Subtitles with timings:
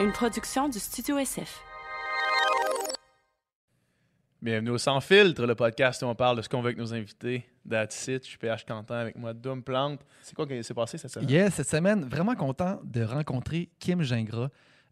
[0.00, 1.60] une production du Studio SF.
[4.40, 6.94] Bienvenue au Sans Filtre, le podcast où on parle de ce qu'on veut avec nos
[6.94, 7.44] invités.
[7.68, 8.22] That's it.
[8.24, 10.00] Je suis PH Quentin avec moi, Doom Plante.
[10.22, 11.28] C'est quoi qui s'est passé cette semaine?
[11.28, 14.50] Yes, cette semaine, vraiment content de rencontrer Kim Gingras,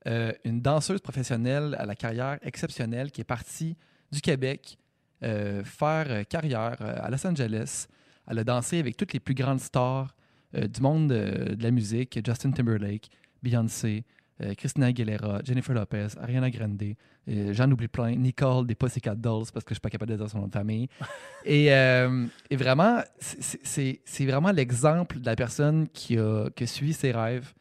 [0.08, 3.76] euh, une danseuse professionnelle à la carrière exceptionnelle qui est partie
[4.10, 4.76] du Québec
[5.22, 7.86] euh, faire euh, carrière euh, à Los Angeles.
[8.26, 10.14] Elle a dansé avec toutes les plus grandes stars
[10.56, 13.08] euh, du monde euh, de la musique, Justin Timberlake,
[13.42, 14.04] Beyoncé,
[14.42, 16.82] euh, Christina Aguilera, Jennifer Lopez, Ariana Grande,
[17.28, 20.16] euh, j'en oublie plein, Nicole des Pussycat Dolls parce que je suis pas capable de
[20.16, 20.88] dire son nom de famille.
[21.44, 27.52] et, euh, et vraiment, c'est- vraiment l'exemple de la personne qui a, qui ses rêves,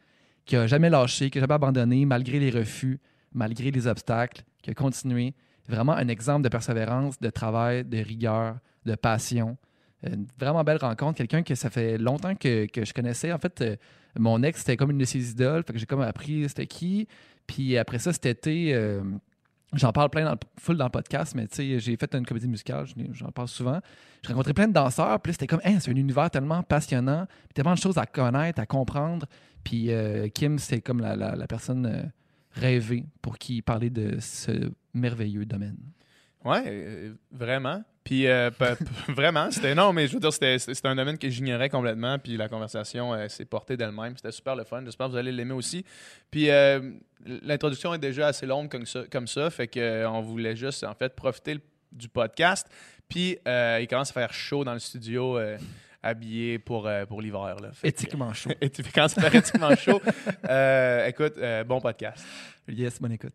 [0.44, 3.00] qui a jamais lâché, qui a jamais abandonné malgré les refus,
[3.32, 5.34] malgré les obstacles, qui a continué.
[5.68, 9.56] Vraiment un exemple de persévérance, de travail, de rigueur, de passion.
[10.02, 11.16] Une vraiment belle rencontre.
[11.18, 13.32] Quelqu'un que ça fait longtemps que, que je connaissais.
[13.32, 13.76] En fait, euh,
[14.18, 15.62] mon ex, c'était comme une de ses idoles.
[15.66, 17.08] Fait j'ai comme appris c'était qui.
[17.46, 19.02] Puis après ça, cet été, euh,
[19.72, 22.26] j'en parle plein dans le, full dans le podcast, mais tu sais, j'ai fait une
[22.26, 23.80] comédie musicale, j'en parle souvent.
[24.22, 27.74] J'ai rencontré plein de danseurs, puis c'était comme, Hein, c'est un univers tellement passionnant, tellement
[27.74, 29.26] de choses à connaître, à comprendre.
[29.64, 32.02] Puis euh, Kim, c'est comme la, la- la personne euh,
[32.52, 35.76] rêvée pour qui parler de ce merveilleux domaine.
[36.44, 37.82] Ouais, euh, vraiment.
[38.06, 38.50] Puis euh,
[39.08, 42.18] vraiment, c'était non, mais je veux dire, c'était un domaine que j'ignorais complètement.
[42.18, 44.16] Puis la conversation euh, s'est portée d'elle-même.
[44.16, 44.82] C'était super le fun.
[44.84, 45.84] J'espère que vous allez l'aimer aussi.
[46.30, 46.92] Puis euh,
[47.24, 50.84] l'introduction est déjà assez longue comme ça, comme ça fait que euh, on voulait juste
[50.84, 51.58] en fait profiter
[51.92, 52.66] du podcast.
[53.08, 55.38] Puis il commence à faire chaud dans le studio,
[56.06, 58.50] habillé pour euh, pour l'hiver Éthiquement chaud.
[58.60, 60.00] Et tu quand ça fait éthiquement chaud.
[60.48, 62.24] euh, écoute, euh, bon podcast.
[62.68, 63.34] Yes, bonne écoute.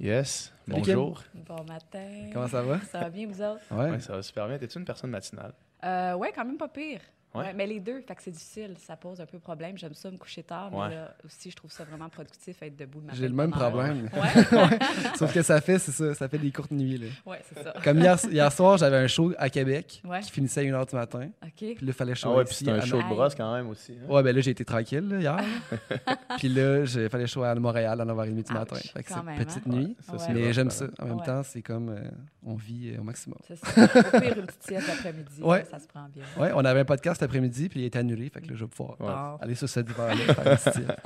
[0.00, 0.52] Yes.
[0.68, 0.94] Salut, Kim.
[0.94, 1.22] Bonjour.
[1.34, 2.30] Bon matin.
[2.32, 2.80] Comment ça va?
[2.82, 3.62] Ça va bien, vous autres?
[3.70, 3.90] Ouais.
[3.90, 4.58] Ouais, ça va super bien.
[4.58, 5.52] T'es-tu une personne matinale?
[5.84, 7.00] Euh, ouais, quand même pas pire.
[7.38, 7.44] Ouais.
[7.46, 8.74] Ouais, mais les deux, fait que c'est difficile.
[8.78, 9.76] Ça pose un peu problème.
[9.78, 10.88] J'aime ça me coucher tard, Ouais.
[10.88, 13.16] mais là aussi, je trouve ça vraiment productif être debout le matin.
[13.18, 14.10] J'ai le de même problème.
[15.18, 16.98] Sauf que ça fait, c'est ça, ça fait des courtes nuits.
[16.98, 17.06] Là.
[17.26, 17.74] ouais c'est ça.
[17.82, 20.20] Comme hier, hier soir, j'avais un show à Québec Ouais.
[20.20, 21.28] qui finissait à 1h du matin.
[21.42, 21.50] OK.
[21.56, 22.38] Puis là, il fallait Ah choisir.
[22.38, 23.92] ouais, puis c'est un show de brosse quand même aussi.
[23.92, 24.06] hein?
[24.12, 25.44] Ouais, ben là, j'ai été tranquille là, hier.
[26.38, 28.76] puis là, il fallait choisir à Montréal à 9h30 du Ouch, matin.
[28.76, 29.70] Fait que quand c'est même, petite hein?
[29.70, 29.96] nuit.
[30.00, 30.18] Ça, Ouais.
[30.18, 30.86] c'est Mais j'aime par ça.
[31.00, 32.00] En même temps, c'est comme euh,
[32.44, 33.38] on vit euh, au maximum.
[33.46, 33.84] C'est ça.
[33.84, 36.24] Au pire, une petite sieste là, Ça se prend bien.
[36.38, 38.28] Ouais, on avait un podcast l'après-midi, puis il été annulé.
[38.30, 40.14] Fait que là, je vais pouvoir aller sur ce divan-là.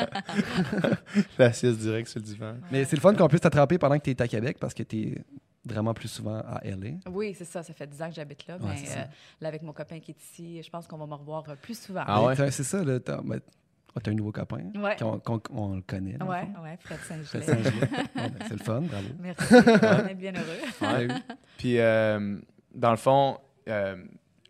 [1.39, 2.55] La sieste direct sur le divan.
[2.71, 4.83] Mais c'est le fun qu'on puisse t'attraper pendant que tu es à Québec parce que
[4.83, 5.25] tu es
[5.65, 6.99] vraiment plus souvent à LA.
[7.11, 7.63] Oui, c'est ça.
[7.63, 8.57] Ça fait 10 ans que j'habite là.
[8.57, 9.05] Ouais, mais euh,
[9.41, 11.79] là, avec mon copain qui est ici, je pense qu'on va me revoir euh, plus
[11.79, 12.03] souvent.
[12.07, 12.35] Ah ouais?
[12.51, 12.99] C'est ça, là.
[13.01, 14.63] T'as oh, t'as un nouveau copain.
[14.75, 14.97] Ouais.
[14.99, 16.17] qu'on- qu'on- on le connaît.
[16.19, 16.49] le Ouais,
[16.81, 17.45] Fred Fred Saint-Gelais.
[17.47, 17.89] Saint-Gelais.
[18.17, 19.07] Bon, ben, c'est le fun, bravo.
[19.21, 19.55] Merci.
[19.55, 20.95] On est bien heureux.
[20.95, 21.09] Ouais.
[21.59, 22.39] Puis, euh,
[22.75, 23.97] dans le fond, euh,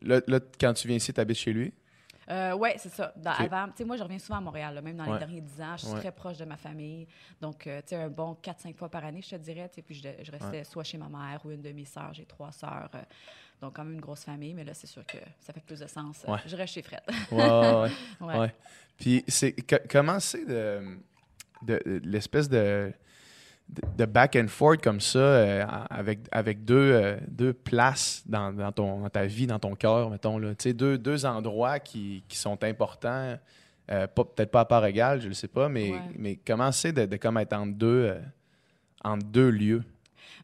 [0.03, 1.73] là, là, quand tu viens ici, tu habites chez lui?
[2.31, 3.13] Euh, oui, c'est ça.
[3.17, 3.41] Dans- Ok.
[3.41, 5.15] Avant, tu sais, moi, je reviens souvent à Montréal, là, même dans Ouais.
[5.15, 5.77] les derniers 10 ans.
[5.77, 6.01] Je suis Ouais.
[6.01, 7.07] très proche de ma famille.
[7.41, 9.69] Donc, euh, tu sais, un bon 4-5 fois par année, je te dirais.
[9.85, 12.15] Puis, je, je restais soit chez ma mère ou une de mes sœurs.
[12.15, 12.89] J'ai trois sœurs.
[12.95, 12.99] euh,
[13.61, 14.55] donc, quand même une grosse famille.
[14.55, 16.25] Mais là, c'est sûr que ça fait plus de sens.
[16.47, 17.01] Je reste chez Fred.
[18.21, 18.55] Ouais.
[18.97, 20.81] Puis, c'est, co- comment c'est de,
[21.63, 22.93] de- de l'espèce de,
[23.97, 28.73] de, back and forth comme ça, euh, avec, avec deux, euh, deux places dans, dans,
[28.73, 30.51] ton, dans ta vie, dans ton cœur, mettons, là.
[30.55, 33.37] Tu sais, deux, deux endroits qui, qui sont importants,
[33.91, 36.01] euh, peut-être pas à part égale, je ne sais pas, mais, Ouais.
[36.19, 38.15] mais comment c'est de, de comme être entre deux,
[39.03, 39.83] entre deux lieux?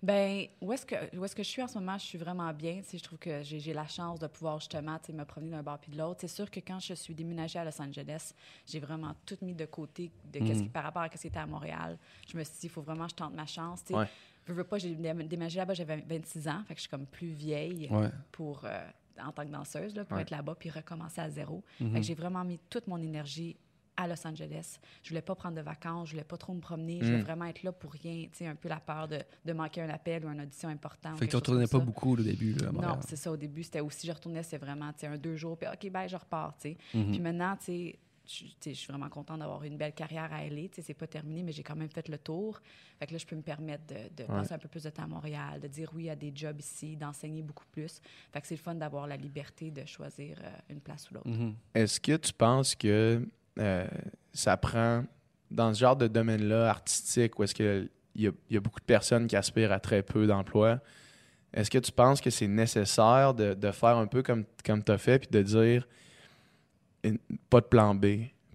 [0.02, 1.98] Ben, où est-ce que où est-ce que je suis en ce moment?
[1.98, 2.76] Je suis vraiment bien.
[2.82, 5.50] Tu sais, je trouve que j'ai la chance de pouvoir justement tu sais, me promener
[5.50, 6.20] d'un bord puis de l'autre.
[6.20, 8.32] C'est sûr que quand je suis déménagée à Los Angeles,
[8.66, 11.38] j'ai vraiment tout mis de côté de qu'est-ce qui, par rapport à ce qui était
[11.38, 11.98] à Montréal.
[12.30, 13.82] Je me suis dit, il faut vraiment que je tente ma chance.
[13.84, 14.06] Tu sais, Ouais.
[14.46, 17.06] veux, veux pas, j'ai dé- déménagé là-bas, j'avais 26 ans, fait que je suis comme
[17.06, 18.08] plus vieille Ouais.
[18.30, 18.80] pour euh,
[19.20, 20.22] en tant que danseuse là, pour Ouais.
[20.22, 21.64] être là-bas puis recommencer à zéro.
[21.80, 21.92] Mhm.
[21.92, 23.56] Fait que j'ai vraiment mis toute mon énergie
[24.00, 24.78] à Los Angeles.
[25.02, 27.22] Je voulais pas prendre de vacances, je voulais pas trop me promener, je voulais Mm.
[27.22, 29.88] vraiment être là pour rien, tu sais, un peu la peur de, de manquer un
[29.90, 31.18] appel ou une audition importante.
[31.18, 31.84] Fait que tu retournais pas ça.
[31.84, 32.92] beaucoup au début à Montréal.
[32.94, 33.30] Non, c'est ça.
[33.32, 35.90] Au début, c'était aussi, je retournais, c'est vraiment, tu sais, un deux jours, puis OK,
[35.90, 36.76] ben, je repars, tu sais.
[36.94, 37.10] Mhm.
[37.10, 37.98] Puis maintenant, tu sais,
[38.30, 40.68] je suis vraiment contente d'avoir une belle carrière à LA.
[40.68, 42.60] Tu sais, c'est pas terminé, mais j'ai quand même fait le tour.
[42.98, 45.04] Fait que là, je peux me permettre de, de passer un peu plus de temps
[45.04, 48.02] à Montréal, de dire oui à des jobs ici, d'enseigner beaucoup plus.
[48.30, 51.28] Fait que c'est le fun d'avoir la liberté de choisir euh, une place ou l'autre.
[51.30, 51.54] Mhm.
[51.74, 53.26] Est-ce que tu penses que
[53.58, 53.86] euh,
[54.32, 55.04] ça prend,
[55.50, 59.26] dans ce genre de domaine-là, artistique, où est-ce qu'il y, y a beaucoup de personnes
[59.26, 60.80] qui aspirent à très peu d'emplois,
[61.54, 64.92] est-ce que tu penses que c'est nécessaire de, de faire un peu comme, comme tu
[64.92, 65.86] as fait, puis de dire
[67.48, 68.04] pas de plan B,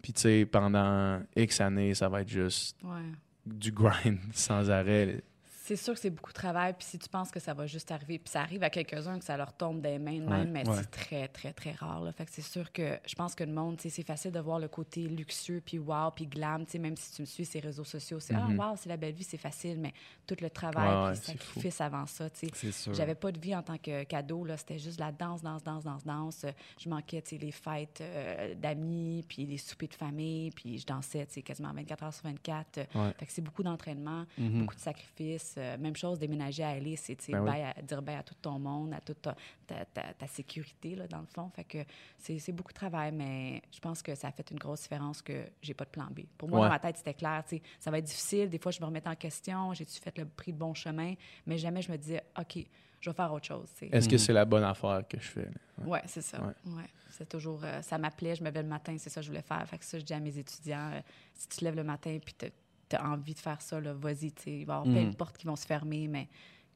[0.02, 3.02] puis tu sais, pendant X années, ça va être juste Ouais.
[3.46, 5.24] du grind sans arrêt.
[5.66, 7.90] C'est sûr que c'est beaucoup de travail, puis si tu penses que ça va juste
[7.90, 10.52] arriver, puis ça arrive à quelques-uns que ça leur tombe des mains de Ouais, même,
[10.52, 10.76] mais ouais.
[10.76, 12.02] c'est très, très, très rare.
[12.02, 12.12] Là.
[12.12, 14.68] Fait que c'est sûr que je pense que le monde, c'est facile de voir le
[14.68, 18.20] côté luxueux, puis wow, puis glam, même si tu me suis sur les réseaux sociaux,
[18.20, 18.60] c'est Mhm.
[18.60, 19.94] ah, wow, c'est la belle vie, c'est facile, mais
[20.28, 22.28] tout le travail, Ouais, puis le sacrifice avant ça.
[22.92, 24.58] J'avais pas de vie en tant que cadeau, là.
[24.58, 26.46] C'était juste la danse, danse, danse, danse, danse.
[26.78, 31.72] Je manquais, les fêtes euh, d'amis, puis les soupers de famille, puis je dansais, quasiment
[31.74, 32.80] 24 heures sur 24.
[32.96, 33.14] Ouais.
[33.18, 34.60] Fait que c'est beaucoup d'entraînement, Mhm.
[34.62, 35.52] beaucoup de sacrifices.
[35.58, 37.84] Euh, même chose, déménager à aller, c'est, Ben oui.
[37.86, 39.36] dire bye à tout ton monde, à toute ta,
[39.68, 41.50] ta, ta- ta sécurité, là, dans le fond.
[41.56, 41.80] Fait que
[42.18, 45.46] c'est, beaucoup de travail, mais je pense que ça a fait une grosse différence que
[45.62, 46.22] j'ai pas de plan B.
[46.38, 46.66] Pour moi, Ouais.
[46.68, 47.44] dans ma tête, c'était clair,
[47.80, 48.50] ça va être difficile.
[48.50, 51.14] Des fois, je me remets en question, j'ai-tu fait le pris le bon chemin,
[51.46, 52.58] mais jamais je me disais, OK,
[53.00, 53.68] je vais faire autre chose.
[53.82, 54.20] Est-ce que Mhm.
[54.20, 55.46] c'est la bonne affaire que je fais?
[55.46, 55.86] là?
[55.88, 56.42] Ouais, c'est ça.
[56.42, 56.54] Ouais.
[56.74, 56.90] Ouais.
[57.10, 59.42] C'est toujours, euh, ça m'appelait, je me levais le matin, c'est ça que je voulais
[59.44, 59.68] faire.
[59.68, 61.02] Fait que ça, je dis à mes étudiants, euh,
[61.34, 62.48] si tu te lèves le matin puis tu
[62.96, 65.38] as envie de faire ça, vas-y, tu sais, il va y avoir plein de portes
[65.38, 66.28] qui vont se fermer, mais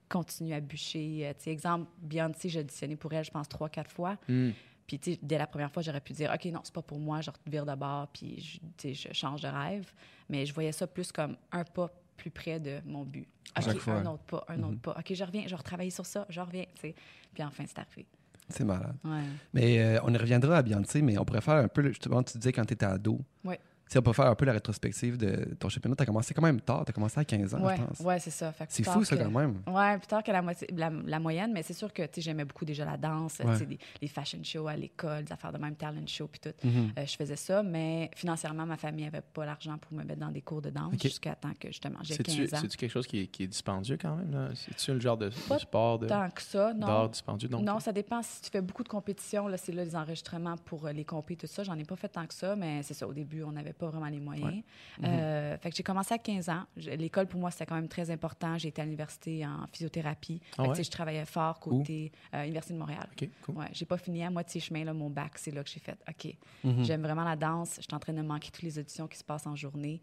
[0.10, 1.28] continue à bûcher.
[1.28, 4.18] Euh, tu sais, exemple, Beyoncé, j'ai auditionné pour elle, je pense, trois, quatre fois.
[4.28, 4.52] Hmm.
[4.86, 7.00] Puis, tu sais, dès la première fois, j'aurais pu dire, OK, non, c'est pas pour
[7.00, 9.92] moi, je revire de bord, puis je, tu sais, je change de rêve.
[10.30, 13.28] Mais je voyais ça plus comme un pas plus près de mon but.
[13.58, 13.96] OK, fois.
[13.96, 14.96] un autre pas, un autre pas.
[14.98, 16.96] OK, je reviens, je vais retravailler sur ça, je reviens, tu sais.
[17.34, 18.06] Puis enfin, c'est arrivé.
[18.50, 18.96] C'est malade.
[19.04, 19.24] Ouais.
[19.54, 22.38] Mais euh, on y reviendra à Beyoncé, mais on pourrait faire un peu, justement, tu
[22.38, 23.20] disais quand tu étais ado.
[23.44, 23.60] Ouais.
[23.88, 25.96] Tu sais, on peut faire un peu la rétrospective de ton championnat.
[25.96, 26.84] Tu as commencé quand même tard.
[26.86, 28.00] Tu as commencé à 15 ans, Ouais, je pense.
[28.02, 28.54] ouais, c'est ça.
[28.68, 29.62] C'est fou, ça, que- quand même.
[29.68, 32.66] Ouais, plus tard que la, moitié, la, la moyenne, mais c'est sûr que j'aimais beaucoup
[32.66, 33.58] déjà la danse, Ouais.
[33.66, 36.68] les, les fashion shows à l'école, des affaires de même, talent show, puis tout.
[36.68, 36.92] Mhm.
[37.00, 40.32] Euh, je faisais ça, mais financièrement, ma famille n'avait pas l'argent pour me mettre dans
[40.32, 42.58] des cours de danse jusqu'à temps que justement j'ai C'est-tu 15 ans.
[42.62, 44.32] c'est-tu quelque chose qui est, qui est dispendieux quand même?
[44.32, 44.50] là?
[44.54, 46.88] C'est-tu le genre de, sport, de- Tant que ça, non.
[46.88, 47.48] d'art dispendieux?
[47.48, 48.22] Donc, non, ça dépend.
[48.22, 51.36] Si tu fais beaucoup de compétitions, là, c'est là les enregistrements pour euh, les compés,
[51.38, 51.64] tout ça.
[51.64, 53.08] J'en ai pas fait tant que ça, mais c'est ça.
[53.08, 54.64] Au début, on n'avait pas vraiment les moyens.
[55.04, 56.64] Euh, fait que j'ai commencé à 15 ans.
[56.76, 58.58] L'école, pour moi, c'était quand même très important.
[58.58, 60.42] J'ai été à l'université en physiothérapie.
[60.58, 60.84] Ah Fait ouais?
[60.84, 63.08] je travaillais fort côté euh, Université de Montréal.
[63.12, 63.56] OK, cool.
[63.58, 65.34] Ouais, j'ai pas fini à moitié chemin, là, mon bac.
[65.38, 66.84] C'est là que j'ai fait, OK, Mhm.
[66.84, 67.76] j'aime vraiment la danse.
[67.78, 70.02] Je suis en train de manquer toutes les auditions qui se passent en journée.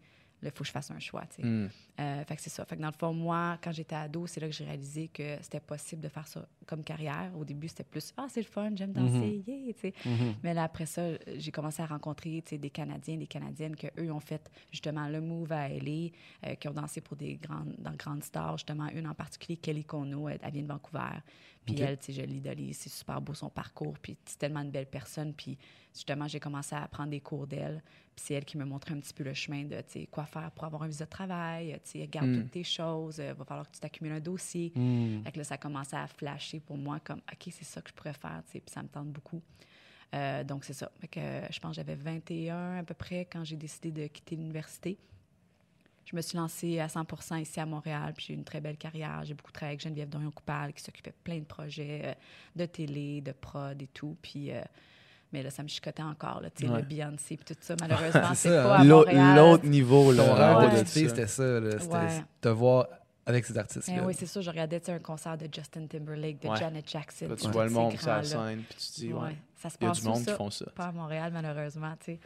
[0.49, 1.47] Il faut que je fasse un choix, tu sais.
[1.47, 1.69] Hmm.
[1.99, 2.65] Euh, fait que c'est ça.
[2.65, 5.37] Fait que dans le fond, moi, quand j'étais ado, c'est là que j'ai réalisé que
[5.41, 7.31] c'était possible de faire ça comme carrière.
[7.37, 9.93] Au début, c'était plus «Ah, c'est le fun, j'aime danser, yeah!» tu sais.
[10.05, 10.35] Mhm.
[10.43, 11.03] Mais là, après ça,
[11.37, 15.07] j'ai commencé à rencontrer tu sais, des Canadiens, des Canadiennes qui, eux, ont fait justement
[15.07, 16.09] le move à LA,
[16.45, 18.57] euh, qui ont dansé pour des grandes, dans grandes stars.
[18.57, 21.19] Justement, une en particulier, Kelly Kono, elle, elle vient de Vancouver.
[21.65, 23.97] Puis elle, tu sais, je l'idolise, c'est super beau son parcours.
[23.99, 25.33] Puis c'est tellement une belle personne.
[25.33, 25.57] Puis
[25.93, 27.81] justement, j'ai commencé à prendre des cours d'elle.
[28.15, 30.63] Puis c'est elle qui me montrait un petit peu le chemin de, quoi faire pour
[30.63, 31.77] avoir un visa de travail.
[31.83, 32.41] Sais, garde Mm.
[32.41, 33.17] toutes tes choses.
[33.17, 34.71] Il va falloir que tu t'accumules un dossier.
[34.75, 35.23] Mhm.
[35.23, 37.89] Fait que là, ça a commencé à flasher pour moi comme, OK, c'est ça que
[37.89, 39.41] je pourrais faire, puis ça me tente beaucoup.
[40.13, 40.89] Euh, donc, c'est ça.
[41.01, 44.07] Fait que, euh, je pense que j'avais 21 à peu près quand j'ai décidé de
[44.07, 44.97] quitter l'université.
[46.05, 48.77] Je me suis lancée à 100% ici à Montréal, puis j'ai eu une très belle
[48.77, 49.25] carrière.
[49.25, 52.13] J'ai beaucoup travaillé avec Geneviève Dorion-Coupal, qui s'occupait de plein de projets euh,
[52.55, 54.15] de télé, de prod et tout.
[54.21, 54.61] Puis, euh,
[55.33, 56.79] mais là, ça me chicotait encore, là, tu sais, Ouais.
[56.81, 57.75] le Beyoncé, puis tout ça.
[57.81, 58.81] Malheureusement, C'est pas hein.
[58.81, 59.35] à L'autre Montréal.
[59.37, 60.23] l'autre niveau, là.
[60.33, 61.61] Rêve bas de c'était ça.
[61.79, 62.23] C'était Ouais.
[62.41, 62.87] te voir
[63.25, 64.03] avec ces Eh artistes-là.
[64.05, 64.39] oui, c'est ça.
[64.41, 66.57] Je regardais un concert de Justin Timberlake, de Ouais.
[66.57, 67.27] Janet Jackson.
[67.29, 69.19] Là, tu vois le monde sur la scène, puis tu te dis, Ouais.
[69.21, 70.31] ouais, Ça se il y a passe du où, monde ça?
[70.31, 70.65] qui font ça.
[70.75, 72.19] Pas à Montréal, malheureusement, tu sais.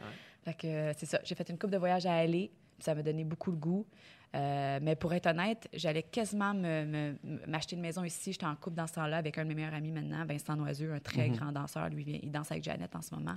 [0.44, 1.18] Fait que euh, c'est ça.
[1.24, 3.86] J'ai fait une coupe de voyage à aller, puis ça m'a donné beaucoup le goût.
[4.32, 7.14] Euh, mais pour être honnête, j'allais quasiment me- me-
[7.48, 8.30] m'acheter une maison ici.
[8.32, 10.92] J'étais en couple dans ce temps-là avec un de mes meilleurs amis maintenant, Vincent Noiseux,
[10.92, 11.36] un très Mhm.
[11.36, 11.88] grand danseur.
[11.88, 13.34] Lui, il danse avec Janet en ce moment,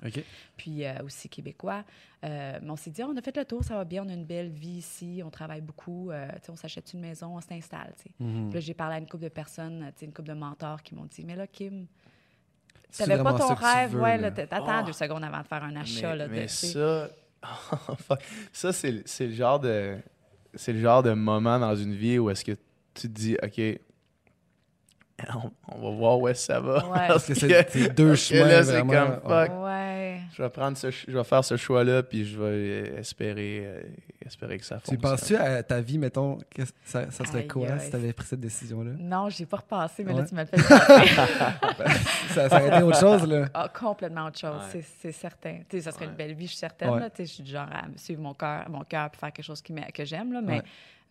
[0.56, 1.84] puis euh, aussi québécois.
[2.24, 4.14] Euh, mais on s'est dit, on a fait le tour, ça va bien, on a
[4.14, 6.12] une belle vie ici, on travaille beaucoup.
[6.48, 7.94] on s'achète une maison, on s'installe.
[8.20, 8.50] Mhm.
[8.50, 11.06] Puis là, j'ai parlé à une couple de personnes, une couple de mentors qui m'ont
[11.06, 11.88] dit, mais là, Kim,
[12.96, 14.30] t'avais pas ton rêve, veux, ouais, là.
[14.30, 14.86] t'attends Oh.
[14.86, 16.12] deux secondes avant de faire un achat.
[16.12, 17.10] Mais, là, mais ça,
[18.54, 18.92] ça c'est
[19.28, 19.98] le genre de
[20.56, 22.54] c'est le genre de moment dans une vie où est-ce que
[22.94, 23.80] tu te dis ok
[25.36, 26.98] on, on va voir où est-ce que ça va Ouais.
[27.08, 30.20] Parce que c'est deux chemins là, c'est comme fuck Ouais.
[30.36, 33.82] je vais prendre ce je vais faire ce choix là puis je vais espérer euh,
[34.25, 37.48] espérer que ça Tu fonctionne penses-tu à ta vie, mettons, que ça, ça serait Aïe,
[37.48, 38.91] quoi si tu avais pris cette décision-là?
[38.98, 40.22] Non, j'ai pas repassé, mais Ouais.
[40.22, 40.58] là, tu m'as fait
[42.29, 43.46] ça, ça aurait été autre chose, là.
[43.53, 44.84] Ah, complètement autre chose, Ouais.
[45.00, 45.60] c'est- certain.
[45.70, 46.12] Tu sais, ça serait Ouais.
[46.12, 46.96] une belle vie, je suis certaine.
[46.98, 47.10] Là.
[47.10, 49.46] Tu sais, je suis du genre à suivre mon cœur, mon cœur puis faire quelque
[49.46, 50.63] chose qui m'a- que j'aime, là, mais, Ouais.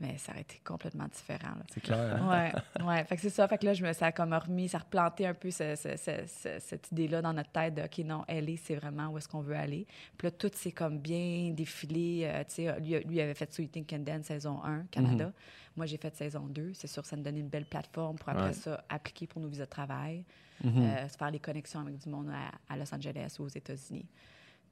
[0.03, 1.55] Mais ça aurait été complètement différent.
[1.73, 2.17] C'est clair.
[2.21, 2.53] hein?
[2.77, 3.05] Ouais, ouais.
[3.05, 3.49] Fait que c'est ça.
[3.49, 5.77] Fait que là, je me, ça a comme remis, ça a replanté un peu ce-
[5.77, 9.17] ce- ce- ce- cette idée-là dans notre tête de, OK, non, LA, c'est vraiment où
[9.19, 9.87] est-ce qu'on veut aller.
[10.19, 12.25] Puis là, tout s'est comme bien défilé.
[12.25, 15.33] Euh, tu sais, lui, lui avait fait Sweet Ink and Dance saison 1, Canada.
[15.77, 16.73] Moi, j'ai fait saison 2.
[16.75, 18.53] C'est sûr, ça nous donnait une belle plateforme pour après Ouais.
[18.53, 20.25] ça appliquer pour nos visas de travail,
[20.63, 20.83] Mhm.
[20.83, 24.07] euh, se faire les connexions avec du monde à, à Los Angeles ou aux États-Unis.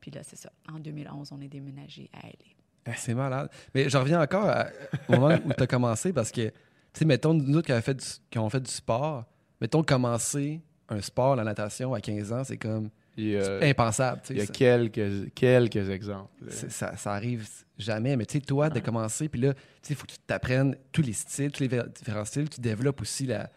[0.00, 0.50] Puis là, c'est ça.
[0.70, 2.54] En 2011, on est déménagé à LA.
[2.96, 3.48] C'est malade.
[3.74, 4.68] Mais je reviens encore à-
[5.08, 6.52] au moment où tu as commencé parce que, tu
[6.94, 9.24] sais, mettons, nous autres qui, avons fait du, qui ont fait du sport,
[9.60, 14.22] mettons, commencer un sport, la natation, à 15 ans, c'est comme a, impensable.
[14.30, 16.30] il y a Ça- quelques, quelques exemples.
[16.48, 17.46] ça, ça arrive
[17.78, 18.16] jamais.
[18.16, 20.74] Mais tu sais, toi, de commencer, puis là, tu sais, il faut que tu t'apprennes
[20.90, 22.48] tous les styles, tous les différents styles.
[22.48, 23.50] Tu développes aussi la,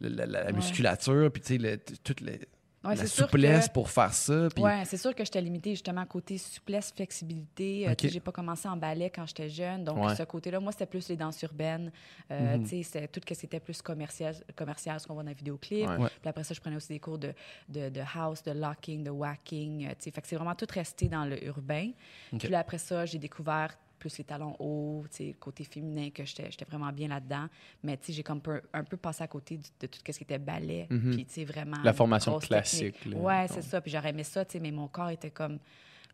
[0.00, 0.52] la, la- la Ouais.
[0.52, 2.40] musculature, puis tu sais, le- t- toute les-
[2.82, 4.48] Ouais, la souplesse que- pour faire ça.
[4.54, 7.86] Puis Ouais, c'est sûr que j'étais limitée justement côté souplesse, flexibilité.
[7.86, 7.96] Euh, Ok.
[7.98, 10.16] tu sais, j'ai pas commencé en ballet quand j'étais jeune, donc Ouais.
[10.16, 11.92] ce côté-là, moi, c'était plus les danses urbaines.
[12.30, 15.34] Euh, sais, c'était tout ce qui était plus commercial, commercial, ce qu'on voit dans les
[15.34, 15.88] vidéoclips.
[15.88, 16.08] Ouais.
[16.08, 17.34] Puis après ça, je prenais aussi des cours de,
[17.68, 19.86] de, de house, de locking, de whacking.
[19.86, 21.90] euh, fait que c'est vraiment tout resté dans le urbain.
[22.38, 26.64] Puis là, après ça, j'ai découvert plus les talons hauts, le côté féminin, que j'étais
[26.68, 27.46] vraiment bien là-dedans.
[27.84, 30.86] Mais j'ai comme peu- un peu passé à côté de tout ce qui était ballet.
[30.88, 31.76] Puis tu sais, vraiment...
[31.84, 33.80] La formation classique, là, Ouais, c'est ça.
[33.80, 35.58] Puis j'aurais aimé ça, mais mon corps était comme...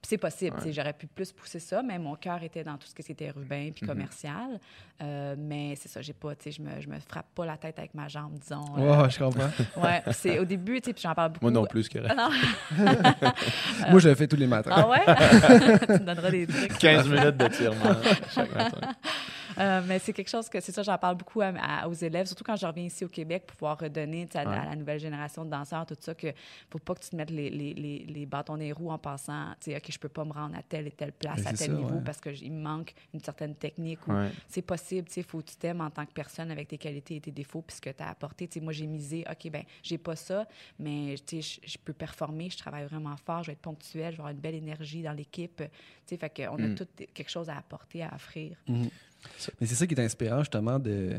[0.03, 2.77] Puis c'est possible, tu sais, j'aurais pu plus pousser ça, mais mon cœur était dans
[2.77, 3.73] tout ce qui était urbain Mhm.
[3.73, 4.61] puis commercial.
[5.03, 7.57] Euh, mais c'est ça, j'ai pas, tu sais, je me, je me frappe pas la
[7.57, 8.65] tête avec ma jambe, disons.
[8.77, 9.51] Ouais, euh, je comprends.
[9.83, 11.45] ouais, c'est au début, tu sais, puis j'en parle beaucoup.
[11.47, 12.15] Moi non plus, c'est correct.
[12.17, 12.29] Ah
[12.79, 12.91] non,
[13.91, 14.71] Moi, je le fais tous les matins.
[14.75, 15.05] ah ouais?
[15.87, 16.79] tu me donneras des trucs.
[16.79, 17.97] 15 minutes de tirement
[18.35, 18.81] chaque matin.
[19.59, 22.27] Euh, mais c'est quelque chose que, c'est ça, j'en parle beaucoup à- à- aux élèves,
[22.27, 24.57] surtout quand je reviens ici au Québec pour pouvoir redonner à, Ouais.
[24.57, 26.29] à la nouvelle génération de danseurs, tout ça, que
[26.71, 29.53] faut pas que tu te mettes les, les, les, les bâtons des roues en passant,
[29.61, 31.53] tu sais, OK, je peux pas me rendre à telle et telle place, Mais à
[31.53, 32.03] tel ça, niveau ouais.
[32.05, 34.31] parce qu'il me manque une certaine technique ou Ouais.
[34.49, 37.17] c'est possible, tu sais, faut que tu t'aimes en tant que personne avec tes qualités
[37.17, 38.47] et tes défauts puis ce que tu as apporté.
[38.49, 40.47] Tu sais, moi, j'ai misé, OK, ben j'ai pas ça,
[40.79, 44.17] mais tu sais, je- peux performer, je travaille vraiment fort, je vais être ponctuel, je
[44.17, 45.57] vais avoir une belle énergie dans l'équipe.
[45.59, 45.65] Tu
[46.07, 46.75] sais, fait qu'on a Mm.
[46.75, 48.57] tout quelque chose à apporter, à offrir.
[48.67, 48.89] Mhm.
[49.61, 51.17] Mais c'est ça qui est inspirant, justement, de,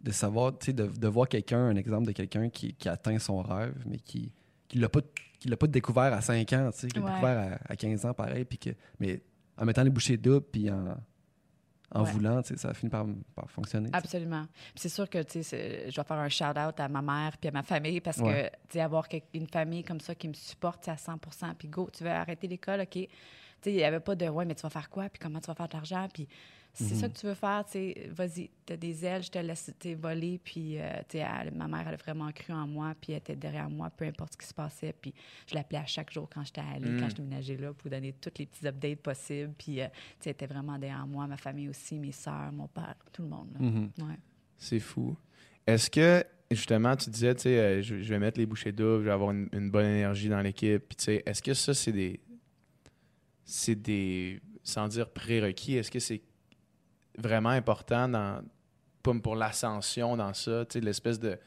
[0.00, 3.74] de savoir, de, de voir quelqu'un, un exemple de quelqu'un qui, qui atteint son rêve,
[3.86, 4.32] mais qui
[4.68, 5.00] qui l'a pas,
[5.40, 8.14] qui l'a pas découvert à 5 ans, tu sais, l'a découvert à, à 15 ans,
[8.14, 9.20] pareil, puis que, mais
[9.56, 10.96] en mettant les bouchées doubles, puis en,
[11.92, 12.12] en Ouais.
[12.12, 13.90] voulant, ça a fini par, par fonctionner.
[13.92, 14.46] Absolument.
[14.76, 18.00] C'est sûr que, je dois faire un shout-out à ma mère puis à ma famille
[18.00, 18.52] parce Ouais.
[18.72, 21.18] que, avoir une famille comme ça qui me supporte à 100
[21.58, 22.94] puis go, tu veux arrêter l'école, OK.
[23.66, 25.54] Il n'y avait pas de, ouais, mais tu vas faire quoi, puis comment tu vas
[25.56, 26.28] faire de l'argent, puis
[26.72, 27.12] si c'est ça Mhm.
[27.12, 27.64] que tu veux faire,
[28.10, 31.66] vas-y, tu as des ailes, je te laisse voler, puis, euh, tu sais, elle- ma
[31.66, 34.38] mère, elle a vraiment cru en moi, puis elle était derrière moi, peu importe ce
[34.38, 35.12] qui se passait, puis
[35.48, 37.00] je l'appelais à chaque jour quand j'étais allée, Mm.
[37.00, 40.30] quand je déménageais là, pour donner tous les petits updates possibles, puis, euh, tu sais,
[40.30, 43.48] elle était vraiment derrière moi, ma famille aussi, mes sœurs, mon père, tout le monde.
[43.58, 43.90] Mhm.
[44.08, 44.16] Ouais.
[44.56, 45.16] C'est fou.
[45.66, 49.00] Est-ce que, justement, tu disais, tu sais, euh, je, je vais mettre les bouchées doubles,
[49.00, 50.82] je vais avoir une, une bonne énergie dans l'équipe.
[50.88, 52.20] Puis, tu sais, est-ce que ça, c'est des.
[53.44, 54.40] C'est des.
[54.62, 56.20] Sans dire prérequis, est-ce que c'est
[57.20, 58.42] vraiment important dans.
[59.22, 61.38] Pour l'ascension dans ça, l'espèce de.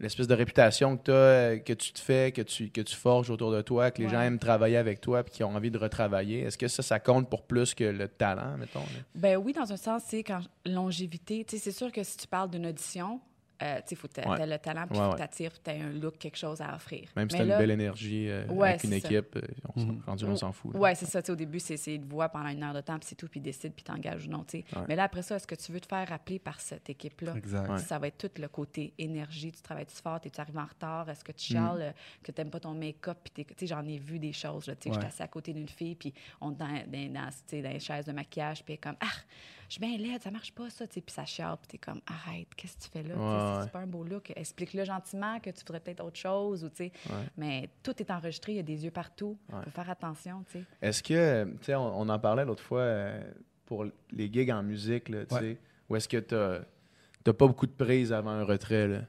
[0.00, 3.50] L'espèce de réputation que, t'as, que tu te fais, que tu, que tu forges autour
[3.50, 4.12] de toi, que les Ouais.
[4.12, 6.42] gens aiment travailler avec toi puis qui ont envie de retravailler.
[6.42, 8.78] Est-ce que ça, ça compte pour plus que le talent, mettons?
[8.78, 9.00] là?
[9.16, 12.66] Ben oui, dans un sens, c'est quand longévité, c'est sûr que si tu parles d'une
[12.66, 13.20] audition,
[13.62, 14.40] euh, tu sais, faut que tu Ouais.
[14.40, 16.74] aies le talent, puis Ouais, faut que t'attires, puis tu un look, quelque chose à
[16.74, 17.08] offrir.
[17.16, 19.40] Même si tu as là- une belle énergie euh, Ouais, avec une équipe, euh,
[19.74, 20.02] on, s'en- Mhm.
[20.06, 20.74] rendu, on s'en fout.
[20.76, 21.22] Ouais, c'est ça.
[21.22, 23.28] tu Au début, c'est c'est de voix pendant une heure de temps, puis c'est tout,
[23.28, 24.44] puis décide, puis t'engages ou non.
[24.44, 24.64] tu.
[24.88, 27.34] Mais là, après ça, est-ce que tu veux te faire rappeler par cette équipe-là?
[27.78, 29.52] Ça va être tout le côté énergie.
[29.52, 30.20] Tu travailles-tu fort?
[30.24, 31.08] Es-tu arrivé en retard?
[31.10, 31.56] Est-ce que tu Mm.
[31.56, 33.18] chiales euh, que tu n'aimes pas ton make-up?
[33.24, 34.64] Puis t'es- tu sais, J'en ai vu des choses.
[34.80, 37.62] tu J'étais assise à côté d'une fille, puis on est dans, dans, dans, tu sais,
[37.62, 39.06] dans les chaises de maquillage, puis elle est comme Ah,
[39.68, 40.86] je suis bien laide, ça marche pas, ça.
[40.86, 41.00] tu sais.
[41.00, 43.14] Puis ça chiale, puis tu es comme Arrête, qu'est-ce que tu fais là?
[43.14, 43.62] Ouais, c'est- ouais.
[43.64, 44.32] C'est pas un beau look.
[44.34, 46.64] Explique-le gentiment que tu voudrais peut-être autre chose.
[46.64, 46.92] Ou, tu sais.
[47.08, 47.14] Ouais.
[47.36, 49.36] Mais tout est enregistré, il y a des yeux partout.
[49.50, 49.62] Il Ouais.
[49.64, 50.44] faut faire attention.
[50.50, 50.64] tu sais.
[50.80, 53.20] Est-ce que, tu sais, on, on en parlait l'autre fois euh,
[53.66, 55.40] pour les gigs en musique, là, tu Ouais.
[55.40, 55.58] sais,
[55.88, 59.00] où est-ce que tu n'as pas beaucoup de prise avant un retrait, là?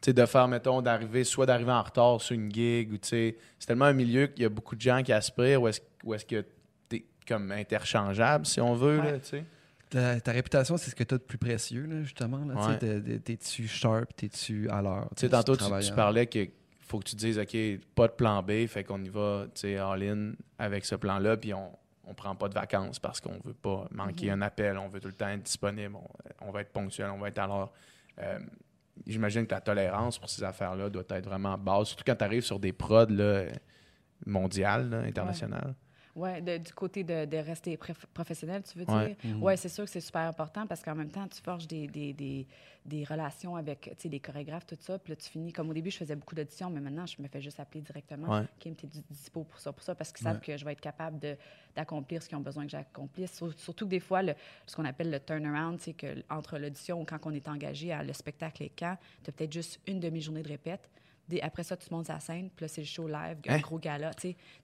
[0.00, 3.08] Tu sais, de faire, mettons, d'arriver, soit d'arriver en retard sur une gig, ou tu
[3.08, 5.80] sais, c'est tellement un milieu qu'il y a beaucoup de gens qui aspirent, ou est-ce
[6.04, 6.44] ou est-ce que
[6.88, 9.20] tu es comme interchangeable, si on veut, là, Ouais.
[9.20, 9.44] tu sais?
[9.90, 12.44] Ta, ta réputation, c'est ce que tu as de plus précieux, là, justement.
[12.44, 12.78] Là, Ouais.
[12.78, 15.08] t'es- t'es- T'es-tu sharp, t'es-tu à l'heure?
[15.16, 15.64] Tu sais, tantôt, tu,
[15.94, 16.48] parlais que
[16.80, 17.56] faut que tu te dises, OK,
[17.94, 21.52] pas de plan B, fait qu'on y va, tu sais, all-in avec ce plan-là, puis
[21.54, 21.70] on,
[22.04, 25.08] on prend pas de vacances parce qu'on veut pas manquer un appel, on veut tout
[25.08, 27.72] le temps être disponible, on, on va être ponctuel, on va être à l'heure.
[28.20, 28.38] Euh,
[29.06, 32.44] J'imagine que la tolérance pour ces affaires-là doit être vraiment basse, surtout quand tu arrives
[32.44, 33.44] sur des prods là,
[34.24, 35.66] mondiales, là, internationales.
[35.68, 35.74] Ouais,
[36.16, 37.78] de- du côté de, de rester
[38.14, 39.16] professionnel, tu veux dire?
[39.24, 39.42] Mhm.
[39.42, 42.12] Oui, c'est sûr que c'est super important parce qu'en même temps, tu forges des, des,
[42.14, 42.46] des,
[42.86, 44.98] des relations avec les chorégraphes, tout ça.
[44.98, 47.28] Puis là, tu finis, comme au début, je faisais beaucoup d'auditions, mais maintenant, je me
[47.28, 48.28] fais juste appeler directement.
[48.40, 48.46] Ouais.
[48.58, 51.18] Kim, t'es dispo pour ça, pour ça, parce qu'ils savent que je vais être capable
[51.18, 51.36] de-
[51.74, 53.34] d'accomplir ce qu'ils ont besoin que j'accomplisse.
[53.36, 54.34] Sur- Surtout que des fois, le,
[54.66, 58.02] ce qu'on appelle le turnaround, c'est que entre l'audition ou quand on est engagé à
[58.02, 60.88] le spectacle et quand, tu as peut-être juste une demi-journée de répète.
[61.28, 63.54] Des- après ça, tu montes sur la scène, puis là, c'est le show live, un
[63.54, 63.58] Hein?
[63.58, 64.10] gros gala.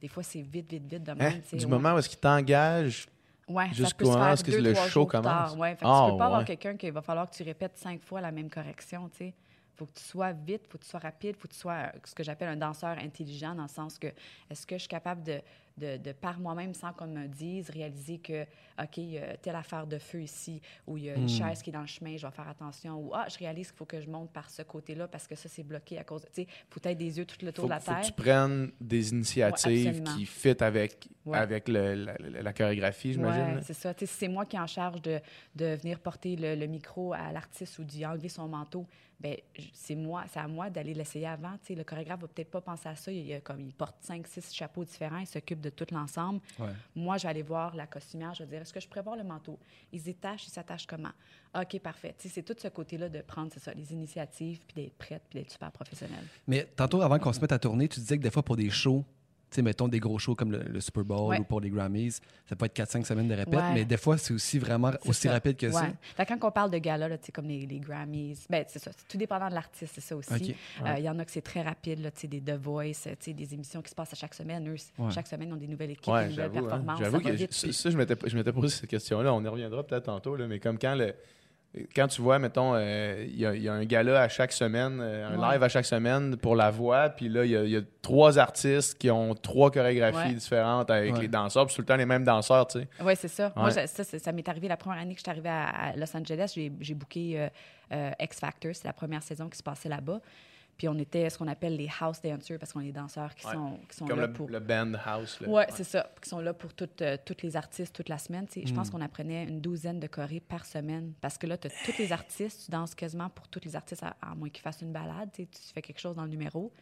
[0.00, 1.14] Des fois, c'est vite, vite, vite de Hein?
[1.16, 1.40] même.
[1.52, 1.66] Du ouais.
[1.66, 3.06] moment où est-ce qu'ils t'engagent
[3.48, 5.56] Ouais, Jusqu'au moment où est-ce que le show commence?
[5.56, 7.76] Ouais, fait que Ah, tu peux pas avoir quelqu'un qu'il va falloir que tu répètes
[7.76, 9.34] cinq fois la même correction, sais.
[9.74, 11.98] faut que tu sois vite, faut que tu sois rapide, faut que tu sois euh,
[12.04, 14.06] ce que j'appelle un danseur intelligent dans le sens que
[14.48, 15.40] est-ce que je suis capable de,
[15.78, 18.42] de, de par moi-même, sans qu'on me dise, réaliser que,
[18.82, 21.28] OK, il y a telle affaire de feu ici, ou il y a une Hmm.
[21.28, 23.76] chaise qui est dans le chemin, je vais faire attention, ou ah, je réalise qu'il
[23.78, 26.22] faut que je monte par ce côté-là parce que ça, c'est bloqué à cause.
[26.34, 28.06] Tu sais, faut être des yeux tout le tour Faut, de la faut que terre.
[28.06, 31.38] tu prennes des initiatives qui fit avec, Ouais.
[31.38, 33.56] avec le- la, la- la chorégraphie, j'imagine.
[33.56, 33.62] Là.
[33.62, 33.94] c'est ça.
[33.94, 35.20] Tu sais, c'est moi qui est en charge de,
[35.54, 38.86] de venir porter le, le micro à l'artiste ou d'y enlever son manteau.
[39.20, 39.36] Ben,
[39.72, 41.52] c'est moi, c'est à moi d'aller l'essayer avant.
[41.58, 43.12] Tu sais, le chorégraphe va peut-être pas penser à ça.
[43.12, 46.40] Il, a comme, il porte cinq, six chapeaux différents, il s'occupe de tout l'ensemble.
[46.58, 46.68] Ouais.
[46.94, 49.16] Moi, je vais aller voir la costumière, je vais dire, est-ce que je pourrais voir
[49.16, 49.58] le manteau?
[49.92, 51.12] Ils se détachent, ils s'attachent comment?
[51.54, 52.14] OK, parfait.
[52.18, 55.50] C'est tout ce côté-là de prendre, c'est ça, les initiatives, puis d'être prête, puis d'être
[55.50, 56.24] super professionnelle.
[56.46, 58.70] Mais tantôt, avant qu'on se mette à tourner, tu disais que des fois, pour des
[58.70, 59.04] shows,
[59.56, 61.38] sais, mettons des gros shows comme le, le Super Bowl Ouais.
[61.40, 63.74] ou pour les Grammys, ça peut être 4-5 semaines de répète, Ouais.
[63.74, 65.32] mais des fois, c'est aussi vraiment aussi ça.
[65.32, 65.86] rapide que ça.
[66.16, 68.78] Fait quand on parle de gala, là, tu sais, comme les, les Grammys, ben, c'est
[68.78, 70.54] ça, c'est tout dépendant de l'artiste, c'est ça aussi.
[70.84, 72.92] Euh, Il y en a que c'est très rapide, là, tu sais, des The Voice,
[73.04, 74.68] tu sais, des émissions qui se passent à chaque semaine.
[74.68, 74.76] Eux,
[75.10, 76.60] chaque semaine, ils ont des nouvelles équipes, Ouais, des nouvelles hein.
[76.62, 76.98] performances.
[77.00, 79.32] J'avoue que vite, ça, puis- ça, je m'étais je m'étais posé cette question-là.
[79.34, 81.14] On y reviendra peut-être tantôt, là, mais comme quand le.
[81.96, 84.52] Quand tu vois, mettons, euh, il y, a- il y a un gala à chaque
[84.52, 85.52] semaine, euh, un Ouais.
[85.54, 87.80] live à chaque semaine pour la voix, puis là, il y, a- il y a
[88.02, 90.34] trois artistes qui ont trois chorégraphies Ouais.
[90.34, 91.20] différentes avec Ouais.
[91.22, 92.88] les danseurs, puis tout le temps les mêmes danseurs, tu sais.
[93.02, 93.52] Oui, c'est ça.
[93.56, 96.14] Moi, ça, ça m'est arrivé la première année que je suis arrivée à, à Los
[96.14, 96.52] Angeles.
[96.54, 97.48] J'ai, j'ai booké euh,
[97.92, 98.72] euh, X Factor.
[98.74, 100.20] C'est la première saison qui se passait là-bas.
[100.78, 103.46] Puis on était ce qu'on appelle les house dancers parce qu'on est des danseurs qui
[103.46, 103.52] Ouais.
[103.52, 104.48] sont, qui sont Comme là le, pour.
[104.48, 105.38] le band house.
[105.46, 106.10] Oui, c'est ça.
[106.20, 108.46] Qui sont là pour toutes, euh, toutes les artistes toute la semaine.
[108.54, 108.90] Je pense Mm.
[108.90, 111.12] qu'on apprenait une douzaine de chorés par semaine.
[111.20, 114.02] Parce que là, tu as tous les artistes, tu danses quasiment pour tous les artistes,
[114.02, 115.30] à, à moins qu'ils fassent une balade.
[115.32, 116.72] Tu fais quelque chose dans le numéro.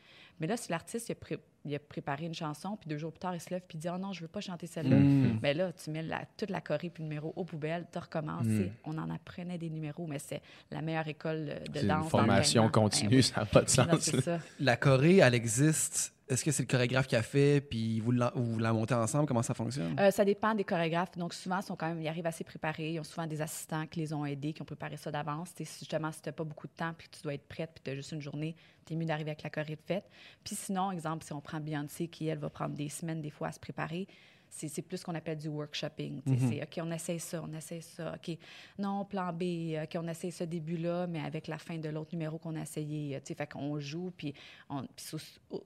[0.40, 3.12] Mais là, si l'artiste il a, pré- il a préparé une chanson, puis deux jours
[3.12, 4.96] plus tard, il se lève puis il dit Oh non, je veux pas chanter celle-là.
[4.96, 5.38] Mm.
[5.42, 8.44] Mais là, tu mets la- toute la choré puis le numéro aux poubelles, tu recommences.
[8.46, 8.58] Mm.
[8.58, 12.04] Sais, On en apprenait des numéros, mais c'est la meilleure école de C'est danse.
[12.04, 13.22] une formation continue, Ben oui.
[13.22, 14.00] ça n'a pas de Non, sens.
[14.00, 14.22] c'est là.
[14.22, 14.38] ça.
[14.58, 16.14] La Corée, elle existe.
[16.30, 18.32] Est-ce que c'est le chorégraphe qui a fait, puis vous la,
[18.72, 19.26] montez ensemble?
[19.26, 19.98] Comment ça fonctionne?
[19.98, 21.18] Euh, ça dépend des chorégraphes.
[21.18, 22.92] Donc, souvent, quand même, ils arrivent assez préparés.
[22.92, 25.52] Ils ont souvent des assistants qui les ont aidés, qui ont préparé ça d'avance.
[25.58, 27.90] Justement, si tu n'as pas beaucoup de temps puis tu dois être prête puis tu
[27.90, 28.54] as juste une journée,
[28.86, 30.08] tu mieux d'arriver avec la choré de fête.
[30.44, 33.48] Puis sinon, exemple, si on prend Beyoncé, qui, elle, va prendre des semaines, des fois,
[33.48, 34.06] à se préparer,
[34.52, 36.22] c'est c'est plus ce qu'on appelle du workshopping.
[36.26, 38.14] Tu sais, C'est OK, on essaie ça, on essaie ça.
[38.14, 38.36] OK,
[38.78, 42.36] non, plan B, OK, on essaie ce début-là, mais avec la fin de l'autre numéro
[42.38, 43.18] qu'on a essayé.
[43.20, 44.34] Tu sais, fait qu'on joue, puis,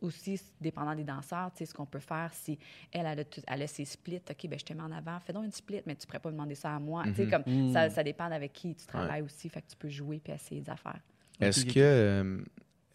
[0.01, 2.59] aussi, dépendant des danseurs, tu sais, ce qu'on peut faire, si
[2.93, 5.19] elle, elle a, tout- elle a ses splits, OK, ben je te mets en avant,
[5.21, 7.05] fais donc une split, mais tu ne pourrais pas demander ça à moi.
[7.07, 7.31] Tu sais, Mhm.
[7.31, 10.33] comme ça, ça dépend avec qui tu travailles aussi, fait que tu peux jouer puis
[10.33, 11.01] essayer des affaires.
[11.41, 12.39] Est-ce que, euh,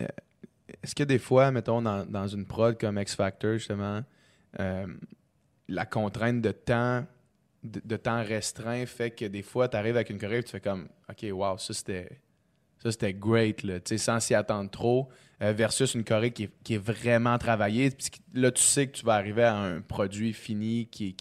[0.01, 0.07] euh,
[0.83, 4.01] est-ce que des fois, mettons, dans, dans une prod comme X Factor, justement,
[4.59, 4.87] euh,
[5.69, 7.05] la contrainte de temps,
[8.23, 11.25] restreint fait que des fois, tu arrives avec une choré et tu fais comme, OK,
[11.31, 12.19] wow, ça c'était,
[12.81, 15.09] ça c'était great, là, sans s'y attendre trop,
[15.41, 17.91] euh, versus une choré qui est, vraiment travaillée.
[18.33, 21.15] Là, tu sais que tu vas arriver à un produit fini qui,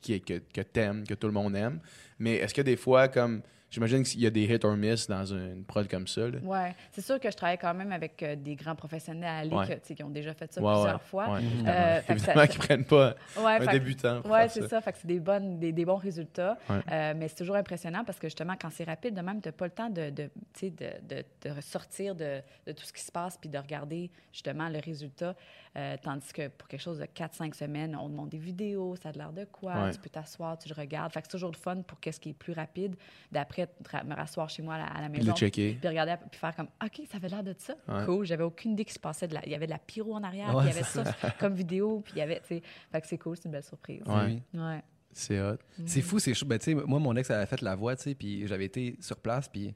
[0.00, 1.80] qui, que, que t'aimes, que tout le monde aime.
[2.18, 5.24] Mais est-ce que des fois, comme, j'imagine qu'il y a des hit or miss dans
[5.26, 6.38] une prod comme ça, là?
[6.42, 6.58] Oui,
[6.92, 9.80] c'est sûr que je travaille quand même avec euh, des grands professionnels Ouais.
[9.82, 11.28] sais, qui ont déjà fait ça Ouais, plusieurs ouais, fois.
[11.34, 11.66] ouais, Mhm.
[11.68, 14.22] Euh, fait ça- Évidemment qu'ils prennent pas Ouais, un fait débutant.
[14.24, 14.68] Oui, c'est ça.
[14.68, 14.80] ça.
[14.80, 16.56] Fait que c'est des, bonnes, des, des bons résultats.
[16.68, 16.76] Ouais.
[16.90, 19.52] Euh, mais c'est toujours impressionnant parce que justement, quand c'est rapide, de même, tu n'as
[19.52, 22.92] pas le temps de, de, tu sais, de, de, de ressortir de, de tout ce
[22.92, 25.34] qui se passe puis de regarder justement le résultat.
[25.76, 29.12] Euh, tandis que pour quelque chose de 4-5 semaines, on demande des vidéos, ça a
[29.12, 29.90] de l'air de quoi, Ouais.
[29.92, 31.12] tu peux t'asseoir, tu le regardes.
[31.12, 32.96] Fait que c'est toujours le fun pour qu'est-ce qui est plus rapide.
[33.30, 33.68] D'après,
[34.04, 35.32] me rasseoir chez moi à la, à la maison.
[35.32, 35.76] le checker.
[35.80, 37.74] Puis regarder, puis faire comme, OK, ça avait l'air de ça.
[37.86, 38.04] Ouais.
[38.06, 38.24] Cool.
[38.26, 39.44] J'avais aucune idée qu'il se passait de la.
[39.44, 41.04] Il y avait de la pyro en arrière, Ouais, puis il y avait ça
[41.38, 42.62] comme vidéo, puis il y avait, tu sais.
[42.90, 44.02] Fait que c'est cool, c'est une belle surprise.
[44.06, 44.40] Ouais.
[44.54, 44.60] Oui.
[44.60, 44.82] Ouais.
[45.12, 45.56] C'est hot.
[45.86, 46.46] C'est fou, c'est chaud.
[46.46, 48.96] Ben, tu sais, moi, mon ex avait fait la voix, tu sais, puis j'avais été
[49.00, 49.74] sur place, puis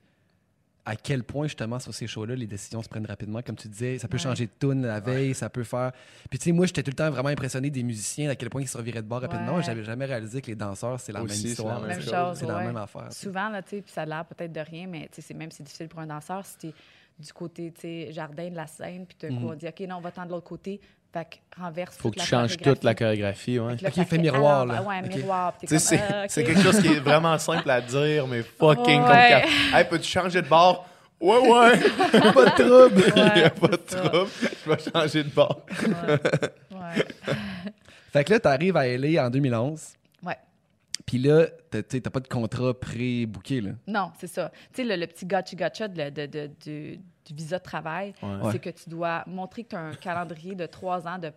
[0.85, 3.41] à quel point, justement, sur ces shows-là, les décisions se prennent rapidement.
[3.41, 4.23] Comme tu disais, ça peut Ouais.
[4.23, 5.93] changer de tune la veille, ça peut faire...
[6.29, 8.63] Puis, tu sais, moi, j'étais tout le temps vraiment impressionné des musiciens, à quel point
[8.63, 9.57] ils se reviraient de bord rapidement.
[9.57, 9.63] Ouais.
[9.63, 11.81] J'avais jamais réalisé que les danseurs, c'est la Aussi, même c'est histoire.
[11.81, 12.65] la même chose, C'est la ouais.
[12.67, 13.13] même affaire.
[13.13, 15.35] Souvent, là, tu sais, puis ça a l'air peut-être de rien, mais tu sais, c'est
[15.35, 16.75] même c'est difficile pour un danseur si t'es
[17.19, 19.51] du côté, tu sais, jardin de la scène, puis d'un coup, Mhm.
[19.51, 20.81] on dit, OK, non, on va tendre de l'autre côté.
[21.13, 23.59] Fait que renverse Faut que la tu changes toute la chorégraphie.
[23.59, 23.77] Ouais.
[23.77, 24.83] Fait là, Ok, miroir, alors, là.
[24.83, 25.55] Ouais, miroir.
[25.61, 29.43] Tu sais, c'est ah, quelque chose qui est vraiment simple à dire, mais fucking Ouais.
[29.43, 29.77] compliqué.
[29.77, 30.87] Hey, peux-tu changer de bord?
[31.21, 31.79] Ouais, ouais.
[32.33, 33.05] pas de trouble.
[33.17, 34.31] Il n'y a Ouais, pas de trouble.
[34.65, 35.67] Je vais changer de bord.
[35.87, 36.77] Ouais.
[36.79, 37.05] Ouais.
[38.13, 39.95] Fait que là, t'arrives à LA en 2011,
[40.25, 40.37] Ouais.
[41.07, 43.71] puis là, t'as pas de contrat pré-booké, là.
[43.87, 44.51] Non, c'est ça.
[44.75, 48.53] Tu sais, le, le petit gotcha-gotcha de, de- du visa de travail, Ouais.
[48.53, 51.33] c'est que tu dois montrer que tu as un calendrier de trois ans de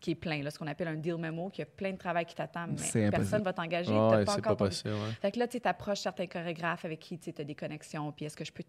[0.00, 1.96] qui est plein, là, ce qu'on appelle un deal memo, qu'il y a plein de
[1.98, 3.10] travail qui t'attend, mais impossible.
[3.10, 3.92] personne ne va t'engager.
[3.92, 4.92] Ouais, pas c'est encore pas ton- possible.
[4.94, 5.12] ouais.
[5.22, 8.36] Fait que là, tu approches certains chorégraphes avec qui tu as des connexions, puis est-ce
[8.36, 8.64] que je peux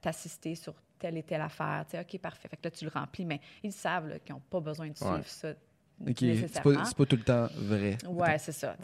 [0.00, 1.84] t'assister sur telle et telle affaire?
[1.90, 2.48] Tu sais, OK, parfait.
[2.48, 5.16] Fait que là, tu le remplis, mais ils savent qu'ils n'ont pas besoin de suivre
[5.16, 5.22] Ouais.
[5.26, 5.48] ça
[6.08, 6.74] Ok, c'est nécessairement.
[6.78, 7.98] pas, c'est pas tout le temps vrai.
[8.08, 8.74] Ouais, c'est ça.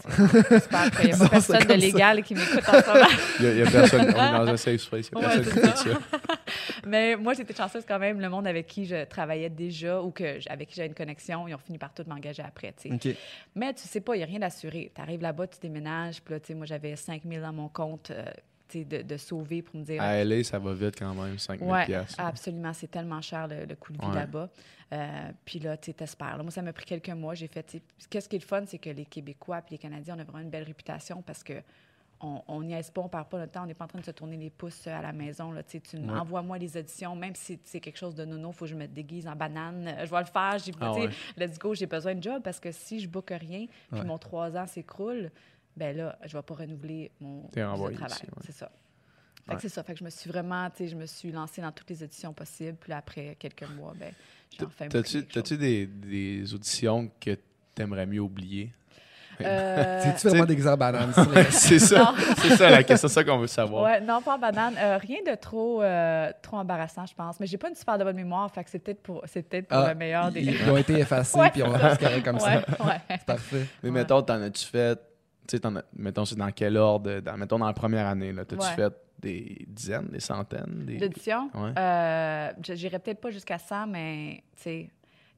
[0.51, 3.07] J'espère qu'il n'y a pas personne de légal qui m'écoute en ce moment.
[3.41, 4.01] Il y a, il y a personne.
[4.03, 4.13] On est
[4.45, 5.09] dans un safe space.
[5.11, 6.36] Il y a Ouais, personne qui ça.
[6.87, 8.21] Mais moi, j'étais chanceuse quand même.
[8.21, 11.55] Le monde avec qui je travaillais déjà ou que, avec qui j'avais une connexion, ils
[11.55, 12.73] ont fini par tout m'engager après.
[12.81, 13.11] tu sais.
[13.13, 13.17] OK.
[13.55, 14.93] Mais tu sais pas, il n'y a rien d'assuré.
[14.95, 17.69] Tu arrives là-bas, tu déménages, puis là, tu sais, moi, j'avais 5 000 dans mon
[17.69, 18.25] compte euh,
[18.75, 20.03] de, de sauver pour me dire.
[20.03, 22.19] À LA, ça va vite quand même, 5 000 Ouais, piastres.
[22.21, 22.73] absolument.
[22.73, 24.15] C'est tellement cher le, le coût de vie Ouais.
[24.15, 24.49] là-bas.
[24.93, 26.39] Euh, puis là, tu t'espères.
[26.43, 27.35] Moi, ça m'a pris quelques mois.
[27.35, 27.77] J'ai fait.
[28.09, 30.39] Qu'est-ce qui est le fun, c'est que les Québécois et les Canadiens, on a vraiment
[30.41, 31.55] une belle réputation parce que
[32.21, 34.11] on n'y pas, on perd pas notre temps, on n'est pas en train de se
[34.11, 35.53] tourner les pouces à la maison.
[35.53, 36.09] Là, tu tu Ouais.
[36.11, 38.87] envoies-moi les auditions, même si c'est quelque chose de nono, il faut que je me
[38.87, 39.87] déguise en banane.
[39.89, 40.59] euh, Je vais le faire.
[40.59, 41.11] J'ai, Ah tu ouais.
[41.37, 44.57] Let's go, j'ai besoin de job parce que si je boucle rien, puis mon trois
[44.57, 45.31] ans s'écroule,
[45.77, 47.97] ben là, je vais pas renouveler mon travail.
[48.45, 48.71] C'est ça.
[49.45, 49.57] Fait Ouais.
[49.57, 49.83] que c'est ça.
[49.85, 52.03] Fait que je me suis vraiment, tu sais, je me suis lancée dans toutes les
[52.03, 52.77] auditions possibles.
[52.81, 54.13] Puis là, après quelques mois, ben,
[54.59, 57.39] j'ai enfin T'as-tu des, des auditions que
[57.75, 58.73] t'aimerais mieux oublier?
[59.45, 61.13] Euh, C'est-tu vraiment des bananes?
[61.13, 61.27] ça?
[61.51, 63.85] c'est ça, c'est ça la question, c'est ça qu'on veut savoir.
[63.85, 64.75] ouais, non, pas en banane.
[64.79, 67.39] Euh, rien de trop, euh, trop embarrassant, je pense.
[67.41, 68.51] Mais j'ai pas une super de bonne mémoire.
[68.51, 70.41] Fait que c'est peut-être pour, c'est peut-être pour Ah, le meilleur des.
[70.41, 72.57] Ils, ils ont été effacés, Ouais, puis on c'est reste correct comme ça.
[72.57, 72.63] ouais.
[73.11, 73.67] C'est parfait.
[73.83, 73.95] Mais Ouais.
[74.01, 75.03] mettons, t'en as-tu fait, tu
[75.57, 77.21] sais, t'en as- mettons, c'est dans quel ordre?
[77.21, 78.75] Dans, mettons, dans la première année, là, t'as-tu Ouais.
[78.75, 80.85] fait des dizaines, des centaines?
[80.85, 80.99] Des...
[80.99, 81.73] Ouais.
[81.79, 84.91] euh, je- j'irais peut-être pas jusqu'à 100, mais tu sais,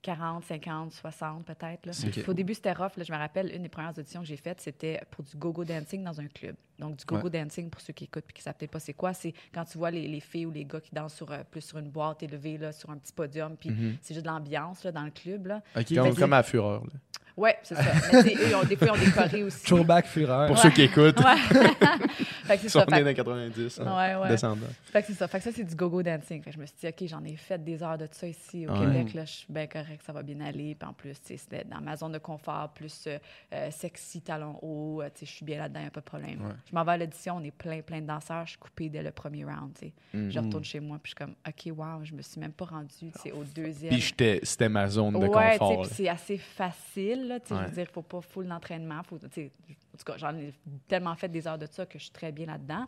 [0.03, 1.87] 40, 50, 60 peut-être.
[1.87, 1.93] là.
[2.07, 2.29] Ok.
[2.29, 2.97] Au début, c'était rough.
[2.97, 5.65] Là, je me rappelle, une des premières auditions que j'ai faites, c'était pour du go-go
[5.65, 6.55] dancing dans un club.
[6.79, 8.95] Donc, du go-go dancing, pour ceux qui écoutent et qui ne savent peut-être pas c'est
[8.95, 11.43] quoi, c'est quand tu vois les, les filles ou les gars qui dansent sur, euh,
[11.51, 13.97] plus sur une boîte élevée, là, sur un petit podium, puis Mhm.
[14.01, 15.47] c'est juste de l'ambiance dans le club.
[15.49, 15.63] Là.
[15.77, 15.95] OK.
[15.95, 16.19] Comme, ok.
[16.19, 16.85] comme à Fureur.
[16.85, 16.93] là.
[17.39, 17.83] Ouais, c'est ça.
[18.13, 19.65] Mais eux, ils ont- des fois, ils ont des chorés aussi.
[19.65, 20.47] Throwback Fureur.
[20.49, 20.63] Pour Ouais.
[20.63, 21.37] ceux qui écoutent, Ouais.
[21.49, 22.81] fait que c'est ils ça.
[22.81, 23.81] sont nés Fait- dans les 90.
[23.81, 24.29] hein, Ouais, ouais.
[24.29, 24.67] Descendants.
[24.85, 25.29] Fait que c'est ça.
[25.29, 26.43] Fait que ça, c'est du go-go dancing.
[26.43, 28.67] Fait que je me suis dit, OK, j'en ai fait des heures de ça ici
[28.67, 28.81] au Ouais.
[28.81, 29.15] Québec.
[29.15, 30.75] Là, je suis bien correct, ça va bien aller.
[30.75, 33.19] Puis en plus, c'était dans ma zone de confort, plus euh,
[33.55, 35.03] euh, sexy, talons hauts.
[35.03, 36.41] euh, je suis bien là-dedans, il a pas de problème.
[36.41, 36.53] Ouais.
[36.69, 38.45] Je m'en vais à l'audition, on est plein, plein de danseurs.
[38.47, 39.73] Je suis coupée dès le premier round.
[40.13, 42.65] Je retourne chez moi, puis je suis comme, OK, wow, je me suis même pas
[42.65, 42.89] rendue
[43.33, 43.93] au deuxième.
[43.93, 45.83] Puis j'étais- c'était ma zone de Ouais, confort.
[45.83, 47.28] puis c'est assez facile.
[47.29, 47.67] Là, tu sais, Je Ouais.
[47.67, 49.03] veux dire, il faut pas full d'entraînement.
[49.05, 50.53] Faut, en tout cas, j'en ai
[50.87, 52.87] tellement fait des heures de ça que je suis très bien là-dedans,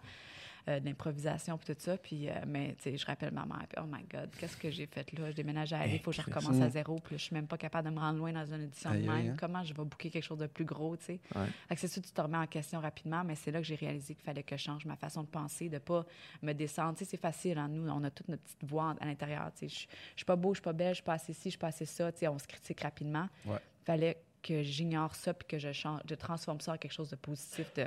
[0.69, 1.97] euh, d'improvisation puis tout ça.
[1.97, 4.71] Puis, euh, mais tu sais, je rappelle ma mère, puis, oh my God, qu'est-ce que
[4.71, 5.31] j'ai fait là?
[5.31, 6.97] Je déménage à aller, il faut que je recommence à zéro.
[7.03, 9.07] Puis je suis même pas capable de me rendre loin dans une audition de Aïe,
[9.09, 9.31] même.
[9.31, 9.37] hein.
[9.41, 11.21] Comment je vais booker quelque chose de plus gros, tu sais?
[11.35, 11.47] Ouais.
[11.77, 14.23] C'est sûr, tu te remets en question rapidement, mais c'est là que j'ai réalisé qu'il
[14.25, 16.05] fallait que je change ma façon de penser, de pas
[16.43, 16.93] me descendre.
[16.99, 19.51] Tu sais, c'est facile, hein, nous, on a toute notre petite voix à l'intérieur.
[19.59, 21.33] Tu sais, je je suis pas beau, je suis pas belle, je suis pas assez
[21.33, 22.13] ci, je suis pas assez ça.
[22.13, 23.27] Tu sais, on se critique rapidement.
[23.47, 23.57] Ouais.
[23.87, 27.17] fallait que j'ignore ça puis que je, change, je transforme ça en quelque chose de
[27.17, 27.87] positif, de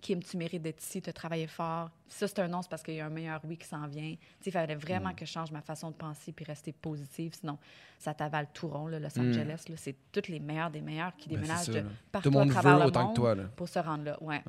[0.00, 1.88] Kim, tu mérites d'être ici, tu as travaillé fort.
[2.08, 4.14] Ça, c'est un non, c'est parce qu'il y a un meilleur oui qui s'en vient.
[4.44, 5.14] Il fallait vraiment Mm.
[5.14, 7.32] que je change ma façon de penser puis rester positive.
[7.40, 7.56] Sinon,
[7.98, 9.30] ça t'avale tout rond, là, Los Mm.
[9.30, 9.64] Angeles.
[9.70, 9.76] là.
[9.78, 12.52] C'est tous les meilleurs des meilleurs qui Ben, déménagent de partout Tout le monde à
[12.52, 13.34] travers veut le autant monde que toi.
[13.34, 13.44] Là.
[13.56, 14.22] pour se rendre là.
[14.22, 14.42] Ouais.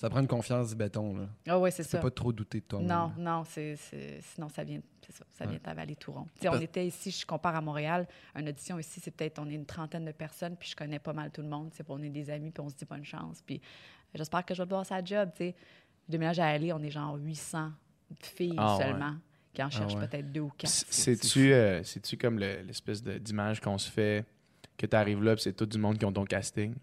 [0.00, 1.14] Ça prend une confiance du béton.
[1.14, 1.26] Là.
[1.46, 1.98] Ah ouais, c'est Tu ça.
[1.98, 2.80] peux pas trop douter de toi.
[2.80, 5.50] Non, non, c'est, c'est- sinon ça vient, c'est ça, ça Ouais.
[5.50, 6.24] vient t'avaler tout rond.
[6.36, 9.38] Tu sais, on Parce- était ici, je compare à Montréal, une audition ici, c'est peut-être,
[9.38, 11.84] on est une trentaine de personnes, puis je connais pas mal tout le monde, tu
[11.84, 13.60] puis on est des amis, puis on se dit bonne chance, puis
[14.14, 15.54] j'espère que je vais voir sa job, tu sais.
[16.06, 17.70] Je déménage à aller, on est genre 800
[18.20, 18.84] filles Ah, ouais.
[18.84, 19.16] seulement,
[19.52, 20.08] qui en cherchent ouais.
[20.08, 20.70] peut-être deux ou quatre.
[20.70, 24.24] C'est-tu euh, c'est-tu comme le- l'espèce de- d'image qu'on se fait
[24.78, 26.74] que tu arrives là, puis c'est tout du monde qui ont ton casting?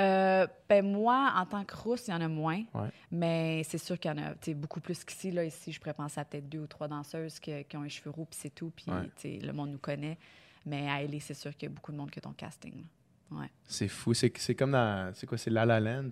[0.00, 2.62] Euh, ben moi, en tant que rousse, il y en a moins.
[2.74, 2.88] Ouais.
[3.10, 5.30] Mais c'est sûr qu'il y en a beaucoup plus qu'ici.
[5.30, 7.88] Là, ici, je pourrais penser à peut-être deux ou trois danseuses qui, qui ont les
[7.88, 8.70] cheveux roux, puis c'est tout.
[8.74, 9.38] Puis Ouais.
[9.40, 10.18] le monde nous connaît.
[10.66, 12.74] Mais à LA, c'est sûr qu'il y a beaucoup de monde qui a ton casting.
[12.76, 13.38] là.
[13.40, 13.50] Ouais.
[13.64, 14.14] C'est fou.
[14.14, 15.12] C'est c'est comme dans.
[15.14, 15.36] C'est quoi?
[15.38, 16.10] C'est La La Land?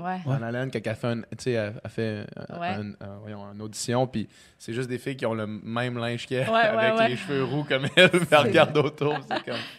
[0.00, 0.52] Ouais.
[0.52, 2.68] Land, quand elle fait, un, tu sais, elle, elle fait un- Ouais.
[2.68, 6.26] un- un- voyons, une audition, puis c'est juste des filles qui ont le même linge
[6.26, 9.16] qu'elle, Ouais, avec les cheveux roux comme elle, mais elle regarde autour.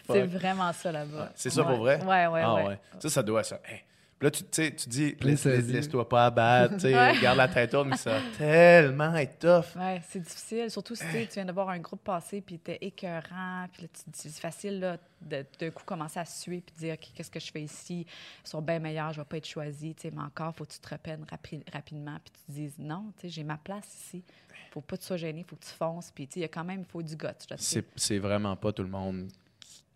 [0.06, 1.30] C'est vraiment ça là-bas.
[1.34, 2.00] C'est ça pour vrai?
[2.04, 2.64] Ouais, ouais, ah ouais.
[2.68, 2.78] ouais.
[2.98, 3.58] Ça, ça doit ça.
[3.68, 3.80] Hey.
[4.22, 7.18] Là, tu, tu sais, tu dis, de laisse- laisse-toi pas abattre, tu sais, Ouais.
[7.20, 9.76] garde la tête haute, mais ça va tellement être tough.
[9.76, 10.70] Ouais, c'est difficile.
[10.70, 13.82] Surtout si tu sais, tu viens de voir un groupe passer, puis t'es écœurant, puis
[13.82, 16.78] là, tu te dis- c'est facile là, de d'un coup commencer à suer, puis de
[16.78, 18.06] dire OK, qu'est-ce que je fais ici?
[18.44, 20.72] Ils sont bien meilleurs, je vais pas être choisi, tu sais, mais encore, faut que
[20.72, 23.86] tu te reprennes rapi- rapidement, puis tu te dises non, tu sais, j'ai ma place
[23.94, 24.22] ici.
[24.70, 26.48] Faut pas tu sois gêné, faut que tu fonces, puis tu sais, il y a
[26.48, 27.26] quand même, il faut du guts.
[27.56, 29.28] C'est c'est vraiment pas tout le monde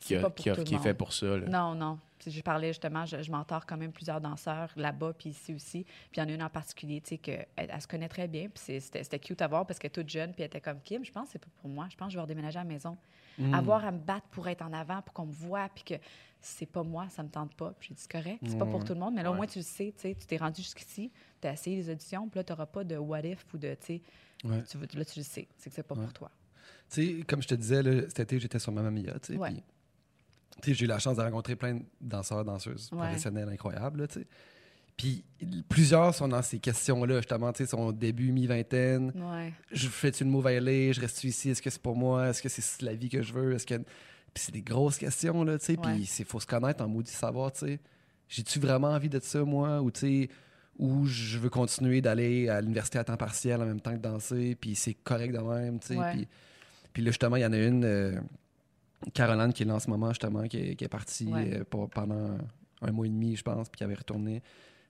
[0.01, 1.27] qui, a- qui, a- est fait pour ça.
[1.27, 1.47] là.
[1.49, 1.99] Non, non.
[2.27, 5.85] Je parlais justement, je, je mentor quand même plusieurs danseurs là-bas, puis ici aussi.
[5.85, 8.27] Puis il y en a une en particulier, tu sais, qu'elle elle se connaît très
[8.29, 8.49] bien.
[8.49, 11.05] Puis c'était cute à voir parce qu'elle est toute jeune, puis elle était comme Kim.
[11.05, 11.87] Je pense que c'est pas pour moi.
[11.91, 12.97] Je pense que je vais redéménager à la maison.
[13.39, 13.53] Mm.
[13.55, 15.95] Avoir à me battre pour être en avant, pour qu'on me voit, puis que
[16.41, 17.73] c'est pas moi, ça me tente pas.
[17.79, 19.39] Puis j'ai dit, c'est correct, c'est pas pour tout le monde, mais là, au Ouais.
[19.39, 22.29] moins, tu le sais, tu sais, tu t'es rendu jusqu'ici, tu as essayé les auditions,
[22.29, 24.03] puis là, tu n'auras pas de what if ou de, tu sais,
[24.45, 24.63] Ouais.
[24.63, 26.03] tu veux- là, tu le sais, c'est que c'est pas Ouais.
[26.05, 26.31] pour toi.
[26.91, 29.37] Tu sais, comme je te disais, là, cet été, j'étais sur tu sais.
[29.39, 29.49] Ouais.
[29.51, 29.65] puis, tu sais,
[30.65, 32.99] j'ai eu la chance de rencontrer plein de danseurs, danseuses Ouais.
[32.99, 34.27] professionnels incroyables, tu sais.
[34.97, 35.25] Puis
[35.69, 39.13] plusieurs sont dans ces questions-là, justement, tu sais, son début, mi-vingtaine.
[39.15, 39.53] Ouais.
[39.71, 40.93] Je fais-tu le move à LA?
[40.93, 41.51] Je reste ici?
[41.51, 42.29] Est-ce que c'est pour moi?
[42.29, 43.53] Est-ce que c'est la vie que je veux?
[43.53, 43.75] Est-ce que...
[43.75, 45.77] Puis c'est des grosses questions, là, tu sais.
[45.77, 47.81] Puis il faut se connaître en maudit savoir, tu sais.
[48.29, 49.83] J'ai-tu vraiment envie de ça, moi?
[49.83, 50.29] Ou, tu sais,
[50.79, 54.57] ou je veux continuer d'aller à l'université à temps partiel en même temps que danser,
[54.59, 55.97] puis c'est correct de même, tu sais.
[56.13, 56.29] Puis,
[56.95, 58.19] puis là, justement, il y en a une, euh,
[59.15, 61.59] Caroline, qui est là en ce moment, justement, qui est, qui est partie Ouais.
[61.61, 62.39] euh, pour- pendant
[62.83, 64.43] un mois et demi, je pense, puis qui avait retourné.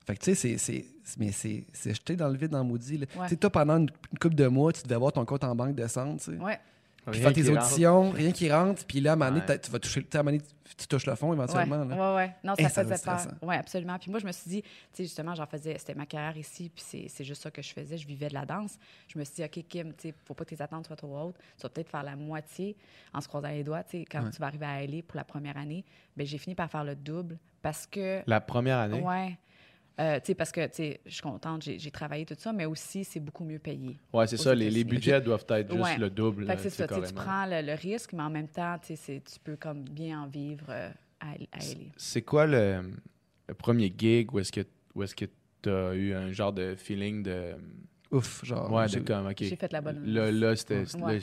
[0.05, 0.85] Fait que, tu sais, c'est-
[1.19, 2.97] mais c'est, jeté dans le vide, dans le maudit.
[2.99, 3.07] Ouais.
[3.23, 5.53] Tu sais, toi, pendant une, une couple de mois, tu devais avoir ton compte en
[5.55, 6.37] banque descendre, tu sais.
[6.37, 6.57] Ouais.
[7.11, 7.65] Puis Rien faire tes rentre.
[7.65, 9.59] auditions, rien qui rentre, puis là, à un moment donné, Ouais.
[9.59, 11.77] tu vas toucher, tu sais, à un moment donné, tu touches le fond éventuellement.
[11.81, 12.09] Ouais, là.
[12.11, 12.35] ouais, ouais.
[12.43, 13.33] Non, ça ça doit faisait être peur.
[13.41, 13.97] Oui, absolument.
[13.97, 16.69] Puis moi, je me suis dit, tu sais, justement, j'en faisais, c'était ma carrière ici,
[16.73, 17.97] puis c'est, c'est juste ça que je faisais.
[17.97, 18.77] Je vivais de la danse.
[19.07, 21.17] Je me suis dit, OK, Kim, tu sais, faut pas que tes attentes soient trop
[21.17, 21.37] hautes.
[21.57, 22.75] Tu vas peut-être faire la moitié
[23.13, 23.83] en se croisant les doigts.
[23.83, 24.29] Tu sais, quand Ouais.
[24.31, 25.83] tu vas arriver à LA pour la première année,
[26.15, 28.21] ben j'ai fini par faire le double parce que.
[28.27, 29.01] La première année?
[29.01, 29.37] Ouais.
[29.99, 32.65] Euh, tu sais, parce que, tu sais, je suis contente, j'ai, travaillé tout ça, mais
[32.65, 33.97] aussi, c'est beaucoup mieux payé.
[34.13, 34.53] Ouais, c'est ça.
[34.53, 35.97] Les, les budgets doivent être juste Ouais.
[35.97, 36.43] le double.
[36.43, 38.47] Fait là, que c'est tu sais, ça, tu prends le, le risque, mais en même
[38.47, 41.59] temps, tu sais, c'est- tu peux comme bien en vivre euh, à, à.
[41.95, 42.81] C'est quoi le,
[43.47, 44.61] le premier gig où est-ce que
[44.93, 45.25] où est-ce que
[45.61, 47.55] tu as eu un genre de feeling de
[48.11, 48.71] Ouf, genre.
[48.71, 49.37] ouais, j'ai- de comme OK.
[49.39, 51.19] J'ai fait la bonne Là, là c'était Ouais.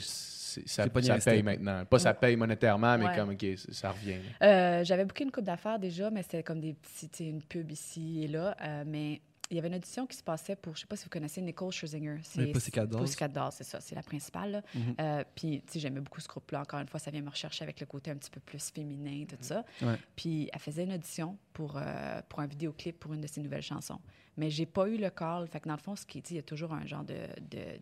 [0.61, 0.83] C'est- ça,
[1.17, 1.85] ça paye maintenant.
[1.85, 3.15] Pas ça paye monétairement, mais Ouais.
[3.15, 4.19] comme OK, ça- revient.
[4.41, 7.41] Euh, J'avais booké une coupe d'affaires déjà, mais c'était comme des petits, tu sais, une
[7.41, 8.55] pub ici et là.
[8.61, 11.03] Euh, mais il y avait une audition qui se passait pour, je sais pas si
[11.03, 12.17] vous connaissez Nicole Scherzinger.
[12.37, 13.01] Oui, Pussycat Dolls.
[13.01, 14.51] Pussycat Dolls, c'est ça, c'est la principale.
[14.51, 14.61] là.
[14.73, 14.95] Mhm.
[14.99, 16.61] Euh, puis, tu sais, j'aimais beaucoup ce groupe-là.
[16.61, 19.25] Encore une fois, ça vient me rechercher avec le côté un petit peu plus féminin,
[19.29, 19.63] tout ça.
[19.83, 19.95] Ouais.
[20.15, 23.61] Puis, elle faisait une audition pour, euh, pour un vidéoclip pour une de ses nouvelles
[23.61, 23.99] chansons.
[24.37, 25.47] Mais j'ai pas eu le call.
[25.47, 27.13] Fait que dans le fond, ce qui dit, il y a toujours un genre de.
[27.49, 27.79] de-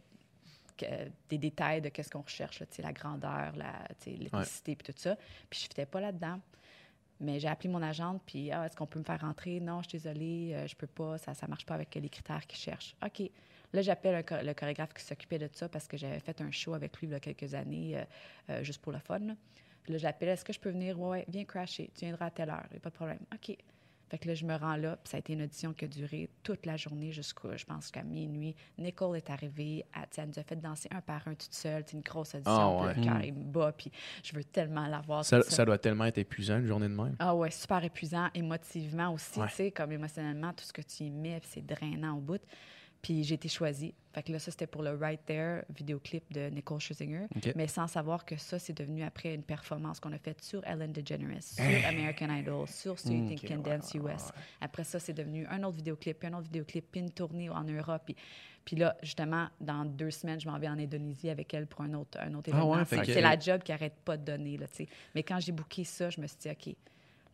[1.29, 3.53] des détails de qu'est-ce qu'on recherche, là, la grandeur,
[4.05, 5.15] l'ethnicité, puis tout ça.
[5.49, 6.39] Puis je fitais pas là-dedans.
[7.19, 9.59] Mais j'ai appelé mon agente, puis ah, est-ce qu'on peut me faire rentrer?
[9.59, 12.45] Non, je suis désolée, euh, je peux pas, ça ne marche pas avec les critères
[12.45, 12.95] qu'ils cherchent.
[13.05, 13.29] OK.
[13.71, 16.97] Là, j'appelle le chorégraphe qui s'occupait de ça parce que j'avais fait un show avec
[16.97, 18.03] lui il y a quelques années, euh,
[18.49, 19.19] euh, juste pour le fun.
[19.19, 19.35] là.
[19.89, 20.99] J'appelle, est-ce que je peux venir?
[20.99, 23.19] Ouais, ouais, viens crasher, tu viendras à telle heure, il a pas de problème.
[23.33, 23.57] OK.
[24.13, 25.87] Fait que là, je me rends là, puis ça a été une audition qui a
[25.87, 28.55] duré toute la journée jusqu'à, je pense, jusqu'à minuit.
[28.77, 29.83] Nicole est arrivée,
[30.15, 32.91] elle, nous a fait danser un par un toute seule, c'est une grosse audition, Ah,
[32.93, 33.07] puis ouais.
[33.07, 33.91] le cœur, il me bat, puis
[34.23, 35.25] je veux tellement la voir.
[35.25, 37.15] Ça, doit tellement être épuisant une journée de même.
[37.17, 39.47] Ah ouais, super épuisant, émotivement aussi, Ouais.
[39.47, 42.41] tu sais, comme émotionnellement, tout ce que tu y mets, c'est drainant au bout.
[43.03, 43.93] Puis j'ai été choisie.
[44.13, 47.27] Fait que là, ça, c'était pour le Right There vidéoclip de Nicole Scherzinger.
[47.55, 50.91] Mais sans savoir que ça, c'est devenu après une performance qu'on a faite sur Ellen
[50.93, 51.83] DeGeneres, sur Eh.
[51.85, 54.05] American Idol, sur So You Think ok, Can ouais, Dance ouais, US.
[54.27, 54.31] ouais.
[54.61, 57.63] Après ça, c'est devenu un autre vidéoclip, puis un autre vidéoclip, puis une tournée en
[57.65, 58.03] Europe.
[58.05, 58.15] Puis,
[58.63, 61.93] puis là, justement, dans deux semaines, je m'en vais en Indonésie avec elle pour un
[61.95, 62.85] autre, un autre Ah événement.
[62.85, 64.87] c'est que- la job qui arrête pas de donner, là, tu sais.
[65.13, 66.73] Mais quand j'ai booké ça, je me suis dit, OK,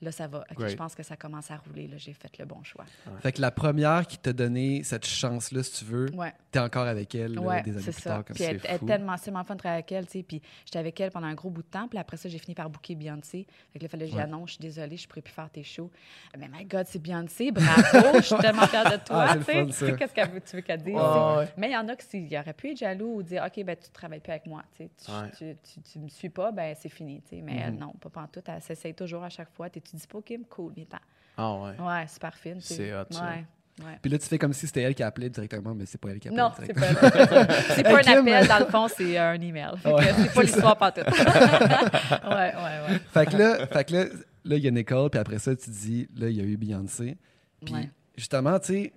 [0.01, 0.43] là, ça va.
[0.57, 1.87] Je pense que ça commence à rouler.
[1.87, 2.85] Là, j'ai fait le bon choix.
[3.19, 6.33] Fait que la première qui t'a donné cette chance-là, si tu veux, Ouais.
[6.51, 8.09] t'es encore avec elle là, Ouais, des années c'est plus ça.
[8.11, 8.25] tard.
[8.25, 8.51] Comme Puis ça.
[8.51, 10.23] elle, est tellement, c'est tellement fun de travailler avec elle, tu sais.
[10.23, 11.87] Puis j'étais avec elle pendant un gros bout de temps.
[11.87, 13.45] Puis après ça, j'ai fini par booker Beyoncé.
[13.73, 14.23] Fait que là, il fallait que je Ouais.
[14.23, 15.91] annonce, je suis désolée, je ne pourrais plus faire tes shows.
[16.37, 19.65] Mais my God, c'est Beyoncé, bravo, je suis tellement fière de Ah, toi, tu sais.
[19.65, 19.91] fun, ça.
[19.93, 20.95] Qu'est-ce qu'elle veut, tu veux qu'elle dise?
[20.95, 21.01] Ouais,
[21.37, 21.47] ouais.
[21.57, 23.75] Mais il y en a qui s'ils auraient pu être jaloux ou dire, OK, ben
[23.75, 24.87] tu ne travailles plus avec moi, tu.
[25.03, 25.55] Tu, Ouais.
[25.91, 27.41] tu, me suis pas, ben c'est fini, tu sais.
[27.41, 27.77] Mais Mhm.
[27.79, 28.47] non, pas pantoute.
[28.47, 29.69] Elle s'essaye toujours à chaque fois.
[29.89, 30.97] Tu dis pas, OK, cool, viens-t'en.
[31.37, 31.79] Ah ouais.
[31.79, 32.57] Ouais, super fine.
[32.59, 33.21] C'est hot, ça.
[33.23, 33.45] Ouais,
[33.85, 33.97] ouais.
[34.01, 36.19] Puis là, tu fais comme si c'était elle qui appelait directement, mais c'est pas elle
[36.19, 36.81] qui appelle Non, c'est pas,
[37.75, 38.17] c'est pas un Kim.
[38.27, 39.71] appel, dans le fond, c'est un email.
[39.77, 41.05] Fait que Ouais, c'est pas l'histoire pantoute.
[41.07, 42.99] ouais, ouais, ouais.
[43.13, 44.05] fait que là, fait que là,
[44.45, 46.57] là, il y a Nicole, puis après ça, tu dis, là, il y a eu
[46.57, 47.17] Beyoncé.
[47.63, 47.89] Puis Ouais.
[48.17, 48.93] justement, tu sais,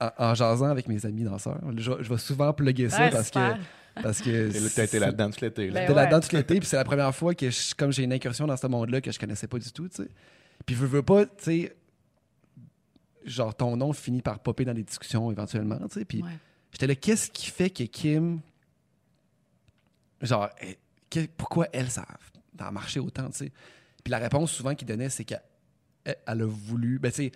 [0.00, 3.10] en, en jasant avec mes amis danseurs, je, vais- je vais souvent plugger ça Ouais,
[3.10, 3.54] parce super.
[3.56, 3.60] que,
[3.94, 5.68] parce que t'as été là-dedans tout l'été.
[5.70, 5.86] là.
[5.86, 8.46] Ben là-dedans tout l'été, puis c'est la première fois que, je- comme j'ai une incursion
[8.46, 10.08] dans ce monde-là que je connaissais pas du tout, tu sais.
[10.64, 11.76] Puis veux, veux pas, tu sais,
[13.24, 16.04] genre ton nom finit par popper dans des discussions éventuellement, tu sais.
[16.04, 16.30] Puis Ouais.
[16.72, 18.40] j'étais là, qu'est-ce qui fait que Kim,
[20.20, 20.48] genre,
[21.10, 22.06] que- pourquoi elle, ça
[22.58, 23.52] a marché autant, tu sais?
[24.04, 25.42] Puis la réponse souvent qu'il donnait, c'est qu'elle
[26.04, 27.32] elle a voulu, ben tu sais,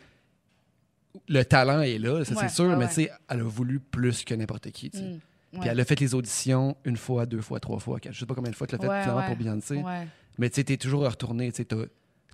[1.29, 2.89] le talent est là, ça Ouais, c'est sûr, ouais, mais ouais.
[2.89, 5.05] tu sais, elle a voulu plus que n'importe qui, tu sais.
[5.05, 5.21] Mm,
[5.61, 8.13] Puis elle a fait les auditions une fois, deux fois, trois fois, quatre.
[8.15, 9.27] Je sais pas combien de fois tu l'as fait Ouais, finalement ouais.
[9.29, 9.77] pour Beyoncé.
[9.77, 10.07] Ouais.
[10.39, 11.51] Mais tu t'es toujours retourné.
[11.53, 11.77] Tu t'as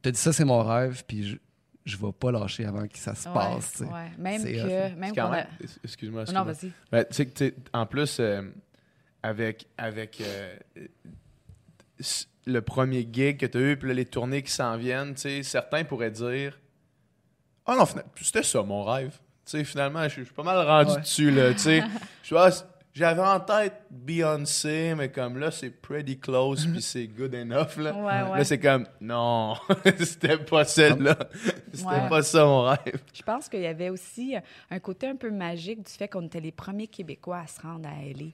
[0.03, 1.05] t'as dit ça, c'est mon rêve.
[1.07, 1.37] Puis je-
[1.85, 3.81] je vais pas lâcher avant que ça se passe.
[3.81, 4.11] ouais.
[4.19, 4.95] Même que.
[4.97, 5.47] Même quand a-
[5.85, 6.25] Excuse-moi.
[6.33, 6.45] Non, excuse-moi.
[6.45, 6.73] vas-y.
[6.93, 8.43] Ben, tu sais que, tu sais, en plus, euh,
[9.23, 10.57] avec, avec euh,
[12.47, 15.21] le premier gig que tu as eu, puis là, les tournées qui s'en viennent, tu
[15.23, 16.59] sais, certains pourraient dire
[17.67, 19.17] Ah non, fina- c'était ça mon rêve.
[19.45, 21.01] Tu sais, finalement, je suis pas mal rendu Ouais.
[21.01, 21.53] dessus, là.
[21.53, 21.81] Tu sais,
[22.23, 22.51] Je suis, Ah,
[22.93, 27.93] j'avais en tête Beyoncé, mais comme là, c'est pretty close, puis c'est good enough, là.
[27.95, 28.39] Ouais, ouais.
[28.39, 29.55] Là, c'est comme Non,
[29.99, 31.17] c'était pas celle-là.
[31.73, 32.09] C'était Ouais.
[32.09, 33.03] pas ça mon rêve.
[33.15, 34.35] Je pense qu'il y avait aussi
[34.71, 37.89] un côté un peu magique du fait qu'on était les premiers Québécois à se rendre
[37.89, 38.27] à LA.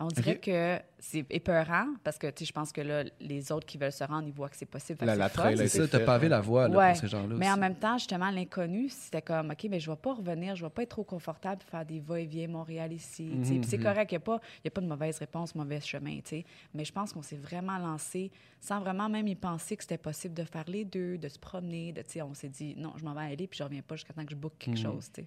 [0.00, 3.66] On dirait que c'est épeurant parce que tu sais, je pense que là, les autres
[3.66, 5.04] qui veulent se rendre, ils voient que c'est possible.
[5.04, 6.88] La- c'est la trail C'est ça, t'as pavé la voie là, Ouais.
[6.92, 7.34] pour ces gens-là.
[7.36, 10.64] Mais en même temps, justement, l'inconnu, c'était comme, OK, mais je vais pas revenir, je
[10.64, 13.28] vais pas être trop confortable pour faire des va-et-vient Montréal ici.
[13.42, 13.54] sais.
[13.54, 13.82] Mhm, Puis c'est mhm.
[13.84, 16.16] correct, il n'y a, pas- y a pas de mauvaise réponse, mauvais chemin.
[16.20, 16.44] tu sais.
[16.74, 18.30] Mais je pense qu'on s'est vraiment lancé
[18.60, 21.92] sans vraiment même y penser que c'était possible de faire les deux, de se promener.
[21.92, 23.96] De, tu sais, on s'est dit, non, je m'en vais aller, puis je reviens pas
[23.96, 24.82] jusqu'à temps que je book quelque Mhm.
[24.84, 25.10] chose.
[25.12, 25.22] tu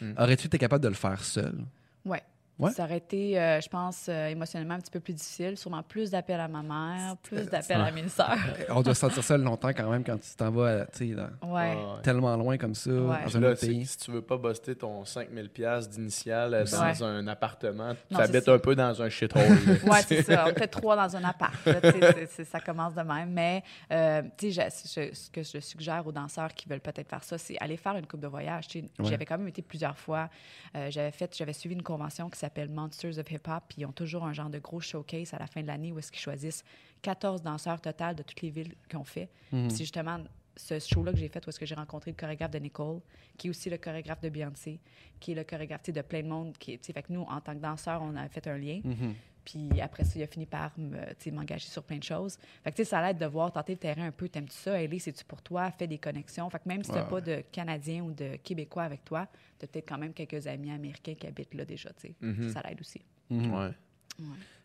[0.00, 0.14] sais.
[0.18, 1.64] Aurais-tu été capable de le faire seul?
[2.04, 2.22] Ouais.
[2.58, 2.70] Ouais?
[2.70, 5.56] Ça aurait été, euh, je pense, euh, émotionnellement un petit peu plus difficile.
[5.56, 8.36] Sûrement plus d'appels à ma mère, plus d'appels à mes sœurs.
[8.68, 11.50] On doit se sentir seul longtemps quand même quand tu t'en vas tu sais, dans-
[11.50, 11.74] Ouais.
[11.74, 12.02] Ouais.
[12.02, 13.24] tellement loin comme ça, Ouais.
[13.24, 13.86] dans un Là, autre si, pays.
[13.86, 17.02] si tu veux pas buster ton 5000 pièces d'initial euh, dans Ouais.
[17.02, 18.52] un appartement, tu habites ça.
[18.52, 19.42] un peu dans un shithole.
[19.84, 20.44] Oui, c'est ça.
[20.46, 21.54] On était trois dans un appart.
[21.66, 22.12] là,
[22.44, 23.30] ça commence de même.
[23.32, 27.38] Mais euh, je- je- ce que je suggère aux danseurs qui veulent peut-être faire ça,
[27.38, 28.66] c'est aller faire une coupe de voyage.
[29.00, 30.28] J'avais quand même été plusieurs fois.
[30.76, 33.64] Euh, j'avais fait, j'avais suivi une convention qui s'appelle Monsters of Hip Hop.
[33.68, 35.98] Puis ils ont toujours un genre de gros showcase à la fin de l'année où
[35.98, 36.64] est-ce qu'ils choisissent
[37.02, 39.28] 14 danseurs total de toutes les villes qu'ils ont fait.
[39.50, 40.18] Puis c'est justement
[40.56, 43.00] ce show-là que j'ai fait où est-ce que j'ai rencontré le chorégraphe de Nicole,
[43.38, 44.80] qui est aussi le chorégraphe de Beyoncé,
[45.18, 46.56] qui est le chorégraphe de plein de monde.
[46.58, 48.80] Qui est, fait que nous, en tant que danseurs, on a fait un lien.
[48.84, 49.14] Mhm.
[49.44, 50.72] Puis après ça, il a fini par
[51.18, 52.38] tu m'engager sur plein de choses.
[52.62, 54.28] Fait que, tu sais, ça l'aide de voir, tenter le terrain un peu.
[54.28, 54.80] T'aimes-tu ça?
[54.80, 55.70] Ellie, c'est-tu pour toi?
[55.70, 56.48] Fais des connexions.
[56.50, 59.26] Fait que même si t'as Ouais, pas de Canadiens ou de Québécois avec toi,
[59.58, 62.14] t'as peut-être quand même quelques amis américains qui habitent là déjà, tu sais.
[62.20, 62.50] Mhm.
[62.50, 63.00] Ça l'aide aussi.
[63.30, 63.52] Mhm.
[63.54, 63.70] Ouais.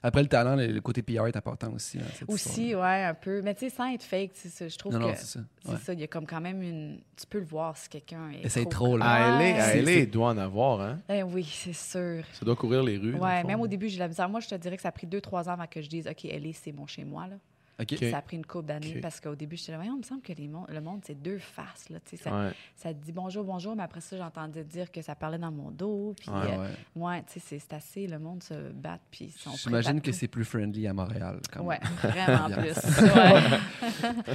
[0.03, 1.97] Après, le talent, le, le côté PR est important aussi.
[2.27, 3.41] Aussi, ouais, un peu.
[3.41, 5.25] Mais tu sais, sans être fake, tu sais, ça, je trouve Non, non, que c'est
[5.25, 5.39] ça.
[5.65, 5.77] c'est Ouais.
[5.83, 5.93] ça.
[5.93, 6.99] Il y a comme quand même une...
[7.15, 8.85] Tu peux le voir si quelqu'un est Essaye trop...
[8.89, 9.05] trop, là.
[9.05, 10.99] À C'est- LA, c'est- il doit en avoir, hein?
[11.09, 12.23] Eh oui, c'est sûr.
[12.33, 13.13] Ça doit courir les rues.
[13.13, 14.29] le Ouais, même au début, j'ai la misère.
[14.29, 16.07] Moi, je te dirais que ça a pris deux, trois ans avant que je dise,
[16.07, 17.35] OK, LA, c'est mon chez-moi, là.
[17.79, 17.93] OK.
[17.93, 18.09] Ok.
[18.09, 19.01] Ça a pris une couple d'années Ok.
[19.01, 21.89] parce qu'au début, j'étais là, il me semble que les le monde, c'est deux faces.
[21.89, 22.51] Là, ça, Ouais.
[22.75, 25.69] ça te dit bonjour, bonjour, mais après ça, j'entendais dire que ça parlait dans mon
[25.69, 26.15] dos.
[26.19, 26.57] Puis, Ouais, euh,
[26.95, 27.17] Ouais.
[27.17, 28.97] ouais, c'est- assez, le monde se bat.
[29.11, 31.39] Puis, J'imagine que c'est plus friendly à Montréal.
[31.53, 32.11] Quand Ouais, même.
[32.11, 32.57] vraiment Bien.
[32.63, 33.01] plus.
[33.01, 33.59] Ouais.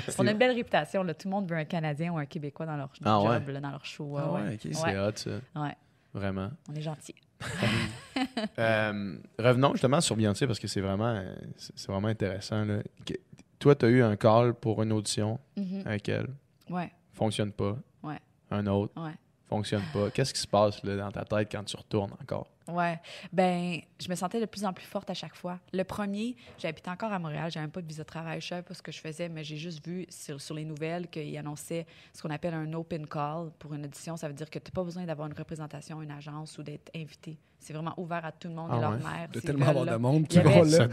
[0.18, 1.02] On a une belle réputation.
[1.02, 1.14] Là.
[1.14, 3.38] Tout le monde veut un Canadien ou un Québécois dans leur Ah ouais?
[3.38, 4.16] job, là, dans leur show.
[4.18, 4.54] Ah ouais, ouais, ouais.
[4.54, 4.68] ok.
[4.72, 4.98] C'est Ouais.
[4.98, 5.30] hot, ça.
[5.56, 5.74] Ouais,
[6.14, 6.50] Vraiment.
[6.70, 7.14] on est gentil.
[8.58, 11.22] Euh, revenons justement sur Beyoncé parce que c'est vraiment,
[11.56, 12.64] c'est vraiment intéressant.
[12.64, 12.82] Là.
[13.06, 13.14] Que-
[13.58, 15.82] Toi, tu as eu un call pour une audition Mhm.
[15.86, 16.26] avec elle.
[16.68, 17.76] Ouais, Fonctionne pas.
[18.02, 18.18] Ouais.
[18.50, 18.92] Un autre.
[19.02, 19.14] ouais.
[19.48, 20.10] Fonctionne pas.
[20.10, 22.48] Qu'est-ce qui se passe là, dans ta tête quand tu retournes encore?
[22.72, 23.00] Ouais.
[23.32, 25.58] Ben, je me sentais de plus en plus forte à chaque fois.
[25.72, 28.62] Le premier, j'habitais encore à Montréal, j'avais même pas de visa de travail, je savais
[28.62, 31.86] pas ce que je faisais, mais j'ai juste vu sur, sur les nouvelles qu'ils annonçaient
[32.12, 34.16] ce qu'on appelle un open call pour une audition.
[34.16, 36.90] Ça veut dire que tu n'as pas besoin d'avoir une représentation, une agence ou d'être
[36.94, 37.38] invité.
[37.62, 38.96] C'est vraiment ouvert à tout le monde Ah et leur ouais?
[38.98, 39.28] mère.
[39.30, 40.88] Il y a tellement avoir de monde qui vont là.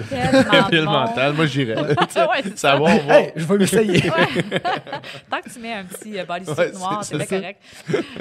[0.70, 1.96] tellement mental, moi j'irais.
[2.56, 3.20] Ça va, on va.
[3.22, 4.10] Hey, je vais m'essayer.
[4.10, 4.60] Ouais.
[5.30, 7.62] Tant que tu mets un petit euh, bodysuit Ouais, noir, c'est bien correct.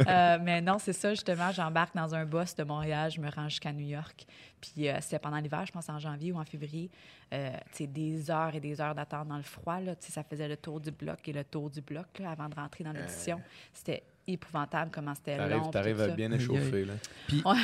[0.07, 1.51] Euh, mais non, c'est ça, justement.
[1.53, 4.25] J'embarque dans un bus de Montréal, je me rends jusqu'à New York.
[4.61, 6.91] Puis euh, c'était pendant l'hiver, je pense en janvier ou en février.
[7.33, 9.81] Euh, tu sais, des heures et des heures d'attente dans le froid.
[9.81, 12.31] Là, Tu sais, ça faisait le tour du bloc et le tour du bloc là,
[12.31, 13.41] avant de rentrer dans l'audition.
[13.73, 15.47] C'était épouvantable comment c'était long.
[15.49, 16.14] T'arrives, puis t'arrives tout à ça.
[16.14, 16.85] bien échauffer.
[16.85, 16.93] Là.
[17.27, 17.57] Puis, Ouais.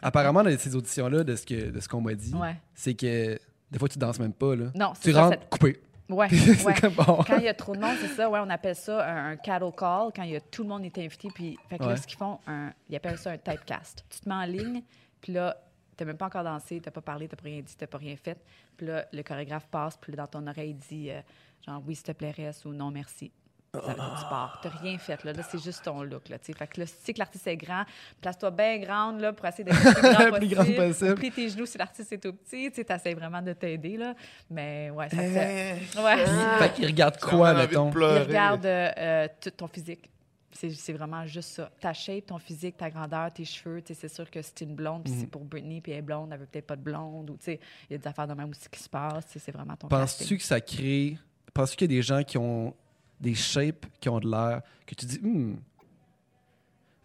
[0.00, 2.56] apparemment, dans ces auditions-là, de ce que de ce qu'on m'a dit, Ouais.
[2.74, 3.38] c'est que
[3.70, 4.54] des fois, tu danses même pas.
[4.56, 4.66] Là.
[4.74, 5.24] Non, c'est Tu ça.
[5.24, 5.80] rentres c'est- coupé.
[6.08, 6.74] Ouais, c'est ouais.
[6.74, 7.24] comme bon.
[7.26, 9.36] Quand il y a trop de monde, c'est ça, ouais, on appelle ça un, un
[9.36, 11.28] cattle call, quand il y a, tout le monde est invité.
[11.34, 11.96] Puis, fait que là, Ouais.
[11.96, 14.04] ce qu'ils font, un, ils appellent ça un typecast.
[14.10, 14.82] Tu te mets en ligne,
[15.22, 15.56] puis là,
[15.96, 18.16] t'as même pas encore dansé, t'as pas parlé, t'as pas rien dit, t'as pas rien
[18.16, 18.38] fait.
[18.76, 21.20] Puis là, le chorégraphe passe, puis là, dans ton oreille, il dit euh,
[21.66, 23.30] genre, oui, s'il te plaît, reste ou non, merci.
[23.74, 24.58] Ça veut dire que tu pars.
[24.62, 25.32] T'as rien fait, là.
[25.32, 26.52] Là, c'est juste ton look, là, tu sais.
[26.52, 27.84] Fait que là, si tu sais que l'artiste est grand,
[28.20, 30.54] place-toi bien grande, là, pour essayer d'être le plus grand Plus possible.
[30.54, 31.14] grande possible.
[31.14, 34.14] Plie tes genoux si l'artiste est tout petit, tu sais, t'essaies vraiment de t'aider, là.
[34.50, 35.98] Mais ouais, ça Eh, fait...
[36.02, 36.26] Ouais.
[36.58, 37.90] Fait qu'ils regardent J'ai quoi, mettons?
[37.90, 40.10] Il regarde euh, euh, tout ton physique.
[40.52, 41.70] C'est vraiment juste ça.
[41.80, 43.82] Ta shape, ton physique, ta grandeur, tes cheveux.
[43.90, 46.28] C'est sûr que si t'es une blonde, puis c'est pour Britney, puis elle est blonde,
[46.30, 47.30] elle veut peut-être pas de blonde.
[47.30, 49.24] Ou, il y a des affaires de même aussi qui se passent.
[49.34, 51.16] C'est vraiment ton Penses-tu que ça crée.
[51.54, 52.74] Penses-tu qu'il y a des gens qui ont
[53.22, 55.56] des shapes qui ont de l'air que tu dis, hmm.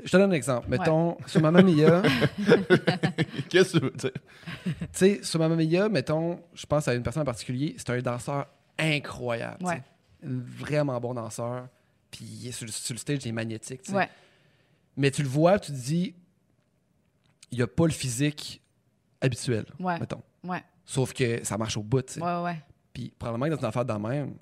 [0.03, 0.67] Je te donne un exemple.
[0.69, 2.03] Mettons, sur Mamma Mia,
[3.49, 4.11] Qu'est-ce que tu veux dire?
[4.63, 7.99] tu sais, sur Mamma Mia, mettons, je pense à une personne en particulier, c'est un
[8.01, 8.45] danseur
[8.77, 9.65] incroyable.
[9.65, 9.81] Ouais.
[10.23, 11.67] Un vraiment bon danseur.
[12.11, 13.81] puis il sur, le- sur le stage, il est magnétique.
[13.81, 13.97] tu sais.
[13.97, 14.09] Ouais.
[14.97, 16.15] Mais tu le vois, tu te dis,
[17.51, 18.61] il n'y a pas le physique
[19.21, 19.99] habituel, Ouais.
[19.99, 20.21] mettons.
[20.43, 20.63] Ouais.
[20.85, 22.03] Sauf que ça marche au bout.
[22.03, 22.21] tu sais.
[22.21, 22.61] Ouais, ouais.
[22.93, 24.35] Puis probablement que dans une affaire de même,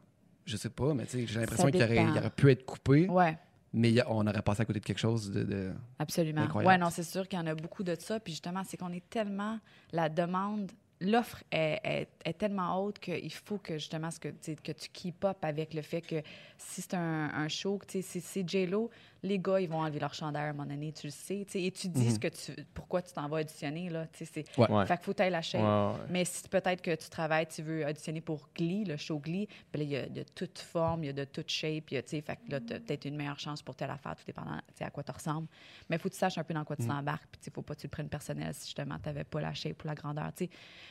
[0.45, 3.37] je sais pas, mais j'ai l'impression qu'il aurait, il aurait pu être coupé, Ouais.
[3.73, 5.43] mais on aurait passé à côté de quelque chose de.
[5.43, 6.41] de- Absolument.
[6.41, 6.67] Incroyable.
[6.73, 8.19] Ouais, non, c'est sûr qu'il y en a beaucoup de ça.
[8.19, 9.59] Puis justement, c'est qu'on est tellement.
[9.91, 10.71] La demande,
[11.01, 15.25] l'offre est, est- est tellement haute qu'il faut que justement ce que, que tu keep
[15.25, 16.21] up avec le fait que
[16.57, 18.89] si c'est un, un show, si c'est J-Lo,
[19.25, 21.45] les gars, ils vont enlever leur chandail à un moment donné, tu le sais.
[21.55, 22.13] Et tu dis Mhm.
[22.13, 23.89] ce que tu, pourquoi tu t'en vas auditionner.
[23.89, 24.69] Là, c'est- Ouais.
[24.71, 24.85] Ouais.
[24.85, 25.63] Fait qu'il faut tailler la chaîne.
[25.65, 25.93] Ouais.
[26.09, 29.81] Mais si peut-être que tu travailles, tu veux auditionner pour Glee, le show Glee, puis
[29.81, 32.01] là, il y a de toute forme, il y a de toute shape, y a,
[32.03, 34.89] fait que là, tu as peut-être une meilleure chance pour telle affaire, tout dépendant à
[34.91, 35.47] quoi tu ressembles.
[35.89, 37.61] Mais il faut que tu saches un peu dans quoi tu t'embarques, puis il faut
[37.61, 39.95] pas que tu le prennes personnel si justement tu n'avais pas la shape ou la
[39.95, 40.31] grandeur.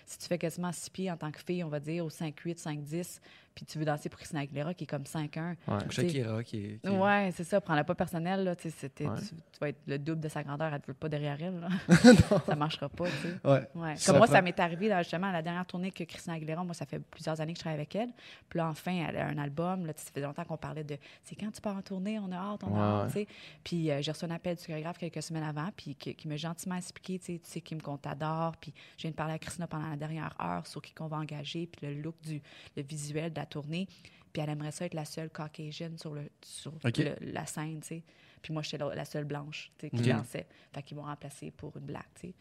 [0.07, 2.59] Si tu fais quasiment 6 pieds en tant que fille, on va dire, ou 5'8,
[2.59, 3.21] 5'10,
[3.55, 5.75] puis tu veux danser pour Christina Aguilera qui est comme 5'1, Ouais.
[5.87, 6.81] Ou Shakira qui est.
[6.83, 7.61] qui Ouais, c'est ça.
[7.61, 8.45] Prends-la pas personnel.
[8.45, 9.19] Là, tu, sais, c'était- Ouais.
[9.21, 10.69] tu, tu vas être le double de sa grandeur.
[10.73, 11.61] Elle ne veut pas derrière elle.
[11.61, 11.69] Là.
[12.47, 13.07] ça marchera pas.
[13.07, 13.39] Tu sais.
[13.45, 13.97] Ouais.
[13.97, 16.35] Ça Comme moi, prend- ça m'est arrivé là, justement à la dernière tournée que Christina
[16.37, 16.65] Aguilera.
[16.65, 18.11] Moi, ça fait plusieurs années que je travaille avec elle.
[18.49, 19.87] Puis là, enfin, elle a un album.
[19.87, 22.19] Là, tu sais, ça fait longtemps qu'on parlait de c'est quand tu pars en tournée,
[22.19, 23.15] on a hâte, on a hâte.
[23.15, 23.25] ouais.
[23.27, 23.37] tu sais.
[23.63, 26.37] Puis euh, j'ai reçu un appel du chorégraphe quelques semaines avant, puis qui, qui m'a
[26.37, 28.57] gentiment expliqué, tu sais, tu sais, Kim, qu'on t'adore.
[28.57, 31.19] Puis je viens de parler à Christina pendant la dernière heure sur qui qu'on va
[31.19, 32.43] engager, puis le look du
[32.77, 33.87] le visuel de la tournée.
[34.33, 36.73] Puis elle aimerait ça être la seule Caucasian sur, le, sur
[37.05, 38.03] le- la scène, tu sais.
[38.43, 40.17] Puis moi, j'étais la, la seule blanche, tu sais, qui OK.
[40.17, 40.47] dansait.
[40.73, 42.35] Fait qu'ils m'ont remplacée pour une blague, tu sais.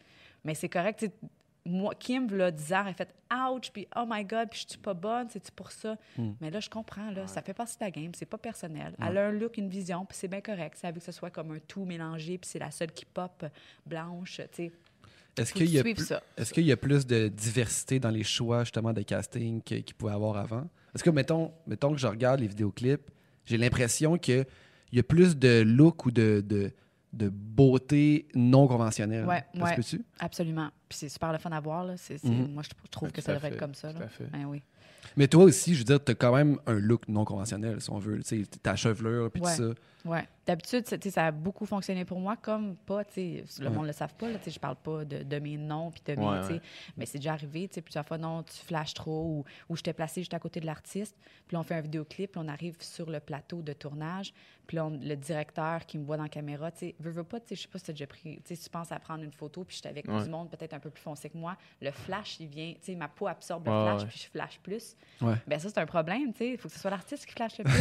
[0.44, 1.12] Mais c'est correct, tu sais.
[1.66, 4.72] Moi, Kim, là, 10 ans, elle a fait ouch, puis oh my God, puis je
[4.72, 5.96] suis pas bonne, c'est pour ça?
[6.18, 6.32] Hmm.
[6.42, 8.94] Mais là, je comprends, là, ça fait partie de la game, c'est pas personnel.
[9.00, 10.76] Elle a un look, une vision, puis c'est bien correct.
[10.76, 13.46] Ça veut que ce soit comme un tout mélangé, puis c'est la seule qui pop
[13.86, 14.72] blanche, tu sais.
[15.38, 16.22] Est-ce qu'il y, a plus- ça.
[16.36, 20.12] est-ce qu'il y a plus de diversité dans les choix justement de casting qu'il pouvait
[20.12, 20.68] avoir avant?
[20.94, 23.10] Est-ce que, mettons, mettons que je regarde les vidéoclips,
[23.44, 24.46] j'ai l'impression qu'il
[24.92, 26.70] y a plus de look ou de, de,
[27.12, 29.24] de beauté non conventionnelle.
[29.26, 30.02] Ouais, se ouais.
[30.18, 30.70] Absolument.
[30.88, 31.94] Puis c'est super le fun à voir, là.
[32.22, 32.52] Mhm.
[32.52, 34.06] Moi, je trouve que ça devrait fait, être comme ça, tout là.
[34.06, 34.24] à fait.
[34.32, 34.62] Ben oui.
[35.16, 37.90] Mais toi aussi, je veux dire, tu as quand même un look non conventionnel, si
[37.90, 38.20] on veut.
[38.22, 39.56] Tu sais, ta chevelure, puis Ouais.
[39.56, 39.74] tout ça.
[40.04, 40.18] Oui.
[40.46, 43.74] D'habitude, ça a beaucoup fonctionné pour moi, comme pas, tu sais, le Ouais.
[43.74, 46.20] monde ne le savent pas, là, je parle pas de, de mes noms, puis de
[46.20, 46.60] mes, Ouais, ouais.
[46.98, 49.82] mais c'est déjà arrivé, tu sais, plusieurs fois, non, tu flashes trop, ou, ou je
[49.82, 51.16] t'ai placé juste à côté de l'artiste,
[51.48, 54.34] puis on fait un vidéoclip, puis on arrive sur le plateau de tournage,
[54.66, 57.48] puis le directeur qui me voit dans la caméra, tu sais, veut, veut pas, tu
[57.48, 58.98] sais, je sais pas si tu as déjà pris, tu sais, si tu penses à
[58.98, 60.22] prendre une photo, puis j'étais avec Ouais.
[60.22, 62.94] du monde peut-être un peu plus foncé que moi, le flash, il vient, tu sais,
[62.94, 64.08] ma peau absorbe le Ouais, flash, ouais.
[64.08, 64.94] puis je flash plus.
[65.22, 65.34] Ouais.
[65.46, 67.56] Ben ça, c'est un problème, tu sais, il faut que ce soit l'artiste qui flash
[67.56, 67.72] le plus.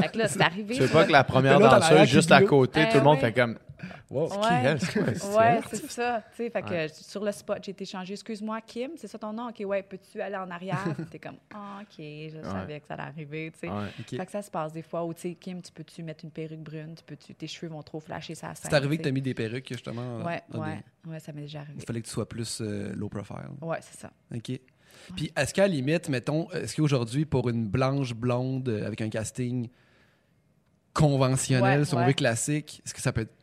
[0.00, 0.76] fait que là, c'est arrivé.
[0.76, 1.58] Tu veux pas que la première
[2.06, 3.20] juste à côté, Eh tout le monde oui.
[3.20, 3.58] fait comme.
[4.10, 4.28] Wow.
[4.28, 4.80] C'est qui, elle?
[4.80, 6.22] C'est quoi, c'est Ouais, c'est ça.
[6.30, 6.88] Tu sais, fait que Ouais.
[6.88, 8.12] sur le spot, j'ai été changée.
[8.12, 9.48] Excuse-moi, Kim, c'est ça ton nom?
[9.48, 10.78] OK, ouais, peux-tu aller en arrière?
[11.10, 13.68] T'es comme, ah, OK, je savais que ça allait arriver, tu sais.
[13.68, 13.86] Ouais.
[13.98, 14.10] OK.
[14.16, 16.30] Fait que ça se passe des fois où, tu sais, Kim, tu peux-tu mettre une
[16.30, 16.94] perruque brune?
[16.94, 19.22] Tu peux-tu, tes cheveux vont trop flasher ça C'est arrivé que tu tu as mis
[19.22, 20.18] des perruques, justement.
[20.22, 21.78] Ouais, des- ouais, ouais, ça m'est déjà arrivé.
[21.80, 23.36] Il fallait que tu sois plus euh, low profile.
[23.62, 24.10] Ouais, c'est ça.
[24.32, 24.60] OK.
[25.16, 29.08] Puis, est-ce qu'à la limite, mettons, est-ce qu'aujourd'hui, pour une blanche blonde euh, avec un
[29.08, 29.68] casting
[30.94, 32.06] conventionnel, Ouais, si on ouais.
[32.06, 33.34] veut classique, est-ce que ça peut être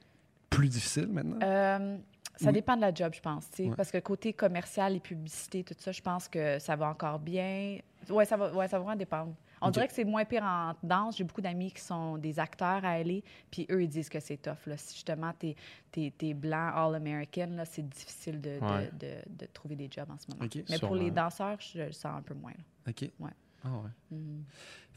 [0.50, 1.40] plus difficile maintenant?
[1.44, 1.98] Euh,
[2.38, 2.54] ça Oui.
[2.54, 3.50] dépend de la job, je pense.
[3.52, 3.76] tu sais, Ouais.
[3.76, 7.80] Parce que côté commercial et publicité, tout ça, je pense que ça va encore bien.
[8.10, 9.34] Ouais, ça va, ouais, ça va vraiment dépendre.
[9.62, 11.18] On dirait que c'est moins pire en danse.
[11.18, 14.38] J'ai beaucoup d'amis qui sont des acteurs à aller, puis eux, ils disent que c'est
[14.38, 14.66] tough.
[14.68, 14.78] Là.
[14.78, 15.56] Si justement, t'es
[15.98, 18.90] es, blanc, all-American, là, c'est difficile de, de- Ouais.
[18.98, 20.50] de, de trouver des jobs en ce moment.
[20.70, 22.52] Mais pour les danseurs, je le sens un peu moins.
[22.52, 22.64] là.
[22.92, 23.10] OK.
[23.20, 23.32] Ouais.
[23.66, 24.18] Ah ouais.
[24.18, 24.46] Mhm.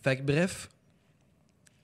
[0.01, 0.69] Fait que bref,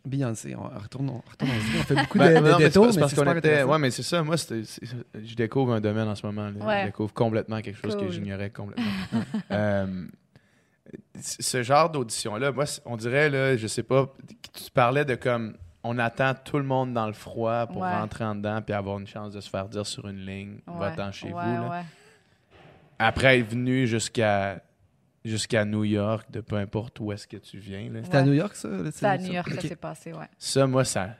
[0.04, 2.84] Beyoncé, on retourne, on retourne on fait beaucoup de, Ben, de non, mais c'est détours,
[2.84, 3.38] parce- mais parce c'est qu'on était.
[3.38, 3.70] intéressant.
[3.72, 4.22] Ouais, mais c'est ça.
[4.22, 6.48] Moi, je découvre un domaine en ce moment.
[6.50, 6.64] là.
[6.64, 6.80] Ouais.
[6.82, 8.84] Je découvre complètement quelque chose que j'ignorais complètement.
[9.50, 10.06] Euh,
[11.20, 14.06] ce genre d'audition-là, moi, on dirait, là, je sais pas,
[14.54, 15.56] tu parlais de comme.
[15.84, 17.92] On attend tout le monde dans le froid pour Ouais.
[17.92, 20.78] rentrer en dedans puis avoir une chance de se faire dire sur une ligne, Ouais,
[20.78, 21.38] va-t'en chez ouais, vous.
[21.38, 21.68] là.
[21.70, 21.82] ouais.
[22.98, 24.60] Après être venu jusqu'à
[25.28, 27.90] jusqu'à New York, de peu importe où est-ce que tu viens.
[28.04, 28.22] C'était à.
[28.22, 28.68] New York, ça?
[28.92, 30.26] C'est à New York, ça s'est passé, ouais.
[30.38, 31.16] Ça, moi, ça,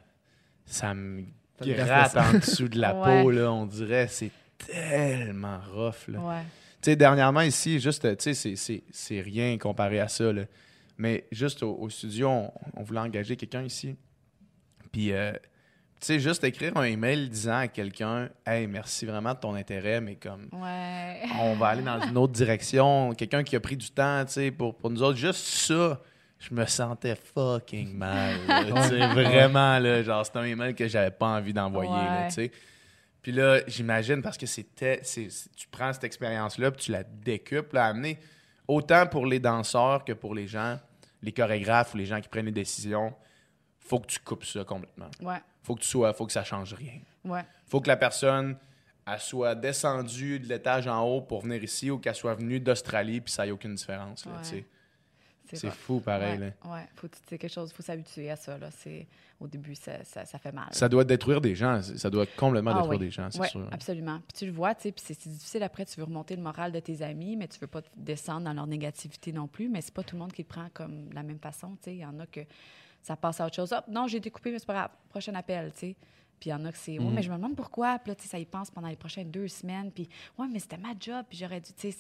[0.66, 1.24] ça me
[1.61, 3.22] gratte en dessous de la Ouais.
[3.22, 3.52] peau, là.
[3.52, 4.30] On dirait, c'est
[4.66, 6.18] tellement rough, là.
[6.20, 6.42] Ouais.
[6.80, 10.42] Tu sais, dernièrement, ici, juste, tu sais, c'est- c'est- c'est rien comparé à ça, là.
[10.96, 13.96] Mais juste au, au studio, on, on voulait engager quelqu'un ici.
[14.92, 15.32] Puis, euh,
[16.07, 20.16] sais, juste écrire un email disant à quelqu'un «Hey, merci vraiment de ton intérêt, mais
[20.16, 21.22] comme...» Ouais.
[21.40, 23.12] on va aller dans une autre direction.
[23.14, 25.18] Quelqu'un qui a pris du temps, tu sais, pour, pour nous autres.
[25.18, 26.01] Juste ça,
[26.38, 28.36] je me sentais fucking mal.
[28.46, 32.28] là, tu sais, vraiment, là, genre, c'était un email que j'avais pas envie d'envoyer, Ouais.
[32.28, 32.53] tu sais.
[33.22, 37.86] Puis là, j'imagine, parce que c'était, tu prends cette expérience-là, puis tu la décuples, à
[37.86, 38.18] amener
[38.68, 40.78] autant pour les danseurs que pour les gens,
[41.22, 43.12] les chorégraphes ou les gens qui prennent les décisions.
[43.89, 45.11] Faut que tu coupes ça complètement.
[45.20, 47.01] Ouais, Faut que tu sois, faut que ça change rien.
[47.24, 47.45] ouais.
[47.66, 48.57] Faut que la personne
[49.11, 53.22] elle soit descendue de l'étage en haut pour venir ici ou qu'elle soit venue d'Australie
[53.22, 54.26] puis ça ait aucune différence.
[54.26, 54.64] là, Ouais.
[55.51, 56.39] C'est fou pareil.
[56.39, 56.72] Ouais, là.
[56.74, 56.84] ouais.
[56.95, 58.59] Faut, quelque chose, faut s'habituer à ça.
[58.59, 58.68] Là.
[58.70, 59.07] C'est,
[59.41, 60.68] au début, ça, ça, ça fait mal.
[60.72, 61.80] Ça doit détruire des gens.
[61.80, 63.07] Ça doit complètement Ah détruire oui.
[63.07, 63.66] des gens, c'est Ouais, sûr.
[63.72, 64.18] absolument.
[64.28, 67.01] Puis tu le vois, tu c'est, difficile après, tu veux remonter le moral de tes
[67.01, 70.16] amis, mais tu veux pas descendre dans leur négativité non plus, mais c'est pas tout
[70.16, 71.95] le monde qui le prend comme de la même façon, tu sais.
[71.95, 72.41] Il y en a que
[73.03, 73.72] ça passe à autre chose.
[73.72, 74.90] Hop, non, j'ai été coupé, mais c'est pas grave.
[75.09, 75.96] Prochain appel, tu sais.
[76.40, 77.14] Puis il y en a que c'est, ouais, Mhm.
[77.14, 77.99] mais je me demande pourquoi.
[77.99, 79.90] Puis là, tu sais, ça y pense pendant les prochaines deux semaines.
[79.90, 81.99] Puis, ouais, mais c'était ma job, puis j'aurais dû, tu sais.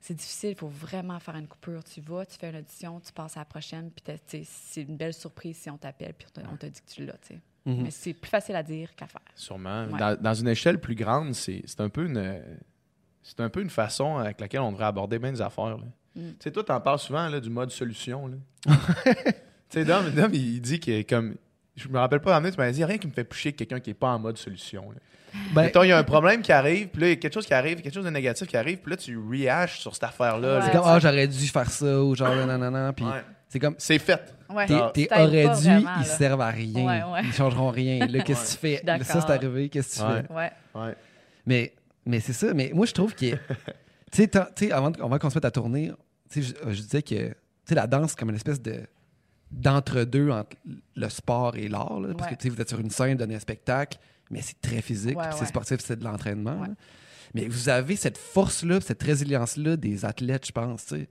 [0.00, 1.82] c'est- difficile, il faut vraiment faire une coupure.
[1.82, 4.82] Tu vas, tu fais une audition, tu passes à la prochaine, puis tu sais, c'est
[4.82, 7.40] une belle surprise si on t'appelle, puis on t'a dit que tu l'as, tu sais.
[7.64, 7.82] Mhm.
[7.82, 9.20] Mais c'est plus facile à dire qu'à faire.
[9.34, 9.86] Sûrement.
[9.86, 9.98] Ouais.
[9.98, 12.40] Dans, dans une échelle plus grande, c'est c'est un peu une
[13.24, 15.76] c'est un peu une façon avec laquelle on devrait aborder bien des affaires.
[15.78, 15.84] Mm.
[16.14, 18.28] Tu sais, toi, t'en parles souvent là, du mode solution.
[18.28, 18.36] là.
[19.70, 21.34] tu sais, Dom, Dom, il dit qu'il est comme.
[21.76, 23.58] Je me rappelle pas, donné, tu m'as dit rien qui me fait plus chier que
[23.58, 24.90] quelqu'un qui est pas en mode solution.
[24.90, 24.96] là.
[25.54, 27.34] Ben, Mettons, il y a un problème qui arrive, puis là, il y a quelque
[27.34, 30.04] chose qui arrive, quelque chose de négatif qui arrive, puis là, tu rehaches sur cette
[30.04, 30.58] affaire-là.
[30.60, 30.64] Ouais.
[30.64, 32.92] c'est comme, ah, j'aurais dû faire ça, ou genre, non, non, non.
[32.94, 33.22] Puis Ouais.
[33.48, 34.34] c'est comme, C'est fait.
[34.48, 34.64] Ouais.
[34.66, 34.90] tes, Ah.
[34.94, 36.04] tes Ça aide aurais pas dû, vraiment, ils là.
[36.04, 36.86] servent à rien.
[36.86, 37.20] Ouais, ouais.
[37.24, 38.06] Ils changeront rien.
[38.06, 38.82] Là, qu'est-ce que tu fais?
[38.86, 40.22] Là, ça, c'est arrivé, qu'est-ce que tu Ouais.
[40.22, 40.32] fais?
[40.34, 40.52] Ouais.
[40.86, 40.94] Ouais.
[41.44, 41.74] Mais,
[42.06, 42.54] mais c'est ça.
[42.54, 43.26] Mais moi, je trouve que.
[43.32, 43.36] tu
[44.12, 45.92] sais, tant- tu sais, avant, de- avant qu'on se mette à tourner,
[46.30, 47.34] tu sais, je, je disais que tu
[47.66, 48.80] sais, la danse, c'est comme une espèce de
[49.50, 50.56] d'entre-deux entre
[50.96, 52.00] le sport et l'art.
[52.00, 52.36] là, Parce Ouais.
[52.36, 53.98] que tu sais, vous êtes sur une scène, donnez un spectacle,
[54.30, 55.16] mais c'est très physique.
[55.16, 56.66] Ouais, puis c'est sportif, c'est de l'entraînement.
[57.34, 60.92] Mais vous avez cette force-là, cette résilience-là des athlètes, je pense.
[60.92, 61.08] Il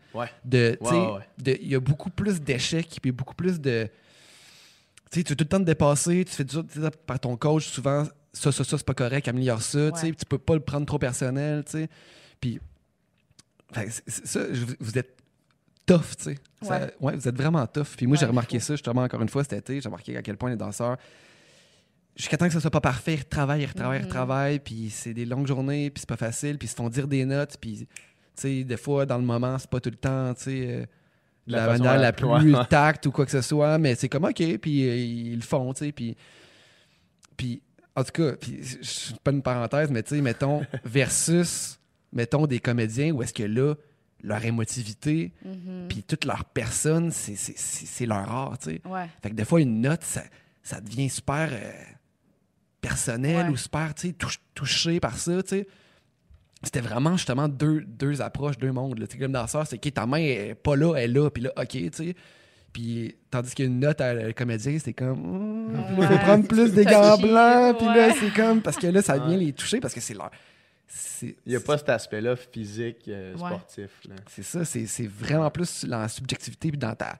[1.67, 3.87] y a beaucoup plus d'échecs, puis beaucoup plus de.
[5.11, 6.57] Tu as tout le temps de dépasser, tu fais du
[7.05, 9.91] par ton coach, souvent, ça, ça, ça, c'est pas correct, améliore ça.
[9.91, 11.89] Tu tu peux pas le prendre trop personnel, tu sais.
[12.41, 12.59] Puis,
[13.71, 15.15] fait que c'est- c'est ça, je- vous êtes
[15.85, 16.35] tough, tu sais.
[16.67, 16.93] Ça- Ouais.
[17.01, 17.95] ouais, vous êtes vraiment tough.
[17.97, 20.37] Puis moi, j'ai remarqué ça, justement, encore une fois, cet été, j'ai remarqué à quel
[20.37, 20.97] point les danseurs,
[22.15, 24.07] jusqu'à temps que ça soit pas parfait, ils retravaillent, ils retravaillent, ils Mhm.
[24.07, 27.07] retravaillent, puis c'est des longues journées, puis c'est pas facile, puis ils se font dire
[27.07, 27.87] des notes, puis, tu
[28.35, 30.85] sais, des fois, dans le moment, c'est pas tout le temps, tu sais, euh,
[31.47, 34.57] La manière la- plus ouais, tacte ou quoi que ce soit, mais c'est comme OK,
[34.59, 36.15] puis euh, ils le font, tu sais, puis,
[37.37, 37.61] puis
[37.95, 41.79] en tout cas, puis je je suis pas une parenthèse, mais tu sais, mettons, versus,
[42.13, 43.75] mettons, des comédiens où est-ce que là,
[44.23, 45.87] leur émotivité, Mhm.
[45.87, 48.81] puis toute leur personne, c'est- c'est c'est- c'est leur art, tu sais.
[48.85, 49.07] Ouais.
[49.21, 50.23] Fait que des fois, une note, ça,
[50.63, 51.71] ça devient super euh,
[52.81, 53.51] personnel Ouais.
[53.51, 55.67] ou super, tu sais, touch- touché par ça, tu sais.
[56.63, 58.95] C'était vraiment justement deux, deux approches, deux mondes.
[58.99, 61.43] Tu sais, comme danseur, c'est que ta main est pas là, elle est là, puis
[61.43, 62.15] là, OK, tu sais.
[62.73, 65.69] Puis, tandis qu'une note à le comédien, c'est comme.
[65.91, 68.61] il Ouais, faut prendre plus des gants blancs, puis là, c'est comme.
[68.61, 69.45] Parce que là, ça vient Ouais.
[69.45, 70.29] les toucher parce que c'est leur.
[71.21, 73.39] Il n'y a pas cet aspect-là physique, euh, Ouais.
[73.39, 74.01] sportif.
[74.27, 77.17] C'est ça, c'est c'est vraiment plus dans la subjectivité puis dans ta,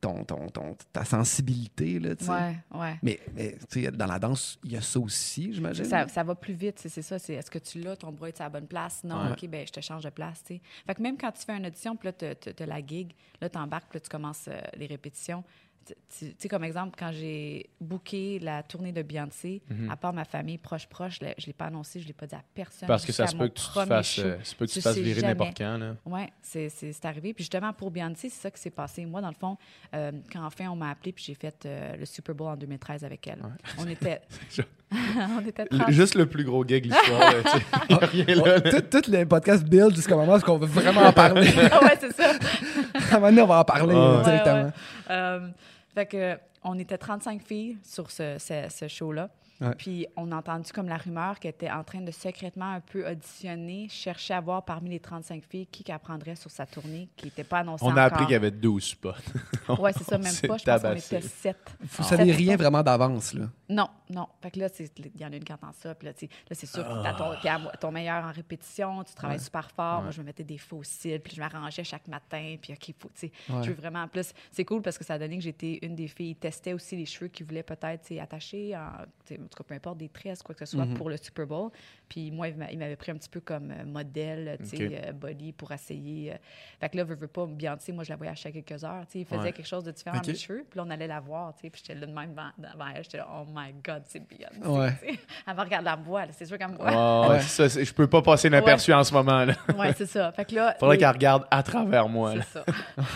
[0.00, 2.14] ton, ton, ton- ta sensibilité, là.
[2.26, 2.98] Ouais, ouais.
[3.02, 5.84] Mais, mais, tu sais, dans la danse, il y a ça aussi, j'imagine.
[5.84, 7.18] Ça, ça va plus vite, c'est ça.
[7.18, 9.04] C'est est-ce que tu l'as, ton bras est à la bonne place?
[9.04, 9.32] Non, Ouais.
[9.32, 10.42] OK, ben je te change de place.
[10.46, 10.60] Fait
[10.94, 13.12] que même quand tu fais une audition, puis là, tu as la gig,
[13.42, 15.44] là, tu embarques, puis là, tu commences euh, les répétitions.
[15.86, 19.90] Tu sais, comme exemple, quand j'ai booké la tournée de Beyoncé, Mhm.
[19.90, 22.26] à part ma famille proche, proche, je ne l'ai pas annoncé, je ne l'ai pas
[22.26, 22.86] dit à personne.
[22.86, 25.22] Parce que ça se peut que tu fasses, euh, se peut que tu fasses virer
[25.22, 25.96] n'importe quand.
[26.06, 27.34] Oui, c'est arrivé.
[27.34, 29.04] Puis justement, pour Beyoncé, c'est ça qui s'est passé.
[29.06, 29.56] Moi, dans le fond,
[29.94, 33.04] euh, quand enfin on m'a appelé, puis j'ai fait euh, le Super Bowl en 2013
[33.04, 33.42] avec elle.
[33.78, 34.20] On était.
[34.92, 34.96] Je-
[35.38, 35.90] on était Le- 30.
[35.92, 37.20] Juste le plus gros gag de l'histoire.
[37.20, 37.64] là, tu sais.
[37.90, 38.70] Il y a rien là, là.
[38.80, 41.48] Tout, tout le podcast build jusqu'au moment où on veut vraiment en parler.
[41.72, 42.30] Ah ouais, c'est ça.
[42.32, 44.16] à un moment donné, on va en parler Ah.
[44.18, 44.62] Ouais, directement.
[44.64, 44.70] Ouais,
[45.10, 45.48] Euh,
[45.94, 49.28] fait que on était 35 filles sur ce, ce- ce show-là.
[49.60, 49.74] Ouais.
[49.76, 53.06] Puis on a entendu comme la rumeur qu'elle était en train de secrètement un peu
[53.08, 57.26] auditionner, chercher à voir parmi les 35 filles qui qu'elle prendrait sur sa tournée, qui
[57.26, 59.10] n'était pas annoncée On a appris qu'il y avait 12 spots.
[59.78, 60.38] Ouais, c'est ça, même pas.
[60.40, 61.16] Je pense qu'on tabassé.
[61.16, 61.56] était 7.
[61.80, 62.62] Vous savez Sept rien spots.
[62.62, 63.46] vraiment d'avance, là?
[63.68, 64.26] Non, non.
[64.42, 65.94] Fait que là, c'est- il y en a une qui entend ça.
[65.94, 67.30] Puis là, tu c'est sûr que t'as ton,
[67.70, 70.02] à ton meilleur en répétition, tu travailles super fort.
[70.02, 72.56] Moi, je me mettais des faux cils, puis je m'arrangeais chaque matin.
[72.60, 73.62] Puis, OK, faut, tu sais, Ouais.
[73.62, 74.02] je veux vraiment.
[74.02, 76.30] En plus, c'est cool parce que ça a donné que j'étais une des filles.
[76.30, 78.76] Ils testaient aussi les cheveux qu'ils voulaient peut-être, tu attacher,
[79.24, 80.94] tu en tout cas, peu importe, des tresses, quoi que ce soit, Mhm.
[80.94, 81.70] pour le Super Bowl.
[82.08, 85.02] Puis moi, il m'a- il m'avait pris un petit peu comme euh, modèle, tu sais,
[85.06, 86.32] euh, body pour essayer.
[86.32, 86.36] euh.
[86.80, 89.04] Fait que là, veux, veux pas, Beyoncé, moi, je la voyais à chaque quelques heures.
[89.06, 89.52] Tu sais, il faisait Ouais.
[89.52, 90.24] quelque chose de différent OK.
[90.24, 90.64] dans mes cheveux.
[90.68, 93.02] Puis là, on allait la voir, tu sais, puis j'étais là de même devant, elle.
[93.04, 94.60] J'étais là, oh my God, c'est Beyoncé.
[94.66, 94.92] Ouais.
[95.46, 97.28] Elle me regarde la voix, là, c'est sûr qu'elle me voit.
[97.28, 97.40] Ouais, Ouais.
[97.40, 99.44] ça, je peux pas passer inaperçu en ce moment.
[99.44, 99.54] là.
[99.76, 100.30] Ouais, c'est ça.
[100.32, 100.74] Fait que là.
[100.80, 102.34] Faudrait les- qu'elle regarde à travers moi.
[102.36, 102.42] là.
[102.42, 102.64] C'est ça.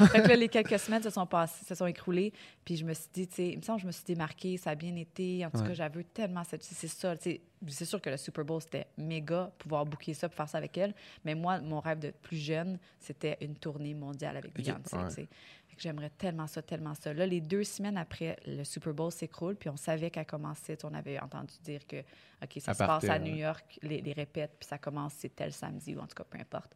[0.08, 2.32] fait que là, les quelques semaines se sont passées, se sont écroulées,
[2.64, 4.56] puis je me suis dit, tu sais, il me semble que je me suis démarquée,
[4.56, 5.44] ça a bien été.
[5.46, 6.62] En tout cas, j'avais tellement cette.
[6.62, 7.14] C'est ça.
[7.16, 10.76] C'est sûr que le Super Bowl, c'était méga, pouvoir booker ça, pour faire ça avec
[10.78, 10.94] elle.
[11.24, 15.26] Mais moi, mon rêve de plus jeune, c'était une tournée mondiale avec Beyoncé.
[15.26, 17.12] que J'aimerais tellement ça, tellement ça.
[17.12, 20.78] Là, les deux semaines après, le Super Bowl s'écroule, puis on savait qu'elle commençait.
[20.84, 22.00] On avait entendu dire que,
[22.42, 23.18] OK, ça se passe à.
[23.18, 26.24] New York, les, les répètes, puis ça commence, c'est tel samedi, ou en tout cas,
[26.24, 26.72] peu importe.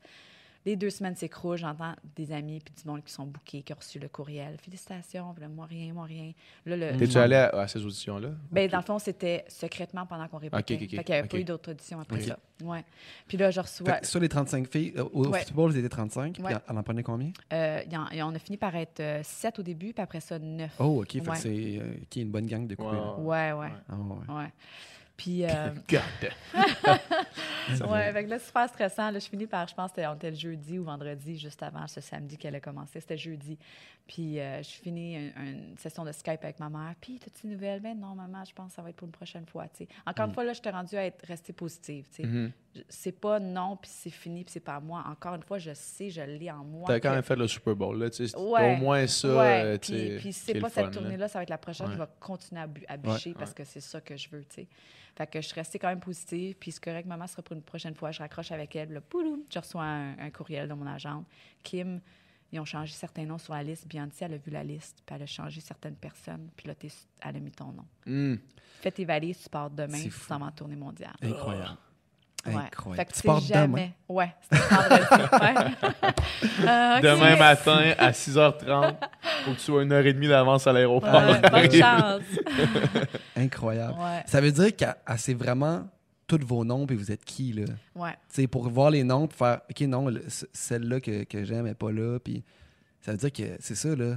[0.68, 3.76] Les deux semaines s'écroulent, j'entends des amis puis du monde qui sont bookés, qui ont
[3.76, 4.58] reçu le courriel.
[4.62, 6.32] Félicitations, là, moi rien, moi rien.
[6.66, 8.32] Là, le, T'es-tu allé à, à ces auditions-là?
[8.52, 10.74] ben, dans le fond, c'était secrètement pendant qu'on répétait.
[10.74, 10.96] Ok, ok, ok.
[10.96, 12.38] Fait qu'il n'y avait pas eu d'autres auditions après ça.
[12.62, 12.84] Ouais.
[13.26, 13.94] Puis là, je reçois.
[13.94, 15.42] Fait sur les 35 filles, euh, au Ouais.
[15.42, 16.34] football, ils étaient 35.
[16.34, 17.30] Puis elle en prenait combien?
[17.50, 20.20] euh, il y en- on a fini par être euh, sept au début, puis après
[20.20, 20.72] ça, neuf.
[20.78, 21.12] Oh, OK.
[21.12, 22.76] Fait que c'est euh, qui est une bonne gang de.
[22.78, 22.92] Ouais.
[22.92, 23.14] là.
[23.18, 23.72] Ouais, ouais.
[23.88, 23.94] Ah,
[24.34, 24.52] ouais.
[25.18, 25.70] Puis, euh,
[27.90, 29.10] ouais, fait que là, super stressant.
[29.10, 32.00] Là, je finis par, je pense, on était le jeudi ou vendredi, juste avant ce
[32.00, 33.00] samedi qu'elle a commencé.
[33.00, 33.58] C'était jeudi.
[34.06, 36.94] Puis, euh, je finis une, une session de Skype avec ma mère.
[37.00, 37.80] Puis, t'as-tu une nouvelle?
[37.80, 39.64] Ben non, maman, je pense que ça va être pour une prochaine fois.
[39.68, 39.88] tu sais.
[40.06, 40.28] Encore Mm.
[40.30, 42.06] une fois, là, je t'ai rendue à être restée positive.
[42.10, 42.26] tu sais.
[42.28, 42.52] Mhm.
[42.74, 45.04] Je- C'est pas non, puis c'est fini, puis c'est pas moi.
[45.10, 46.84] Encore une fois, je sais, je l'ai en moi.
[46.86, 48.08] T'as quand même fait le Super Bowl, là.
[48.08, 48.74] Tu sais, Ouais.
[48.74, 51.28] Au moins ça, Ouais, euh, tu puis, sais, puis qui c'est est pas cette tournée-là,
[51.28, 51.88] ça va être la prochaine.
[51.88, 51.92] Ouais.
[51.94, 54.54] Je vais continuer à, bu- à bûcher parce que c'est ça que je veux, tu
[54.62, 54.68] sais.
[55.18, 57.62] Fait que je suis restée quand même positive, puis c'est correct, maman sera pour une
[57.62, 58.12] prochaine fois.
[58.12, 61.26] Je raccroche avec elle, là, pouloum, je reçois un, un courriel de mon agente.
[61.64, 62.00] Kim,
[62.52, 63.88] ils ont changé certains noms sur la liste.
[63.88, 66.74] Beyoncé, elle a vu la liste, puis elle a changé certaines personnes, puis là,
[67.22, 67.84] elle a mis ton nom.
[68.06, 68.36] Hmm.
[68.80, 70.28] Fais tes valises, tu pars demain, C'est tu fou.
[70.28, 71.16] t'en vas en tournée mondiale.
[71.20, 71.76] Incroyable.
[72.46, 72.96] Incroyable.
[72.96, 73.60] Fait que tu pars sais demain.
[73.60, 73.92] jamais.
[74.08, 75.54] Ouais, ouais.
[76.60, 78.94] Euh, Demain matin à 6h30,
[79.44, 81.12] faut que tu sois une heure et demie d'avance à l'aéroport.
[81.12, 82.22] Ouais, bonne chance.
[83.36, 83.94] Incroyable.
[83.98, 85.88] Ouais, Ça veut dire qu'elle elle sait vraiment
[86.26, 87.64] tous vos noms et vous êtes qui, là?
[87.94, 88.10] ouais.
[88.32, 90.12] Tu sais, pour voir les noms, pour faire OK, non,
[90.52, 92.18] celle-là que, que j'aime n'est pas là.
[92.18, 92.44] Puis
[93.00, 94.16] ça veut dire que c'est ça, là.